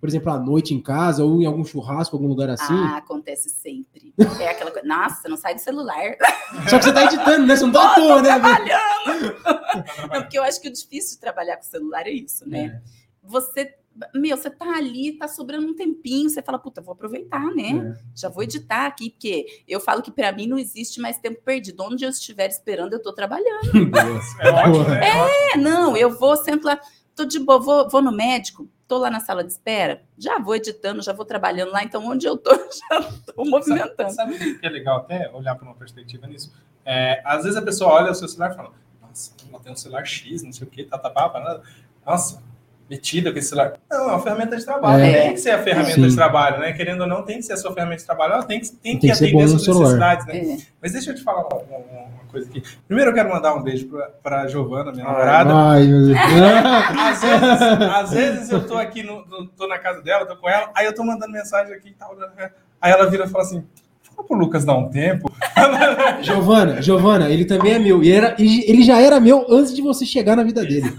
Por 0.00 0.08
exemplo, 0.08 0.30
à 0.32 0.38
noite 0.38 0.72
em 0.72 0.80
casa, 0.80 1.24
ou 1.24 1.42
em 1.42 1.44
algum 1.44 1.64
churrasco, 1.64 2.14
algum 2.14 2.28
lugar 2.28 2.48
assim? 2.48 2.72
Ah, 2.72 2.98
acontece 2.98 3.48
sempre. 3.50 4.14
É 4.40 4.48
aquela 4.48 4.70
coisa. 4.70 4.86
Nossa, 4.86 5.28
não 5.28 5.36
sai 5.36 5.56
do 5.56 5.60
celular. 5.60 6.16
Só 6.70 6.78
que 6.78 6.84
você 6.84 6.92
tá 6.92 7.04
editando, 7.04 7.46
né? 7.46 7.56
Você 7.56 7.64
não 7.64 7.72
tá 7.72 7.90
à 7.92 7.94
toa, 7.96 8.22
né? 8.22 8.28
Trabalhando. 8.28 9.36
Não, 10.12 10.22
porque 10.22 10.38
eu 10.38 10.44
acho 10.44 10.60
que 10.60 10.68
o 10.68 10.72
difícil 10.72 11.16
de 11.16 11.20
trabalhar 11.20 11.56
com 11.56 11.64
celular 11.64 12.06
é 12.06 12.12
isso, 12.12 12.48
né? 12.48 12.80
Você. 13.24 13.74
Meu, 14.14 14.36
você 14.36 14.50
tá 14.50 14.76
ali, 14.76 15.12
tá 15.18 15.26
sobrando 15.26 15.66
um 15.66 15.74
tempinho, 15.74 16.28
você 16.28 16.42
fala, 16.42 16.58
puta, 16.58 16.80
vou 16.80 16.92
aproveitar, 16.92 17.44
né? 17.54 17.96
É. 17.96 18.02
Já 18.14 18.28
vou 18.28 18.42
editar 18.42 18.86
aqui, 18.86 19.10
porque 19.10 19.46
eu 19.66 19.80
falo 19.80 20.02
que 20.02 20.10
pra 20.10 20.32
mim 20.32 20.46
não 20.46 20.58
existe 20.58 21.00
mais 21.00 21.18
tempo 21.18 21.42
perdido. 21.42 21.82
Onde 21.82 22.04
eu 22.04 22.10
estiver 22.10 22.48
esperando, 22.48 22.92
eu 22.92 23.02
tô 23.02 23.12
trabalhando. 23.12 23.48
É 24.40 24.50
ótimo, 24.50 24.84
né? 24.88 25.00
É. 25.04 25.54
É, 25.54 25.56
não, 25.56 25.96
eu 25.96 26.10
vou, 26.10 26.36
sento 26.36 26.64
lá, 26.64 26.78
tô 27.14 27.24
de 27.24 27.38
boa, 27.38 27.58
vou, 27.58 27.88
vou 27.88 28.02
no 28.02 28.12
médico, 28.12 28.68
tô 28.86 28.98
lá 28.98 29.10
na 29.10 29.20
sala 29.20 29.42
de 29.42 29.52
espera, 29.52 30.02
já 30.16 30.38
vou 30.38 30.54
editando, 30.54 31.02
já 31.02 31.12
vou 31.12 31.24
trabalhando 31.24 31.72
lá, 31.72 31.82
então 31.82 32.04
onde 32.06 32.26
eu 32.26 32.36
tô, 32.36 32.50
já 32.90 33.02
tô 33.26 33.44
movimentando. 33.44 34.12
Sabe 34.12 34.34
o 34.34 34.38
que 34.38 34.66
é 34.66 34.68
legal 34.68 34.98
até 34.98 35.30
olhar 35.32 35.54
para 35.54 35.64
uma 35.64 35.74
perspectiva 35.74 36.26
nisso? 36.26 36.52
É, 36.84 37.20
às 37.24 37.42
vezes 37.42 37.56
a 37.56 37.62
pessoa 37.62 37.92
olha 37.92 38.12
o 38.12 38.14
seu 38.14 38.28
celular 38.28 38.52
e 38.52 38.56
fala: 38.56 38.72
Nossa, 39.02 39.34
ela 39.48 39.60
tem 39.60 39.72
um 39.72 39.76
celular 39.76 40.04
X, 40.04 40.42
não 40.42 40.52
sei 40.52 40.66
o 40.66 40.70
que, 40.70 40.84
tá, 40.84 40.96
tá, 40.96 41.10
pá, 41.10 41.28
pá, 41.28 41.60
Nossa, 42.06 42.42
metida 42.88 43.32
com 43.32 43.38
esse 43.38 43.48
celular. 43.48 43.74
Não, 43.90 43.98
é 43.98 44.06
uma 44.12 44.18
ferramenta 44.20 44.56
de 44.56 44.64
trabalho. 44.64 45.04
É. 45.04 45.22
Tem 45.22 45.32
que 45.34 45.40
ser 45.40 45.50
a 45.50 45.58
ferramenta 45.62 45.94
Sim. 45.94 46.08
de 46.08 46.14
trabalho, 46.16 46.58
né? 46.60 46.72
Querendo 46.72 47.02
ou 47.02 47.06
não, 47.06 47.22
tem 47.22 47.36
que 47.36 47.42
ser 47.44 47.52
a 47.52 47.56
sua 47.56 47.72
ferramenta 47.72 48.00
de 48.00 48.06
trabalho. 48.06 48.32
Ela 48.34 48.42
tem 48.44 48.60
que, 48.60 48.68
tem 48.70 48.98
Tem 48.98 49.00
que 49.00 49.10
atender 49.10 49.42
no 49.42 49.48
suas 49.50 49.64
celular. 49.64 49.84
necessidades, 49.84 50.26
né? 50.26 50.54
É. 50.54 50.56
Mas 50.82 50.92
deixa 50.92 51.10
eu 51.10 51.14
te 51.14 51.22
falar 51.22 51.40
uma, 51.40 51.56
uma- 51.56 52.18
coisa 52.28 52.46
aqui. 52.48 52.62
Primeiro 52.86 53.10
eu 53.10 53.14
quero 53.14 53.30
mandar 53.30 53.54
um 53.54 53.62
beijo 53.62 53.88
pra, 53.88 54.06
pra 54.22 54.46
Giovana, 54.48 54.92
minha 54.92 55.04
namorada. 55.04 55.50
Ai, 55.54 55.86
meu 55.86 56.06
Deus. 56.06 56.18
Às 56.18 57.20
vezes, 57.22 57.88
às 57.90 58.10
vezes 58.12 58.50
eu 58.50 58.66
tô 58.66 58.76
aqui, 58.76 59.02
no, 59.02 59.24
no- 59.26 59.46
tô 59.48 59.66
na 59.66 59.78
casa 59.78 60.02
dela, 60.02 60.26
tô 60.26 60.36
com 60.36 60.46
ela, 60.48 60.70
aí 60.74 60.84
eu 60.84 60.94
tô 60.94 61.02
mandando 61.04 61.32
mensagem 61.32 61.72
aqui 61.74 61.88
e 61.88 61.92
tal. 61.92 62.14
né? 62.16 62.50
Aí 62.82 62.92
ela 62.92 63.08
vira 63.08 63.24
e 63.24 63.28
fala 63.28 63.44
assim: 63.44 63.64
fala 64.02 64.26
pro 64.28 64.36
Lucas 64.36 64.62
dar 64.64 64.74
um 64.76 64.88
tempo. 64.90 65.32
Giovana, 66.20 66.82
Giovana, 66.82 67.30
ele 67.30 67.44
também 67.46 67.72
é 67.72 67.78
meu. 67.78 68.02
E 68.04 68.12
era, 68.12 68.34
ele 68.38 68.62
ele 68.68 68.82
já 68.82 69.00
era 69.00 69.18
meu 69.18 69.46
antes 69.48 69.74
de 69.74 69.80
você 69.80 70.04
chegar 70.04 70.36
na 70.36 70.42
vida 70.44 70.60
dele. 70.62 70.94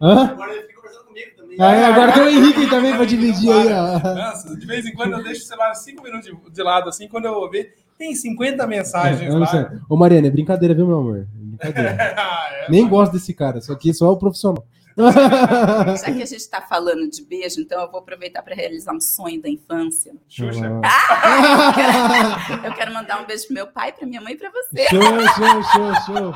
Hã? 0.00 0.30
Agora 0.30 0.52
ele 0.52 0.62
fica 0.62 0.74
conversando 0.80 1.04
comigo 1.04 1.30
também. 1.36 1.56
Ah, 1.60 1.72
é, 1.74 1.84
agora 1.84 2.12
tem 2.12 2.22
o 2.22 2.28
Henrique 2.28 2.70
também 2.70 2.94
pra 2.96 3.04
dividir 3.04 3.52
aí, 3.52 3.72
ó. 3.72 3.98
Nossa, 4.14 4.56
de 4.56 4.66
vez 4.66 4.86
em 4.86 4.94
quando 4.94 5.12
eu 5.12 5.22
deixo 5.22 5.42
o 5.42 5.46
celular 5.46 5.74
cinco 5.74 6.02
minutos 6.02 6.30
de, 6.30 6.50
de 6.50 6.62
lado, 6.62 6.88
assim, 6.88 7.06
quando 7.08 7.26
eu 7.26 7.34
vou 7.34 7.50
ver, 7.50 7.74
tem 7.98 8.14
50 8.14 8.66
mensagens 8.66 9.30
sei. 9.30 9.38
lá. 9.38 9.72
Ô, 9.88 9.96
Mariana, 9.96 10.28
é 10.28 10.30
brincadeira, 10.30 10.74
viu, 10.74 10.86
meu 10.86 10.98
amor? 11.00 11.18
É 11.18 11.24
Brincadeira. 11.66 12.14
Ah, 12.16 12.48
é, 12.50 12.70
Nem 12.70 12.82
mano. 12.82 12.96
gosto 12.96 13.12
desse 13.12 13.34
cara, 13.34 13.60
só 13.60 13.74
que 13.74 13.92
só 13.92 14.10
o 14.10 14.16
profissional. 14.16 14.64
Já 14.96 16.06
que 16.06 16.22
a 16.22 16.26
gente 16.26 16.36
está 16.36 16.60
falando 16.60 17.08
de 17.08 17.22
beijo, 17.22 17.60
então 17.60 17.80
eu 17.80 17.90
vou 17.90 18.00
aproveitar 18.00 18.42
para 18.42 18.54
realizar 18.54 18.92
um 18.92 19.00
sonho 19.00 19.40
da 19.40 19.48
infância. 19.48 20.12
Xuxa. 20.28 20.80
Eu 22.64 22.74
quero 22.74 22.92
mandar 22.92 23.22
um 23.22 23.26
beijo 23.26 23.46
pro 23.46 23.54
meu 23.54 23.66
pai, 23.66 23.92
para 23.92 24.06
minha 24.06 24.20
mãe 24.20 24.34
e 24.34 24.36
para 24.36 24.50
você. 24.50 24.86
Show, 24.88 25.00
show, 25.00 25.62
show, 25.62 25.94
show. 26.06 26.34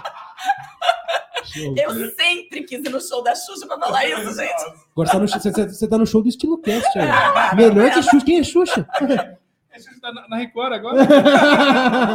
Eu 1.77 2.11
sempre 2.15 2.63
quis 2.65 2.85
ir 2.85 2.89
no 2.91 3.01
show 3.01 3.23
da 3.23 3.35
Xuxa 3.35 3.67
para 3.67 3.79
falar 3.79 4.07
isso, 4.07 4.35
gente. 4.35 4.65
Agora 4.93 5.09
você 5.09 5.13
tá, 5.13 5.19
no, 5.19 5.29
show- 5.29 5.41
você, 5.41 5.69
você 5.69 5.89
tá 5.89 5.99
no 5.99 6.07
show 6.07 6.23
do 6.23 6.29
estilo 6.29 6.59
cast, 6.59 6.89
ó. 6.99 7.03
Melhor 7.57 7.91
que 7.93 8.03
Xuxa. 8.03 8.25
Quem 8.25 8.39
é 8.39 8.43
Xuxa? 8.45 8.87
A 8.93 9.79
Xuxa 9.79 10.01
tá 10.01 10.13
na, 10.13 10.29
na 10.29 10.37
Record 10.37 10.73
agora? 10.73 11.03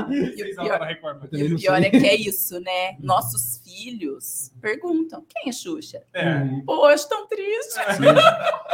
E 0.09 0.32
o 0.51 0.55
pior- 0.55 0.80
na 0.80 0.86
Record, 0.86 1.17
mas- 1.22 1.30
E 1.41 1.53
o 1.53 1.57
pior 1.57 1.84
é 1.84 1.89
que 1.89 1.97
é 1.97 2.15
isso, 2.15 2.59
né? 2.61 2.95
Nossos 3.01 3.59
filhos 3.70 4.51
perguntam: 4.61 5.24
quem 5.28 5.49
é 5.49 5.51
Xuxa? 5.53 6.01
É. 6.13 6.39
Poxa, 6.65 7.07
tão 7.07 7.28
triste. 7.28 7.80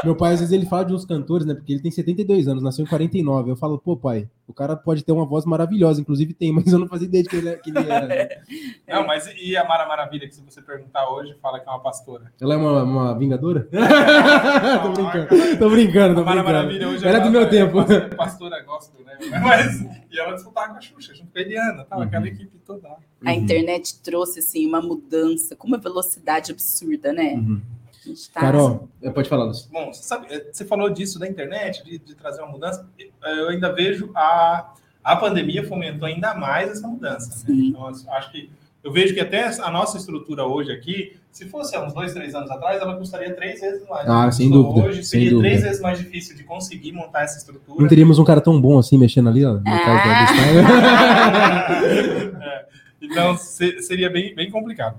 Meu 0.04 0.16
pai, 0.16 0.34
às 0.34 0.40
vezes, 0.40 0.54
ele 0.54 0.66
fala 0.66 0.86
de 0.86 0.94
uns 0.94 1.06
cantores, 1.06 1.46
né? 1.46 1.54
Porque 1.54 1.74
ele 1.74 1.82
tem 1.82 1.92
72 1.92 2.48
anos, 2.48 2.64
nasceu 2.64 2.84
em 2.86 2.88
49. 2.88 3.52
Eu 3.52 3.56
falo, 3.56 3.78
pô, 3.78 3.96
pai, 3.98 4.30
o 4.48 4.54
cara 4.54 4.76
pode 4.76 5.04
ter 5.04 5.12
uma 5.12 5.26
voz 5.26 5.46
maravilhosa, 5.46 6.00
inclusive 6.02 6.34
tem, 6.34 6.52
mas 6.52 6.72
eu 6.72 6.80
não 6.80 6.88
fazia 6.88 7.08
ideia 7.08 7.24
de 7.24 7.30
que 7.30 7.36
ele, 7.36 7.58
que 7.58 7.70
ele 7.70 7.90
era. 7.90 8.08
né? 8.08 8.28
Não, 8.88 9.06
mas 9.06 9.28
e 9.42 9.58
a 9.58 9.66
Mara 9.68 9.88
Maravilha, 9.88 10.28
que 10.28 10.36
se 10.36 10.42
você 10.42 10.62
perguntar 10.62 11.10
hoje, 11.10 11.36
fala 11.42 11.60
que 11.60 11.68
é 11.68 11.72
uma 11.72 11.82
pastora? 11.82 12.32
Ela 12.40 12.54
é 12.54 12.58
uma, 12.58 12.84
uma 12.84 13.18
vingadora? 13.18 13.68
tô 14.84 14.90
brincando, 14.92 15.58
tô 15.58 15.70
brincando, 15.70 16.16
tô 16.16 16.22
A 16.22 16.24
Mara 16.24 16.44
brincando. 16.44 16.44
Maravilha 16.44 16.90
hoje 16.90 17.08
Era 17.08 17.20
do 17.20 17.32
meu 17.32 17.50
tempo. 17.50 17.82
É 17.82 18.02
pastora 18.16 18.62
gospel, 18.64 19.04
né? 19.06 19.18
Mas, 19.42 19.82
e 20.12 20.20
ela 20.20 20.34
disputava 20.34 20.72
com 20.74 20.78
a 20.78 20.82
Xuxa, 20.82 21.14
junto 21.16 21.32
com 21.32 21.40
a 21.40 21.42
Eliana, 21.42 21.84
tal, 21.90 22.00
Uhum. 22.00 22.06
aquela 22.06 22.28
equipe 22.28 22.58
toda. 22.66 22.90
A 23.26 23.34
internet 23.34 24.00
trouxe, 24.02 24.40
assim, 24.40 24.66
uma 24.66 24.82
mudança 24.82 25.56
com 25.56 25.68
uma 25.68 25.78
velocidade 25.78 26.52
absurda, 26.52 27.12
né? 27.14 27.34
Uhum. 27.36 27.62
A 28.04 28.08
gente 28.08 28.30
tá- 28.30 28.40
Carol, 28.42 28.88
é, 29.02 29.10
pode 29.10 29.28
falar, 29.28 29.46
Lúcio. 29.46 29.68
Bom, 29.72 29.92
você, 29.92 30.04
sabe, 30.04 30.28
eh, 30.30 30.46
você 30.52 30.64
falou 30.64 30.90
disso 30.92 31.18
da 31.18 31.28
internet, 31.28 31.84
de, 31.84 31.98
de 31.98 32.14
trazer 32.16 32.42
uma 32.44 32.52
mudança. 32.52 32.88
Eh, 33.00 33.10
Eu 33.40 33.50
ainda 33.50 33.74
vejo 33.74 34.12
a, 34.16 34.74
a 35.04 35.16
pandemia 35.16 35.68
fomentou 35.68 36.08
ainda 36.08 36.36
mais 36.36 36.70
essa 36.70 36.88
mudança. 36.88 37.30
Né? 37.30 37.36
Sim. 37.56 37.68
Então, 37.70 37.88
acho 37.88 38.32
que 38.32 38.50
eu 38.84 38.92
vejo 38.92 39.16
que 39.16 39.20
até 39.20 39.46
a 39.60 39.72
nossa 39.72 39.98
estrutura 39.98 40.46
hoje 40.46 40.72
aqui, 40.72 41.16
se 41.32 41.46
fosse 41.50 41.76
há 41.76 41.84
uns 41.84 41.92
dois, 41.96 42.14
três 42.14 42.36
anos 42.36 42.52
atrás, 42.52 42.80
ela 42.80 42.96
custaria 42.96 43.34
três 43.36 43.60
vezes 43.60 43.82
mais. 43.90 44.08
Ah, 44.08 44.20
Então, 44.20 44.32
sem 44.34 44.50
dúvida, 44.52 44.86
Hoje 44.88 45.04
seria 45.04 45.32
dúvida. 45.32 45.50
três 45.50 45.64
vezes 45.64 45.82
mais 45.82 45.98
difícil 45.98 46.36
de 46.38 46.44
conseguir 46.44 46.92
montar 46.92 47.24
essa 47.24 47.40
estrutura. 47.40 47.82
Não 47.82 47.88
teríamos 47.88 48.20
um 48.20 48.24
cara 48.24 48.40
tão 48.40 48.62
bom 48.62 48.78
assim 48.78 49.00
mexendo 49.00 49.30
ali, 49.30 49.44
ó, 49.44 49.54
no 49.54 49.64
caso 49.64 50.08
da. 50.08 50.26
É, 52.22 52.32
então 53.06 53.38
se- 53.38 53.82
seria 53.82 54.10
bem, 54.10 54.34
bem 54.36 54.50
complicado. 54.52 54.98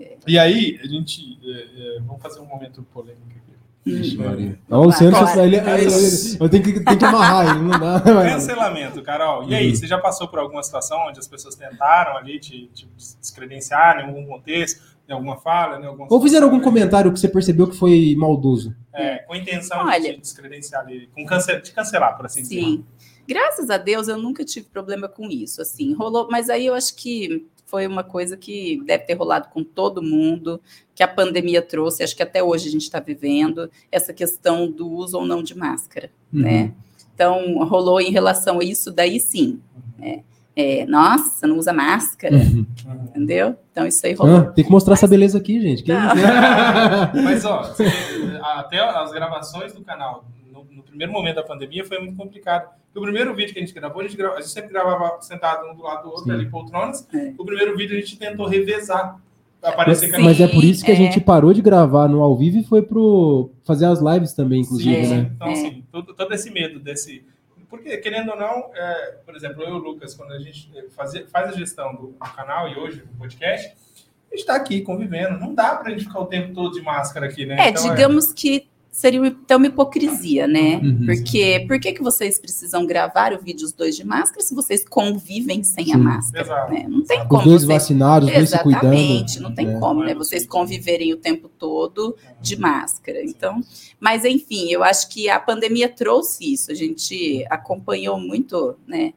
É. 0.00 0.16
E 0.26 0.38
aí, 0.38 0.78
a 0.82 0.86
gente. 0.86 1.38
é, 1.44 1.96
é, 1.96 2.00
vamos 2.00 2.20
fazer 2.22 2.40
um 2.40 2.46
momento 2.46 2.82
polêmico 2.92 3.22
aqui. 3.28 3.36
Vixe, 3.84 4.16
Maria. 4.16 4.58
Ó, 4.68 4.80
o 4.80 4.84
Luciano, 4.86 5.16
Agora. 5.16 5.46
ele, 5.46 5.56
ele- 5.56 5.70
ele- 5.84 6.36
eu 6.40 6.48
tenho 6.48 6.62
que, 6.64 6.80
tenho 6.80 6.98
que 6.98 7.04
amarrar 7.04 7.54
ele, 7.54 7.62
não 7.64 7.78
dá. 7.78 7.98
vai. 7.98 8.30
Cancelamento, 8.30 9.00
Carol. 9.02 9.48
E 9.48 9.54
aí, 9.54 9.68
Uhum. 9.68 9.74
você 9.76 9.86
já 9.86 9.96
passou 9.98 10.26
por 10.26 10.40
alguma 10.40 10.60
situação 10.62 11.06
onde 11.06 11.20
as 11.20 11.28
pessoas 11.28 11.54
tentaram 11.54 12.16
ali 12.16 12.40
te, 12.40 12.68
te 12.74 12.88
descredenciar 13.20 14.00
em 14.00 14.06
algum 14.08 14.26
contexto, 14.26 14.82
em 15.08 15.12
alguma 15.12 15.36
fala, 15.36 15.78
em 15.80 15.86
alguma 15.86 16.08
Ou 16.10 16.20
fizeram 16.20 16.46
algum 16.46 16.58
comentário 16.60 17.12
que 17.12 17.20
você 17.20 17.28
percebeu 17.28 17.68
que 17.68 17.76
foi 17.76 18.16
maldoso? 18.18 18.74
é, 18.92 19.18
com 19.18 19.34
a 19.34 19.36
intenção 19.38 19.78
Olha. 19.84 20.00
de 20.00 20.14
te 20.14 20.20
descredenciar 20.20 20.80
ali, 20.80 21.08
com 21.14 21.24
cance 21.26 21.54
de 21.60 21.70
cancelar, 21.70 22.16
por 22.16 22.24
assim 22.26 22.40
dizer. 22.42 22.54
Sim. 22.62 22.84
Graças 23.28 23.70
a 23.70 23.76
Deus 23.76 24.08
eu 24.08 24.16
nunca 24.18 24.44
tive 24.44 24.66
problema 24.66 25.08
com 25.08 25.30
isso, 25.30 25.60
assim, 25.62 25.92
rolou, 25.94 26.28
mas 26.30 26.48
aí 26.50 26.66
eu 26.66 26.74
acho 26.74 26.94
que 26.94 27.46
foi 27.66 27.86
uma 27.86 28.04
coisa 28.04 28.36
que 28.36 28.80
deve 28.86 29.04
ter 29.04 29.14
rolado 29.14 29.48
com 29.48 29.64
todo 29.64 30.00
mundo, 30.02 30.60
que 30.94 31.02
a 31.02 31.08
pandemia 31.08 31.60
trouxe, 31.60 32.02
acho 32.04 32.14
que 32.16 32.22
até 32.22 32.42
hoje 32.42 32.68
a 32.68 32.70
gente 32.70 32.82
está 32.82 33.00
vivendo, 33.00 33.68
essa 33.90 34.12
questão 34.12 34.70
do 34.70 34.88
uso 34.88 35.18
ou 35.18 35.26
não 35.26 35.42
de 35.42 35.56
máscara, 35.56 36.10
Uhum. 36.32 36.42
né? 36.42 36.72
Então, 37.14 37.58
rolou 37.64 38.00
em 38.00 38.10
relação 38.10 38.60
a 38.60 38.64
isso, 38.64 38.92
daí 38.92 39.18
sim. 39.18 39.58
né? 39.98 40.22
É, 40.54 40.86
nossa, 40.86 41.46
não 41.46 41.58
usa 41.58 41.72
máscara, 41.72 42.34
Uhum. 42.36 42.64
Entendeu? 43.08 43.56
Então, 43.72 43.86
isso 43.86 44.06
aí 44.06 44.14
rolou. 44.14 44.36
Ah, 44.36 44.44
tem 44.52 44.64
que 44.64 44.70
mostrar 44.70 44.94
essa 44.94 45.06
beleza 45.08 45.36
aqui, 45.36 45.60
gente. 45.60 45.82
Isso? 45.82 45.92
Mas, 47.24 47.44
ó, 47.44 47.74
até 48.42 48.78
as 48.80 49.10
gravações 49.12 49.72
do 49.74 49.82
canal, 49.82 50.24
no, 50.76 50.82
primeiro 50.82 51.12
momento 51.12 51.36
da 51.36 51.42
pandemia, 51.42 51.84
foi 51.84 51.98
muito 51.98 52.16
complicado. 52.16 52.68
O 52.94 53.00
primeiro 53.00 53.34
vídeo 53.34 53.52
que 53.52 53.58
a 53.58 53.62
gente 53.62 53.74
gravou, 53.74 54.00
a 54.00 54.04
gente, 54.04 54.16
grava- 54.16 54.36
a 54.36 54.40
gente 54.40 54.50
sempre 54.50 54.70
gravava 54.70 55.20
sentado 55.20 55.66
um 55.70 55.74
do 55.74 55.82
lado 55.82 56.04
do 56.04 56.08
outro, 56.10 56.24
Sim. 56.24 56.32
ali, 56.32 56.46
poltronas. 56.48 57.06
É. 57.14 57.32
O 57.38 57.44
primeiro 57.44 57.76
vídeo 57.76 57.96
a 57.96 58.00
gente 58.00 58.18
tentou 58.18 58.46
revezar. 58.46 59.20
Aparecer 59.62 60.14
Sim. 60.14 60.22
Mas 60.22 60.40
é 60.40 60.46
por 60.46 60.62
isso 60.62 60.84
que 60.84 60.90
a 60.92 60.94
é. 60.94 60.96
gente 60.96 61.20
parou 61.20 61.52
de 61.52 61.60
gravar 61.60 62.06
no 62.06 62.22
ao 62.22 62.36
vivo 62.36 62.58
e 62.58 62.62
foi 62.64 62.82
pro 62.82 63.50
fazer 63.64 63.86
as 63.86 64.00
lives 64.00 64.32
também, 64.32 64.60
inclusive, 64.60 65.04
Sim. 65.06 65.14
né? 65.16 65.30
Então, 65.34 65.48
É. 65.48 65.52
assim, 65.52 65.84
todo, 65.90 66.14
todo 66.14 66.32
esse 66.34 66.50
medo 66.50 66.78
desse. 66.78 67.24
Porque, 67.68 67.96
querendo 67.96 68.30
ou 68.30 68.36
não, 68.36 68.70
é, 68.74 69.16
por 69.26 69.34
exemplo, 69.34 69.62
eu 69.62 69.70
e 69.70 69.72
o 69.72 69.78
Lucas, 69.78 70.14
quando 70.14 70.32
a 70.32 70.38
gente 70.38 70.70
fazia, 70.90 71.26
faz 71.26 71.48
a 71.48 71.52
gestão 71.52 71.94
do, 71.96 72.06
do 72.08 72.32
canal 72.36 72.68
e 72.68 72.76
hoje 72.78 73.00
do 73.00 73.18
podcast, 73.18 73.68
a 73.68 74.30
gente 74.30 74.40
está 74.40 74.54
aqui 74.54 74.82
convivendo. 74.82 75.38
Não 75.40 75.52
dá 75.52 75.74
pra 75.74 75.90
gente 75.90 76.04
ficar 76.04 76.20
o 76.20 76.26
tempo 76.26 76.54
todo 76.54 76.72
de 76.72 76.80
máscara 76.82 77.26
aqui, 77.26 77.44
né? 77.44 77.56
É, 77.58 77.68
Então, 77.70 77.82
digamos 77.90 78.32
que 78.32 78.68
seria 78.98 79.20
uma- 79.20 79.28
até 79.28 79.54
uma 79.54 79.66
hipocrisia, 79.66 80.46
né? 80.46 80.76
Uhum. 80.82 81.04
Porque 81.04 81.64
por 81.68 81.78
que, 81.78 81.92
que 81.92 82.02
vocês 82.02 82.38
precisam 82.40 82.86
gravar 82.86 83.34
o 83.34 83.38
vídeo 83.38 83.66
os 83.66 83.72
dois 83.72 83.94
de 83.94 84.04
máscara 84.04 84.40
se 84.42 84.54
vocês 84.54 84.88
convivem 84.88 85.62
sem 85.62 85.92
a 85.92 85.96
Sim. 85.96 86.02
máscara? 86.02 86.44
Exato. 86.44 86.72
né? 86.72 86.86
Não 86.88 87.04
tem 87.04 87.20
Os 87.20 87.26
como 87.28 87.42
dois 87.44 87.62
vocês... 87.62 87.82
vacinados, 87.82 88.28
os 88.30 88.34
dois 88.34 88.48
se 88.50 88.58
cuidando. 88.60 88.84
Exatamente, 88.94 89.40
não 89.40 89.54
tem 89.54 89.68
É. 89.68 89.78
como, 89.78 90.02
é 90.02 90.06
né? 90.06 90.14
Vocês 90.14 90.46
conviverem 90.46 91.12
o 91.12 91.18
tempo 91.18 91.46
todo 91.48 92.16
de 92.40 92.56
máscara. 92.58 93.22
Então, 93.22 93.60
mas 94.00 94.24
enfim, 94.24 94.70
eu 94.70 94.82
acho 94.82 95.10
que 95.10 95.28
a 95.28 95.38
pandemia 95.38 95.90
trouxe 95.90 96.54
isso. 96.54 96.72
A 96.72 96.74
gente 96.74 97.44
acompanhou 97.50 98.18
muito, 98.18 98.76
né? 98.86 99.12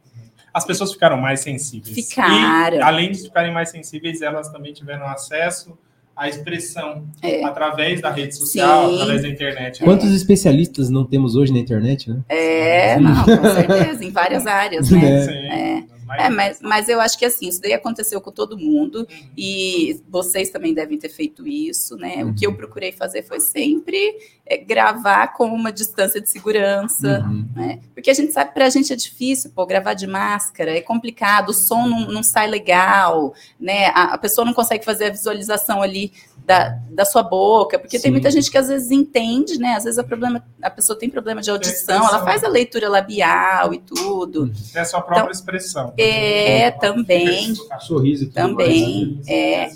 as 0.51 0.65
pessoas 0.65 0.91
ficaram 0.91 1.15
mais 1.15 1.39
sensíveis. 1.41 1.93
Ficaram. 1.95 2.77
E, 2.77 2.81
além 2.81 3.11
de 3.11 3.19
ficarem 3.21 3.53
mais 3.53 3.69
sensíveis, 3.69 4.21
elas 4.21 4.49
também 4.49 4.73
tiveram 4.73 5.05
acesso 5.07 5.77
à 6.19 6.27
expressão 6.27 7.05
É. 7.23 7.43
através 7.45 8.01
da 8.01 8.11
rede 8.11 8.35
social, 8.35 8.89
Sim. 8.89 8.95
através 8.95 9.21
da 9.21 9.29
internet. 9.29 9.83
Quantos 9.83 10.13
especialistas 10.13 10.89
não 10.89 11.05
temos 11.05 11.35
hoje 11.35 11.53
na 11.53 11.59
internet, 11.59 12.09
né? 12.09 12.19
É, 12.27 12.99
não, 12.99 13.23
com 13.23 13.25
certeza, 13.55 14.03
em 14.03 14.11
várias 14.11 14.45
áreas, 14.45 14.89
né? 14.91 15.79
É. 15.85 15.98
É. 16.13 16.17
Mas- 16.17 16.19
É, 16.25 16.29
mas, 16.29 16.59
mas 16.61 16.89
eu 16.89 16.99
acho 16.99 17.17
que 17.17 17.25
assim, 17.25 17.47
isso 17.47 17.61
daí 17.61 17.73
aconteceu 17.73 18.19
com 18.21 18.31
todo 18.31 18.57
mundo 18.57 19.07
e 19.37 20.01
vocês 20.09 20.49
também 20.49 20.73
devem 20.73 20.97
ter 20.97 21.09
feito 21.09 21.47
isso, 21.47 21.95
né? 21.97 22.23
O 22.25 22.33
que 22.33 22.45
eu 22.45 22.53
procurei 22.55 22.91
fazer 22.91 23.23
foi 23.23 23.39
sempre 23.39 24.15
é, 24.45 24.57
gravar 24.57 25.33
com 25.33 25.45
uma 25.47 25.71
distância 25.71 26.19
de 26.19 26.27
segurança, 26.29 27.19
Uhum. 27.27 27.47
né? 27.55 27.79
Porque 27.93 28.09
a 28.09 28.13
gente 28.13 28.31
sabe 28.33 28.49
que 28.49 28.55
pra 28.55 28.69
gente 28.69 28.91
é 28.91 28.95
difícil, 28.95 29.51
pô, 29.53 29.65
gravar 29.65 29.93
de 29.93 30.07
máscara, 30.07 30.75
é 30.75 30.81
complicado, 30.81 31.49
o 31.49 31.53
som 31.53 31.87
não, 31.87 32.07
não 32.11 32.23
sai 32.23 32.47
legal, 32.47 33.33
né? 33.59 33.87
A, 33.87 34.15
a 34.15 34.17
pessoa 34.17 34.43
não 34.45 34.53
consegue 34.53 34.83
fazer 34.83 35.05
a 35.05 35.09
visualização 35.11 35.81
ali 35.81 36.11
da, 36.49 36.69
da 36.89 37.05
sua 37.05 37.21
boca, 37.21 37.77
porque 37.77 37.97
Sim. 37.99 38.03
tem 38.05 38.11
muita 38.11 38.31
gente 38.31 38.49
que 38.49 38.57
às 38.57 38.69
vezes 38.69 38.89
entende, 38.89 39.59
né? 39.59 39.75
Às 39.75 39.83
vezes 39.83 39.99
a, 39.99 40.03
problema, 40.03 40.43
a 40.59 40.69
pessoa 40.71 40.97
tem 40.97 41.07
problema 41.07 41.41
de 41.43 41.51
audição, 41.51 42.07
ela 42.07 42.23
faz 42.25 42.43
a 42.43 42.47
leitura 42.47 42.89
labial 42.89 43.71
e 43.71 43.77
tudo. 43.77 44.51
É 44.73 44.79
a 44.79 44.85
sua 44.85 44.99
própria 44.99 45.31
expressão. 45.31 45.93
É, 45.95 46.71
também. 46.71 47.53
Sorriso 47.81 48.25
aqui. 48.25 48.33
Também, 48.33 49.21
é. 49.27 49.69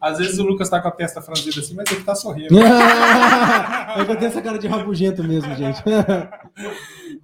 Às 0.00 0.16
vezes 0.16 0.38
o 0.38 0.44
Lucas 0.44 0.70
tá 0.70 0.80
com 0.80 0.88
a 0.88 0.90
testa 0.90 1.20
franzida 1.20 1.60
assim, 1.60 1.74
mas 1.74 1.92
ele 1.92 2.02
tá 2.02 2.14
sorrindo. 2.14 2.58
é 2.58 4.00
eu 4.00 4.06
tenho 4.16 4.24
essa 4.30 4.40
cara 4.40 4.58
de 4.58 4.66
rabugento 4.66 5.22
mesmo, 5.22 5.54
gente. 5.54 5.82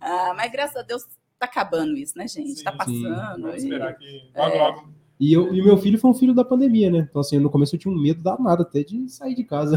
Ah, 0.03 0.35
mas 0.37 0.53
graças 0.53 0.77
a 0.77 0.83
Deus 0.83 1.05
tá 1.39 1.47
acabando 1.47 1.97
isso, 1.97 2.13
né, 2.19 2.29
gente? 2.29 2.63
tá 2.63 2.73
Sim, 2.73 2.77
passando. 2.77 3.41
Vamos 3.41 3.55
e- 3.55 3.65
esperar 3.65 3.95
que 3.97 4.31
logo, 4.37 4.55
É. 4.55 4.59
logo. 4.59 5.02
E, 5.23 5.33
eu, 5.33 5.55
e 5.55 5.63
meu 5.63 5.79
filho 5.79 6.01
foi 6.01 6.11
um 6.11 6.15
filho 6.15 6.35
da 6.35 6.45
pandemia, 6.45 6.91
né? 6.91 7.07
Então, 7.09 7.21
assim, 7.21 7.39
no 7.39 7.49
começo 7.49 7.77
eu 7.77 7.79
tinha 7.79 7.95
um 7.95 7.97
medo 7.97 8.21
danado 8.21 8.63
até 8.63 8.83
de 8.83 9.09
sair 9.09 9.37
de 9.37 9.45
casa. 9.45 9.77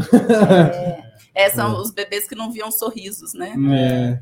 É, 1.32 1.50
são 1.50 1.82
os 1.82 1.90
bebês 1.90 2.26
que 2.26 2.34
não 2.34 2.50
viam 2.50 2.70
sorrisos, 2.70 3.34
né? 3.34 3.54
É, 3.70 4.20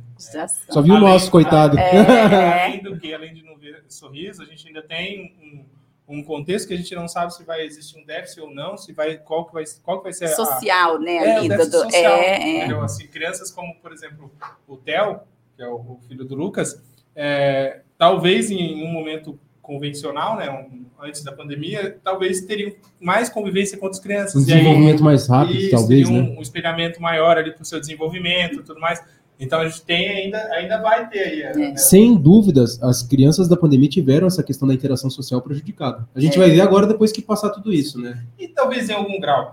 só 0.68 0.82
viu 0.82 0.96
o 0.96 0.98
nosso, 0.98 1.30
coitado. 1.30 1.78
É. 1.78 2.64
Além 2.64 2.82
do 2.82 2.98
que, 2.98 3.14
além 3.14 3.32
de 3.32 3.44
não 3.44 3.56
ver 3.56 3.84
sorriso, 3.88 4.42
a 4.42 4.44
gente 4.44 4.66
ainda 4.66 4.82
tem 4.82 5.64
um, 6.08 6.16
um 6.16 6.24
contexto 6.24 6.66
que 6.66 6.74
a 6.74 6.76
gente 6.76 6.92
não 6.92 7.06
sabe 7.06 7.32
se 7.32 7.44
vai 7.44 7.64
existir 7.64 7.96
um 8.00 8.04
déficit 8.04 8.40
ou 8.40 8.52
não, 8.52 8.76
se 8.76 8.92
vai 8.92 9.16
qual 9.16 9.46
que 9.46 9.54
vai, 9.54 9.62
qual 9.84 9.98
que 9.98 10.04
vai 10.04 10.12
ser 10.12 10.24
a, 10.24 10.28
Social, 10.34 10.98
né? 10.98 11.14
É, 11.14 11.36
a 11.36 11.40
vida 11.40 11.56
do. 11.56 11.70
social, 11.70 12.12
É, 12.16 12.58
é. 12.58 12.80
Assim, 12.80 13.06
crianças 13.06 13.52
como, 13.52 13.76
por 13.76 13.92
exemplo, 13.92 14.28
o 14.66 14.76
Theo, 14.76 15.20
que 15.56 15.62
é 15.62 15.68
o, 15.68 15.76
o 15.76 16.00
filho 16.08 16.24
do 16.24 16.34
Lucas, 16.34 16.82
é, 17.14 17.82
talvez 17.96 18.50
em 18.50 18.82
um 18.82 18.92
momento 18.92 19.38
convencional, 19.64 20.36
né, 20.36 20.48
um- 20.50 20.84
antes 21.02 21.22
da 21.24 21.32
pandemia, 21.32 21.98
talvez 22.04 22.42
teriam 22.42 22.72
mais 23.00 23.28
convivência 23.28 23.76
com 23.76 23.84
outras 23.86 24.00
Um 24.00 24.04
crianças. 24.04 24.36
Aí, 24.36 24.44
desenvolvimento 24.54 25.02
mais 25.02 25.26
rápido, 25.26 25.56
isso, 25.58 25.70
talvez, 25.70 26.06
teria 26.08 26.22
né? 26.22 26.28
um, 26.30 26.38
um 26.38 26.42
espelhamento 26.42 27.02
maior 27.02 27.36
ali 27.36 27.52
para 27.52 27.62
o 27.62 27.64
seu 27.64 27.80
desenvolvimento 27.80 28.60
e 28.60 28.62
tudo 28.62 28.80
mais. 28.80 29.02
Então 29.38 29.60
a 29.60 29.68
gente 29.68 29.82
tem 29.82 30.08
ainda, 30.08 30.38
ainda 30.52 30.80
vai 30.80 31.08
ter 31.10 31.18
aí. 31.18 31.42
É. 31.42 31.52
né? 31.56 31.76
Sem 31.76 32.16
dúvidas, 32.16 32.80
as 32.82 33.02
crianças 33.02 33.48
da 33.48 33.56
pandemia 33.56 33.88
tiveram 33.88 34.28
essa 34.28 34.42
questão 34.44 34.68
da 34.68 34.72
interação 34.72 35.10
social 35.10 35.42
prejudicada. 35.42 36.08
A 36.14 36.20
gente 36.20 36.36
É. 36.36 36.38
vai 36.38 36.50
ver 36.50 36.60
agora 36.60 36.86
depois 36.86 37.10
que 37.10 37.20
passar 37.20 37.50
tudo 37.50 37.72
isso, 37.72 38.00
né? 38.00 38.24
E 38.38 38.46
talvez 38.46 38.88
em 38.88 38.92
algum 38.92 39.18
grau, 39.20 39.52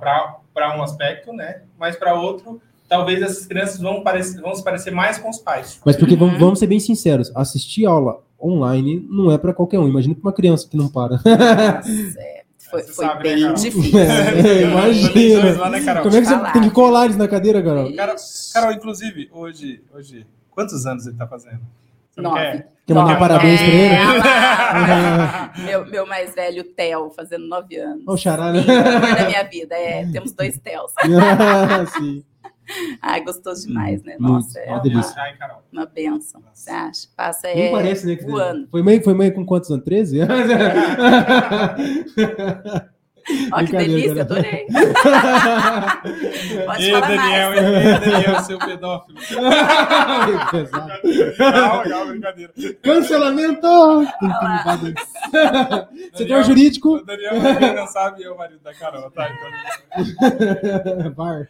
para 0.53 0.78
um 0.78 0.84
aspecto, 0.84 1.34
né? 1.34 1.62
Mas 1.80 1.95
para 1.95 2.14
outro, 2.14 2.62
talvez 2.88 3.22
essas 3.24 3.47
crianças 3.47 3.80
vão, 3.80 4.03
parecer, 4.03 4.39
vão 4.39 4.53
se 4.53 4.64
parecer 4.64 4.91
mais 4.91 5.18
com 5.18 5.30
os 5.30 5.39
pais. 5.39 5.82
Mas 5.84 5.95
porque 5.95 6.16
vamos, 6.16 6.36
Uhum. 6.36 6.39
vamos 6.39 6.59
ser 6.59 6.68
bem 6.68 6.80
sinceros, 6.80 7.32
assistir 7.36 7.86
aula 7.88 8.22
online 8.41 9.05
não 9.09 9.31
é 9.31 9.37
para 9.37 9.53
qualquer 9.53 9.79
um. 9.79 9.87
Imagina 9.87 10.15
para 10.15 10.29
uma 10.29 10.33
criança 10.33 10.67
que 10.67 10.77
não 10.77 10.89
para. 10.89 11.19
É. 11.25 12.41
Foi, 12.71 12.81
foi 12.83 13.05
sabe, 13.05 13.29
né, 13.29 13.35
bem 13.35 13.53
difícil. 13.53 13.99
É, 13.99 14.61
imagina. 14.61 15.59
Lá, 15.59 15.69
né, 15.69 15.83
Carol? 15.83 16.03
Como 16.03 16.15
é 16.15 16.21
que 16.21 16.27
você 16.27 16.51
tem 16.53 16.61
que 16.61 16.71
colar 16.71 17.05
eles 17.05 17.17
na 17.17 17.27
cadeira, 17.27 17.61
Carol? 17.61 17.93
Carol, 17.93 18.15
Carol, 18.53 18.71
inclusive, 18.71 19.29
hoje, 19.33 19.83
hoje, 19.93 20.25
quantos 20.49 20.85
anos 20.85 21.05
ele 21.05 21.17
tá 21.17 21.27
fazendo? 21.27 21.59
Você 22.11 22.21
Nove. 22.21 22.39
quer? 22.39 22.71
Quer 22.87 22.93
mandar 22.93 23.19
parabéns 23.19 23.61
pra 23.61 23.69
ele? 23.69 23.95
É, 23.95 25.61
meu, 25.65 25.85
meu 25.85 26.05
mais 26.05 26.33
velho, 26.33 26.63
Theo, 26.63 27.09
fazendo 27.11 27.47
nove 27.47 27.77
anos. 27.77 28.03
O 28.07 28.17
xará, 28.17 28.51
né? 28.51 28.61
Da 28.63 29.25
minha 29.27 29.43
vida. 29.43 29.75
É, 29.75 30.05
temos 30.11 30.31
dois 30.31 30.57
Theos. 30.59 30.91
Sim. 31.97 32.23
Ai, 33.01 33.24
gostoso 33.24 33.67
demais, 33.67 34.03
né? 34.03 34.15
Muito. 34.19 34.34
Nossa, 34.34 34.59
é 34.59 34.65
Uma 34.67 34.74
uma, 34.76 34.82
delícia. 34.84 35.22
Ai, 35.22 35.38
Carol. 35.38 35.61
uma 35.72 35.86
benção. 35.86 36.41
Você 36.53 36.69
acha? 36.69 37.07
Passa 37.15 37.47
Nem 37.47 37.67
é, 37.67 37.72
parece, 37.72 38.05
né? 38.07 38.15
que- 38.15 38.26
voando. 38.26 38.67
Foi 38.69 38.82
mãe, 38.82 39.01
foi 39.01 39.13
mãe 39.13 39.32
com 39.32 39.45
quantos 39.45 39.69
anos? 39.72 39.86
13? 39.86 40.19
Ó, 40.22 40.26
que 43.59 43.63
Brincadeira, 43.63 43.88
delícia, 43.88 44.22
adorei. 44.24 44.65
Pode 46.65 46.84
Ei, 46.84 46.91
falar 46.91 47.07
Daniel, 47.07 47.49
mais. 47.49 47.61
ei, 47.61 47.99
Daniel, 48.11 48.39
seu 48.43 48.57
pedófilo. 48.59 49.17
Calma, 51.38 51.84
calma, 51.84 52.05
brincadeira. 52.07 52.51
Cancelamento! 52.82 53.67
Setor 56.15 56.43
jurídico. 56.43 56.95
O 56.95 57.05
Daniel, 57.05 57.34
não 57.76 57.86
sabe, 57.88 58.24
é 58.24 58.32
o 58.32 58.38
marido 58.38 58.59
da 58.63 58.74
Carol, 58.74 59.09
tá? 59.11 59.30
Então, 59.32 59.51
Bar. 61.11 61.47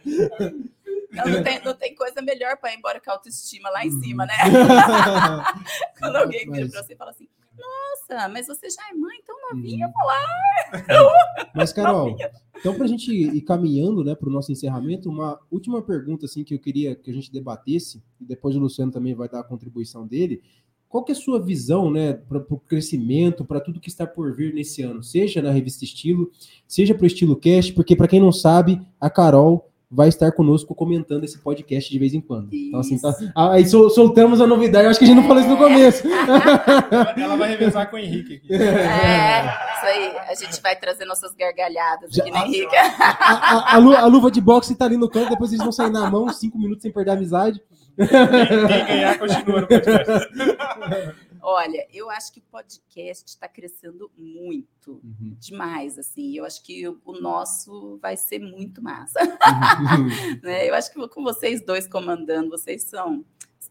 Não, 1.12 1.26
não 1.26 1.42
tem, 1.42 1.62
não 1.62 1.74
tem 1.74 1.94
coisa 1.94 2.22
melhor 2.22 2.56
para 2.56 2.72
ir 2.72 2.78
embora 2.78 3.00
com 3.00 3.10
a 3.10 3.14
autoestima 3.14 3.68
lá 3.68 3.84
em 3.84 3.90
cima, 3.90 4.24
né? 4.24 4.34
Quando 6.00 6.16
alguém 6.16 6.50
vira 6.50 6.68
pra 6.68 6.82
você 6.82 6.94
e 6.94 6.96
fala 6.96 7.10
assim, 7.10 7.28
nossa, 7.56 8.28
mas 8.30 8.46
você 8.46 8.70
já 8.70 8.82
é 8.90 8.94
mãe 8.94 9.18
tão 9.26 9.36
novinha, 9.50 9.92
vou 9.92 10.06
lá. 10.06 11.52
Mas, 11.54 11.72
Carol, 11.72 12.16
então 12.56 12.74
pra 12.74 12.86
gente 12.86 13.12
ir 13.12 13.42
caminhando 13.42 14.02
né, 14.02 14.14
para 14.14 14.28
o 14.28 14.32
nosso 14.32 14.50
encerramento, 14.50 15.10
uma 15.10 15.38
última 15.50 15.82
pergunta 15.82 16.24
assim, 16.24 16.42
que 16.42 16.54
eu 16.54 16.58
queria 16.58 16.96
que 16.96 17.10
a 17.10 17.14
gente 17.14 17.30
debatesse, 17.30 18.02
e 18.18 18.24
depois 18.24 18.56
o 18.56 18.58
Luciano 18.58 18.90
também 18.90 19.14
vai 19.14 19.28
dar 19.28 19.40
a 19.40 19.44
contribuição 19.44 20.06
dele. 20.06 20.42
Qual 20.88 21.04
que 21.04 21.12
é 21.12 21.14
a 21.14 21.18
sua 21.18 21.40
visão 21.40 21.90
né, 21.90 22.14
para 22.14 22.38
o 22.38 22.58
crescimento, 22.58 23.44
para 23.44 23.60
tudo 23.60 23.80
que 23.80 23.88
está 23.88 24.06
por 24.06 24.34
vir 24.34 24.52
nesse 24.52 24.82
ano? 24.82 25.02
Seja 25.02 25.40
na 25.40 25.50
revista 25.50 25.84
Estilo, 25.84 26.30
seja 26.66 26.94
para 26.94 27.04
o 27.04 27.06
Estilo 27.06 27.36
Cast, 27.36 27.72
porque 27.72 27.96
para 27.96 28.08
quem 28.08 28.20
não 28.20 28.32
sabe, 28.32 28.80
a 29.00 29.08
Carol 29.08 29.71
vai 29.94 30.08
estar 30.08 30.32
conosco 30.32 30.74
comentando 30.74 31.22
esse 31.24 31.38
podcast 31.38 31.90
de 31.90 31.98
vez 31.98 32.14
em 32.14 32.20
quando. 32.20 32.48
Então, 32.50 32.80
assim, 32.80 32.98
tá, 32.98 33.10
Isso. 33.10 33.30
ah, 33.36 33.52
aí 33.52 33.66
sol- 33.66 33.90
soltamos 33.90 34.40
a 34.40 34.46
novidade, 34.46 34.84
eu 34.84 34.90
acho 34.90 34.98
que 34.98 35.04
a 35.04 35.08
gente 35.08 35.16
não 35.18 35.24
falou 35.28 35.40
isso 35.42 35.50
no 35.50 35.58
começo. 35.58 36.02
ela, 37.20 37.36
vai 37.36 37.50
revezar 37.50 37.90
com 37.90 37.96
o 37.96 37.98
Henrique 37.98 38.36
aqui. 38.36 38.54
É, 38.54 39.44
isso 39.76 39.86
aí. 39.86 40.12
A 40.30 40.34
gente 40.34 40.62
vai 40.62 40.74
trazer 40.76 41.04
nossas 41.04 41.34
gargalhadas 41.34 42.10
Já- 42.10 42.22
aqui 42.22 42.32
na 42.32 42.46
Henrique. 42.46 42.74
A, 42.74 42.84
a- 43.18 43.74
a 43.74 43.78
lu- 43.78 43.96
a 43.96 44.06
luva 44.06 44.30
de 44.30 44.40
boxe 44.40 44.74
tá 44.74 44.86
ali 44.86 44.96
no 44.96 45.10
canto, 45.10 45.28
depois 45.28 45.52
eles 45.52 45.62
vão 45.62 45.72
sair 45.72 45.90
na 45.90 46.10
mão, 46.10 46.26
cinco 46.30 46.58
minutos 46.58 46.80
sem 46.82 46.90
perder 46.90 47.10
a 47.10 47.14
amizade. 47.14 47.60
Quem, 47.96 48.06
quem 48.08 48.86
ganhar 48.86 49.18
continua 49.18 49.60
no 49.60 49.66
podcast. 49.66 50.28
Olha, 51.44 51.84
eu 51.92 52.08
acho 52.08 52.32
que 52.32 52.38
o 52.38 52.42
podcast 52.42 53.28
está 53.28 53.48
crescendo 53.48 54.08
muito, 54.16 55.00
demais, 55.40 55.98
assim. 55.98 56.36
Eu 56.36 56.44
acho 56.44 56.62
que 56.62 56.86
o, 56.86 57.20
nosso 57.20 57.98
vai 58.00 58.16
ser 58.16 58.38
muito 58.38 58.80
massa. 58.80 59.18
né? 60.40 60.70
Eu 60.70 60.74
acho 60.74 60.92
que 60.92 61.08
com 61.08 61.22
vocês 61.24 61.60
dois 61.60 61.88
comandando, 61.88 62.48
vocês 62.48 62.84
são 62.84 63.24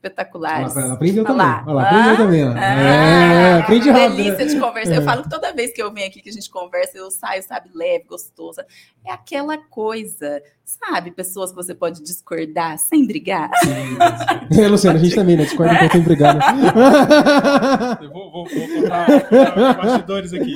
espetaculares. 0.06 0.76
Ela 0.76 0.94
aprendeu 0.94 1.24
Olha 1.24 1.32
também. 1.34 1.46
lá. 1.48 1.64
Olha 1.68 1.74
lá, 1.76 1.84
aprendeu 1.84 2.14
Ah, 2.14 2.18
também. 2.18 2.44
ó. 2.48 2.52
Ah, 2.54 2.64
É, 2.82 3.54
aprende 3.60 3.90
uma 3.90 4.00
rápido. 4.00 4.16
delícia 4.18 4.46
né? 4.46 4.54
de 4.54 4.60
conversar. 4.60 4.96
Eu 4.96 5.02
É. 5.02 5.06
falo 5.06 5.24
que 5.24 5.30
toda 5.30 5.54
vez 5.54 5.74
que 5.74 5.82
eu 5.82 5.94
venho 5.94 6.08
aqui 6.08 6.22
que 6.22 6.30
a 6.30 6.34
gente 6.34 6.50
conversa, 6.50 6.98
eu 6.98 7.12
saio, 7.12 7.44
sabe, 7.44 7.70
leve, 7.74 8.06
gostosa. 8.10 8.66
É 9.06 9.12
aquela 9.12 9.58
coisa, 9.58 10.42
sabe? 10.66 11.12
Pessoas 11.12 11.52
que 11.52 11.56
você 11.56 11.74
pode 11.76 12.02
discordar 12.04 12.78
sem 12.80 13.06
brigar. 13.06 13.50
É, 14.60 14.68
Luciano, 14.68 14.98
a 14.98 15.02
gente 15.02 15.16
também, 15.16 15.38
né? 15.38 15.44
Discorda 15.44 15.74
enquanto 15.76 15.92
tem 15.92 16.02
brigado. 16.02 16.40
Eu 18.02 18.10
vou, 18.12 18.32
vou, 18.32 18.46
vou 18.48 18.68
contar 18.82 19.22
contar 19.22 19.74
bastidores 19.76 20.34
aqui. 20.34 20.56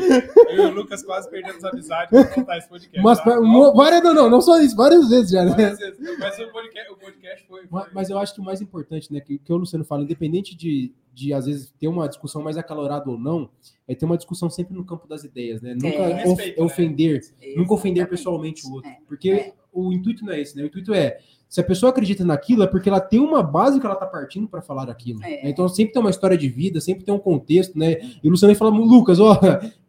Eu 0.50 0.56
e 0.56 0.60
o 0.62 0.70
Lucas 0.72 1.04
quase 1.04 1.30
perdemos 1.30 1.64
a 1.64 1.70
amizade 1.70 2.10
pra 2.10 2.24
contar 2.26 2.58
esse 2.58 2.68
podcast. 2.70 3.02
Mas 3.02 3.20
tá? 3.24 3.40
várias, 3.76 4.04
não, 4.04 4.14
não, 4.14 4.30
não 4.30 4.42
só 4.42 4.60
isso, 4.60 4.76
várias 4.76 5.08
vezes 5.10 5.32
já, 5.32 5.44
né? 5.44 5.52
Várias 5.52 5.80
vezes. 5.80 5.98
Mas 6.20 6.40
o 6.40 6.48
podcast, 6.52 6.92
o 6.92 6.96
podcast 6.98 7.48
foi. 7.48 7.62
Mas, 7.70 7.84
foi- 7.84 7.94
mas 7.94 8.10
eu 8.10 8.18
acho 8.20 8.34
que 8.36 8.42
o 8.42 8.44
mais 8.44 8.62
importante, 8.62 9.12
né, 9.14 9.20
que, 9.20 9.35
que 9.40 9.52
o 9.54 9.58
Luciano 9.58 9.84
fala, 9.86 10.04
independente 10.04 10.56
de, 10.56 10.92
de 11.14 11.34
às 11.34 11.46
vezes 11.46 11.74
ter 11.80 11.88
uma 11.88 12.08
discussão 12.08 12.42
mais 12.44 12.58
acalorada 12.58 13.10
ou 13.10 13.18
não, 13.18 13.50
é 13.88 13.94
ter 13.96 14.06
uma 14.06 14.18
discussão 14.18 14.50
sempre 14.50 14.74
no 14.76 14.84
campo 14.86 15.08
das 15.08 15.24
ideias, 15.24 15.62
né? 15.62 15.74
Nunca 15.74 15.88
É. 15.88 16.22
of- 16.22 16.28
Respeito, 16.30 16.60
né? 16.60 16.66
ofender, 16.66 17.22
nunca 17.56 17.74
ofender 17.74 18.10
pessoalmente 18.10 18.66
o 18.68 18.74
outro. 18.74 18.90
É. 18.90 18.98
Porque 19.08 19.30
É. 19.30 19.54
o 19.72 19.92
intuito 19.94 20.26
não 20.26 20.34
é 20.34 20.42
esse, 20.42 20.56
né? 20.58 20.64
O 20.64 20.68
intuito 20.68 20.94
é, 20.94 21.18
se 21.48 21.62
a 21.62 21.64
pessoa 21.64 21.92
acredita 21.92 22.26
naquilo, 22.26 22.64
é 22.64 22.68
porque 22.68 22.90
ela 22.90 23.00
tem 23.00 23.20
uma 23.20 23.42
base 23.44 23.80
que 23.80 23.86
ela 23.86 23.96
tá 23.96 24.06
partindo 24.06 24.48
para 24.48 24.62
falar 24.62 24.90
aquilo. 24.90 25.24
É. 25.24 25.44
né? 25.44 25.50
Então 25.50 25.68
sempre 25.70 25.94
tem 25.94 26.02
uma 26.02 26.10
história 26.10 26.38
de 26.38 26.50
vida, 26.50 26.82
sempre 26.82 27.04
tem 27.06 27.14
um 27.14 27.20
contexto, 27.20 27.78
né? 27.78 27.98
E 28.24 28.28
o 28.28 28.32
Luciano 28.32 28.54
fala, 28.56 28.72
Lucas, 28.72 29.20
ó, 29.20 29.40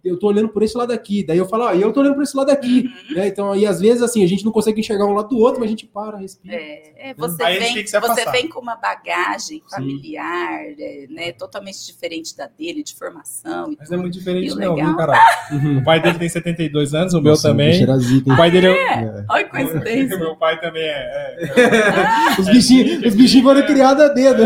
eu 0.07 0.19
tô 0.19 0.29
olhando 0.29 0.49
por 0.49 0.63
esse 0.63 0.77
lado 0.77 0.93
aqui. 0.93 1.25
Daí 1.25 1.39
eu 1.39 1.47
falo, 1.47 1.65
ó, 1.65 1.75
e 1.75 1.81
eu 1.83 1.93
tô 1.93 2.01
olhando 2.01 2.15
por 2.15 2.23
esse 2.23 2.37
lado 2.37 2.51
aqui. 2.51 2.91
Uhum. 3.11 3.17
né? 3.17 3.27
Então, 3.29 3.53
aí 3.53 3.67
às 3.67 3.81
vezes, 3.81 4.03
assim, 4.03 4.23
a 4.25 4.27
gente 4.29 4.45
não 4.45 4.53
consegue 4.53 4.81
enxergar 4.81 5.07
um 5.07 5.13
lado 5.15 5.29
do 5.29 5.39
outro, 5.39 5.61
mas 5.61 5.69
a 5.69 5.71
gente 5.71 5.87
para, 5.87 6.17
respira. 6.19 6.55
É, 6.57 7.11
é, 7.11 7.15
você, 7.15 7.45
gente 7.61 7.91
vem, 7.91 8.01
você 8.01 8.31
vem 8.31 8.49
com 8.49 8.61
uma 8.61 8.77
bagagem 8.77 9.63
familiar, 9.71 10.61
é, 10.79 11.07
né, 11.09 11.33
totalmente 11.33 11.85
diferente 11.87 12.37
da 12.37 12.47
dele, 12.47 12.83
de 12.83 12.95
formação. 12.95 13.71
e 13.73 13.77
Mas 13.79 13.91
é 13.91 13.97
muito 13.97 14.15
diferente, 14.15 14.51
não, 14.55 14.75
legal. 14.75 14.89
viu, 14.89 14.97
Carol? 14.97 15.17
Uhum. 15.53 15.79
O 15.79 15.85
pai 15.85 16.03
dele 16.03 16.19
tem 16.19 16.29
72 16.29 16.93
anos, 16.93 17.15
o 17.15 17.21
meu 17.21 17.31
Nossa, 17.33 17.49
também. 17.51 17.73
zica, 18.01 18.33
O 18.33 18.37
pai 18.37 18.51
dele 18.51 18.67
é. 18.67 18.71
É. 18.73 19.25
Olha 19.31 19.45
que 19.45 19.51
coincidência. 19.51 20.19
meu 20.19 20.35
pai 20.37 20.61
também 20.61 20.83
é. 20.83 21.37
é- 21.39 22.41
Os 22.41 22.49
bichinhos, 22.49 23.05
os 23.07 23.15
bichinhos 23.15 23.45
foram 23.45 23.65
criados 23.67 24.03
a 24.03 24.09
dedo. 24.09 24.43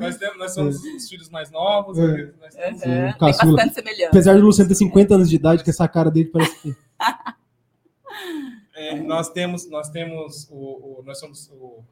nós, 0.00 0.16
temos, 0.16 0.38
nós 0.38 0.54
somos 0.54 0.76
os 0.76 1.08
filhos 1.08 1.28
mais 1.28 1.50
novos. 1.50 1.98
É. 1.98 2.30
nós 2.40 2.54
temos- 2.54 2.80
Tem 2.82 3.14
bastante 3.18 3.74
semelhança. 3.74 4.06
Apesar 4.08 4.36
do 4.36 4.42
Luciano 4.42 4.68
ter 4.72 4.78
50 4.78 5.14
anos 5.14 5.28
de 5.30 5.36
idade, 5.36 5.62
que 5.64 5.70
essa 5.70 5.86
cara 5.88 6.10
dele 6.10 6.30
parece 6.32 6.60
que. 6.60 6.74
é, 8.74 8.94
nós 9.02 9.28
temos, 9.30 9.68
nós 9.70 9.88
temos 9.90 10.48
o, 10.50 11.00
o- 11.00 11.02
nós 11.04 11.18
somos 11.18 11.48
o, 11.52 11.82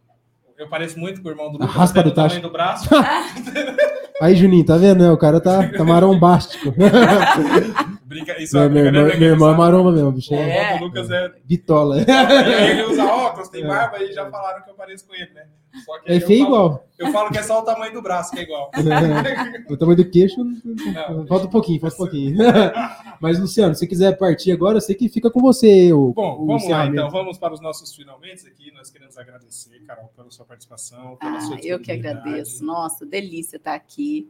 eu 0.58 0.68
pareço 0.68 0.98
muito 0.98 1.22
com 1.22 1.28
o 1.28 1.30
irmão 1.30 1.46
do 1.50 1.58
Lucas, 1.58 1.70
raspa 1.74 2.02
do 2.02 2.12
tacho. 2.12 2.40
do 2.40 2.50
braço. 2.50 2.88
Aí, 4.20 4.34
Juninho, 4.36 4.64
tá 4.66 4.76
vendo? 4.76 5.02
né? 5.02 5.10
O 5.10 5.16
cara 5.16 5.40
tá, 5.40 5.66
tá 5.70 5.82
marombástico. 5.82 6.74
Brinca, 8.04 8.38
isso 8.42 8.58
é 8.58 8.68
Meu, 8.68 8.82
uma 8.82 8.90
meu, 8.90 9.02
irmão, 9.06 9.18
meu 9.20 9.28
irmão 9.30 9.50
é 9.54 9.56
maromba 9.56 9.92
mesmo, 9.92 10.08
O 10.08 10.12
bicho. 10.12 10.34
irmão 10.34 10.46
É 10.52 10.78
do 10.78 10.84
Lucas 10.84 11.10
é. 11.10 11.30
bitola. 11.44 11.96
Ele 12.00 12.82
usa 12.82 13.04
óculos, 13.04 13.48
tem 13.48 13.62
É. 13.62 13.66
barba 13.66 14.02
e 14.02 14.12
já 14.12 14.28
falaram 14.28 14.62
que 14.62 14.70
eu 14.70 14.74
pareço 14.74 15.06
com 15.06 15.14
ele, 15.14 15.30
né? 15.32 15.44
Só 15.84 15.98
que 16.00 16.10
É 16.12 16.16
eu 16.16 16.20
feio 16.26 16.44
falo- 16.44 16.54
igual. 16.56 16.86
Eu 16.98 17.12
falo 17.12 17.30
que 17.30 17.38
é 17.38 17.42
só 17.42 17.60
o 17.60 17.62
tamanho 17.64 17.92
do 17.94 18.02
braço 18.02 18.32
que 18.32 18.40
é 18.40 18.42
igual. 18.42 18.70
O 19.70 19.76
tamanho 19.76 19.96
do 19.96 20.10
queixo, 20.10 20.42
Não. 20.44 21.26
falta 21.26 21.46
um 21.46 21.50
pouquinho, 21.50 21.80
falta 21.80 21.94
um 21.94 21.98
pouquinho. 21.98 22.36
Mas, 23.20 23.38
Luciano, 23.38 23.74
se 23.74 23.86
quiser 23.86 24.16
partir 24.18 24.50
agora, 24.52 24.78
eu 24.78 24.80
sei 24.80 24.94
que 24.94 25.08
fica 25.08 25.30
com 25.30 25.40
você. 25.40 25.92
O, 25.92 26.12
Bom, 26.12 26.42
o 26.42 26.46
vamos 26.46 26.68
lá 26.68 26.86
então, 26.86 27.08
vamos 27.10 27.38
para 27.38 27.54
os 27.54 27.60
nossos 27.60 27.94
finalmente 27.94 28.46
aqui. 28.46 28.72
Nós 28.72 28.90
queremos 28.90 29.16
agradecer, 29.16 29.80
Carol, 29.86 30.10
pela 30.16 30.30
sua 30.30 30.44
participação, 30.44 31.16
pela 31.16 31.36
Ah, 31.36 31.40
sua 31.40 31.58
eu 31.62 31.78
que 31.78 31.92
agradeço. 31.92 32.64
Nossa, 32.64 33.06
delícia 33.06 33.56
estar 33.56 33.74
aqui. 33.74 34.28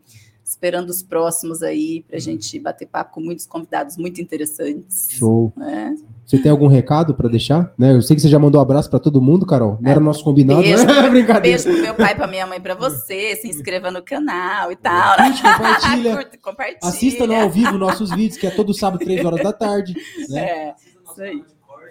Esperando 0.51 0.91
os 0.91 1.01
próximos 1.03 1.63
aí 1.63 2.03
para 2.09 2.17
a 2.17 2.21
gente 2.21 2.59
bater 2.59 2.87
papo 2.87 3.15
com 3.15 3.21
muitos 3.21 3.47
convidados 3.47 3.97
muito 3.97 4.21
interessantes. 4.21 5.07
Show. 5.11 5.53
né? 5.57 5.95
Você 6.27 6.39
tem 6.39 6.51
algum 6.51 6.67
recado 6.67 7.15
pra 7.15 7.29
deixar? 7.29 7.73
Né? 7.79 7.93
Eu 7.93 8.03
sei 8.03 8.15
que 8.17 8.23
você 8.23 8.29
já 8.29 8.39
mandou 8.39 8.61
um 8.61 8.63
abraço 8.63 8.91
pra 8.91 8.99
todo 8.99 9.21
mundo, 9.23 9.47
Carol. 9.47 9.79
Não 9.81 9.91
era 9.91 10.01
o 10.01 10.03
nosso 10.03 10.23
combinado, 10.25 10.61
Beijo. 10.63 10.85
né? 10.85 11.03
Brincadeira. 11.11 11.41
Beijo 11.63 11.65
pro 11.65 11.83
meu 11.83 11.95
pai, 11.95 12.15
pra 12.15 12.27
minha 12.27 12.47
mãe, 12.47 12.61
pra 12.61 12.75
você. 12.75 13.37
Se 13.37 13.49
inscreva 13.49 13.91
no 13.91 14.03
canal 14.03 14.71
e 14.71 14.77
tal. 14.77 15.17
Curte, 15.17 15.43
compartilha. 15.43 16.15
Curte, 16.17 16.39
compartilha. 16.39 16.79
Assista 16.83 17.27
no 17.27 17.35
ao 17.35 17.51
vivo 17.51 17.79
nossos 17.79 18.11
vídeos, 18.11 18.37
que 18.39 18.47
é 18.47 18.51
todo 18.51 18.75
sábado, 18.75 19.05
3 19.05 19.25
horas 19.25 19.43
da 19.43 19.53
tarde. 19.53 19.95
Né? 20.29 20.41
É, 20.41 20.75
isso 21.11 21.23
aí. 21.23 21.45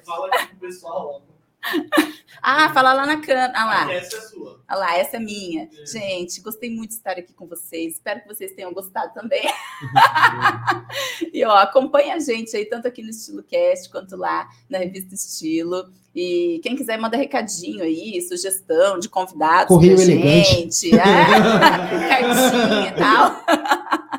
Fala 0.06 0.28
aqui 0.28 0.48
pro 0.48 0.68
pessoal. 0.68 1.22
Ah, 2.42 2.74
fala 2.74 2.94
lá 2.94 3.06
na 3.06 3.18
câmera. 3.18 3.52
Ah 3.56 3.66
lá. 3.66 3.94
Essa 3.94 4.18
é 4.18 4.22
sua. 4.22 4.62
Olha 4.70 4.80
lá, 4.80 4.98
essa 4.98 5.18
é 5.18 5.20
minha. 5.20 5.70
Gente, 5.86 6.42
gostei 6.42 6.70
muito 6.70 6.92
de 6.92 6.96
estar 6.96 7.12
aqui 7.12 7.34
com 7.34 7.46
vocês. 7.46 7.96
Espero 7.96 8.22
que 8.22 8.28
vocês 8.28 8.54
tenham 8.54 8.74
gostado 8.74 9.14
também. 9.14 9.44
e 11.34 11.44
ó, 11.44 11.58
acompanha 11.58 12.16
a 12.16 12.20
gente 12.20 12.56
aí, 12.56 12.66
tanto 12.66 12.88
aqui 12.88 13.04
no 13.04 13.10
Estilo 13.10 13.44
Cast 13.44 13.90
quanto 13.90 14.16
lá 14.16 14.48
na 14.70 14.78
revista 14.78 15.14
Estilo. 15.14 15.92
E 16.16 16.60
quem 16.64 16.76
quiser 16.76 16.98
manda 17.00 17.16
recadinho 17.16 17.84
aí, 17.84 18.20
sugestão 18.22 18.98
de 19.00 19.08
convidados 19.08 19.68
Correio 19.68 19.96
pra 19.96 20.04
elegante. 20.06 20.50
gente. 20.56 20.96
É, 20.96 21.04
cartinha 22.10 22.90
e 22.90 22.92
tal. 22.98 23.40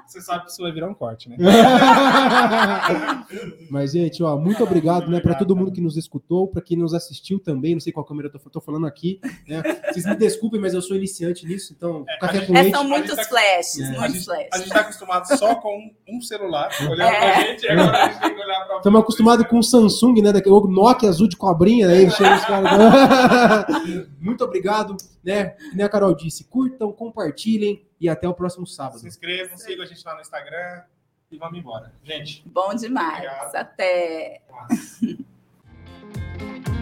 Você 0.07 0.21
sabe 0.21 0.45
que 0.47 0.51
isso 0.51 0.63
vai 0.63 0.73
virar 0.73 0.89
um 0.89 0.95
corte, 0.95 1.29
né? 1.29 1.37
Mas, 3.71 3.93
gente, 3.93 4.23
ó, 4.23 4.37
muito 4.37 4.63
obrigado, 4.63 5.09
né, 5.09 5.21
para 5.21 5.35
todo 5.37 5.55
mundo 5.55 5.71
que 5.71 5.81
nos 5.81 5.97
escutou, 5.97 6.49
para 6.49 6.61
quem 6.61 6.77
nos 6.77 6.93
assistiu 6.95 7.39
também. 7.39 7.75
Não 7.75 7.81
sei 7.81 7.93
qual 7.93 8.05
câmera 8.05 8.29
eu 8.29 8.33
tô, 8.41 8.51
tô 8.51 8.61
falando 8.61 8.87
aqui. 8.87 9.21
Né? 9.47 9.63
Vocês 9.89 10.05
me 10.07 10.17
desculpem, 10.17 10.61
mas 10.61 10.75
eu 10.75 10.83
sou 10.83 10.97
iniciante 10.97 11.47
nisso, 11.47 11.73
então 11.77 12.05
É, 12.09 12.19
café 12.19 12.41
com 12.45 12.53
leite. 12.53 12.71
são 12.71 12.85
muitos 12.89 13.15
tá- 13.15 13.25
flashes, 13.25 13.79
É. 13.81 13.87
A 13.87 13.91
muitos 14.01 14.13
gente, 14.15 14.25
flashes. 14.25 14.49
a 14.53 14.59
gente 14.59 14.71
tá 14.71 14.81
acostumado 14.81 15.27
só 15.39 15.55
com 15.57 15.91
um 16.09 16.21
celular 16.21 16.71
olhando 16.81 17.03
É. 17.03 17.21
pra 17.33 17.41
gente, 17.45 17.63
e 17.65 17.69
agora 17.71 18.05
a 18.05 18.09
gente 18.09 18.21
tem 18.21 18.35
que 18.35 18.43
olhar 18.43 18.67
pra 18.67 18.77
Estamos 18.79 19.01
acostumados 19.01 19.47
com 19.47 19.59
o 19.59 19.63
Samsung, 19.63 20.23
né? 20.23 20.33
Daquele 20.33 20.55
o 20.55 20.61
Nokia 20.67 21.09
azul 21.09 21.29
de 21.29 21.37
cobrinha, 21.37 21.80
aí 21.85 22.11
chega 22.11 22.37
os 22.37 22.45
caras. 22.45 22.71
Muito 24.21 24.45
obrigado, 24.45 24.97
né? 25.23 25.51
Que 25.51 25.77
nem 25.77 25.85
a 25.85 25.89
Carol 25.89 26.15
disse, 26.15 26.45
curtam, 26.45 26.93
compartilhem 26.93 27.85
e 28.01 28.09
até 28.09 28.29
o 28.29 28.35
próximo 28.35 28.67
sábado. 28.67 29.01
Se 29.01 29.09
inscrevam, 29.09 29.57
sigam 29.57 29.85
a 29.85 29.87
gente 29.87 30.05
lá 30.05 30.15
no 30.15 30.21
Instagram 30.21 30.83
e 31.31 31.39
vamos 31.39 31.59
embora. 31.59 31.93
Gente, 32.03 32.43
Bom 32.47 32.75
demais. 32.75 33.19
Obrigado. 33.19 33.55
Até. 33.55 34.41
abraço. 34.49 35.19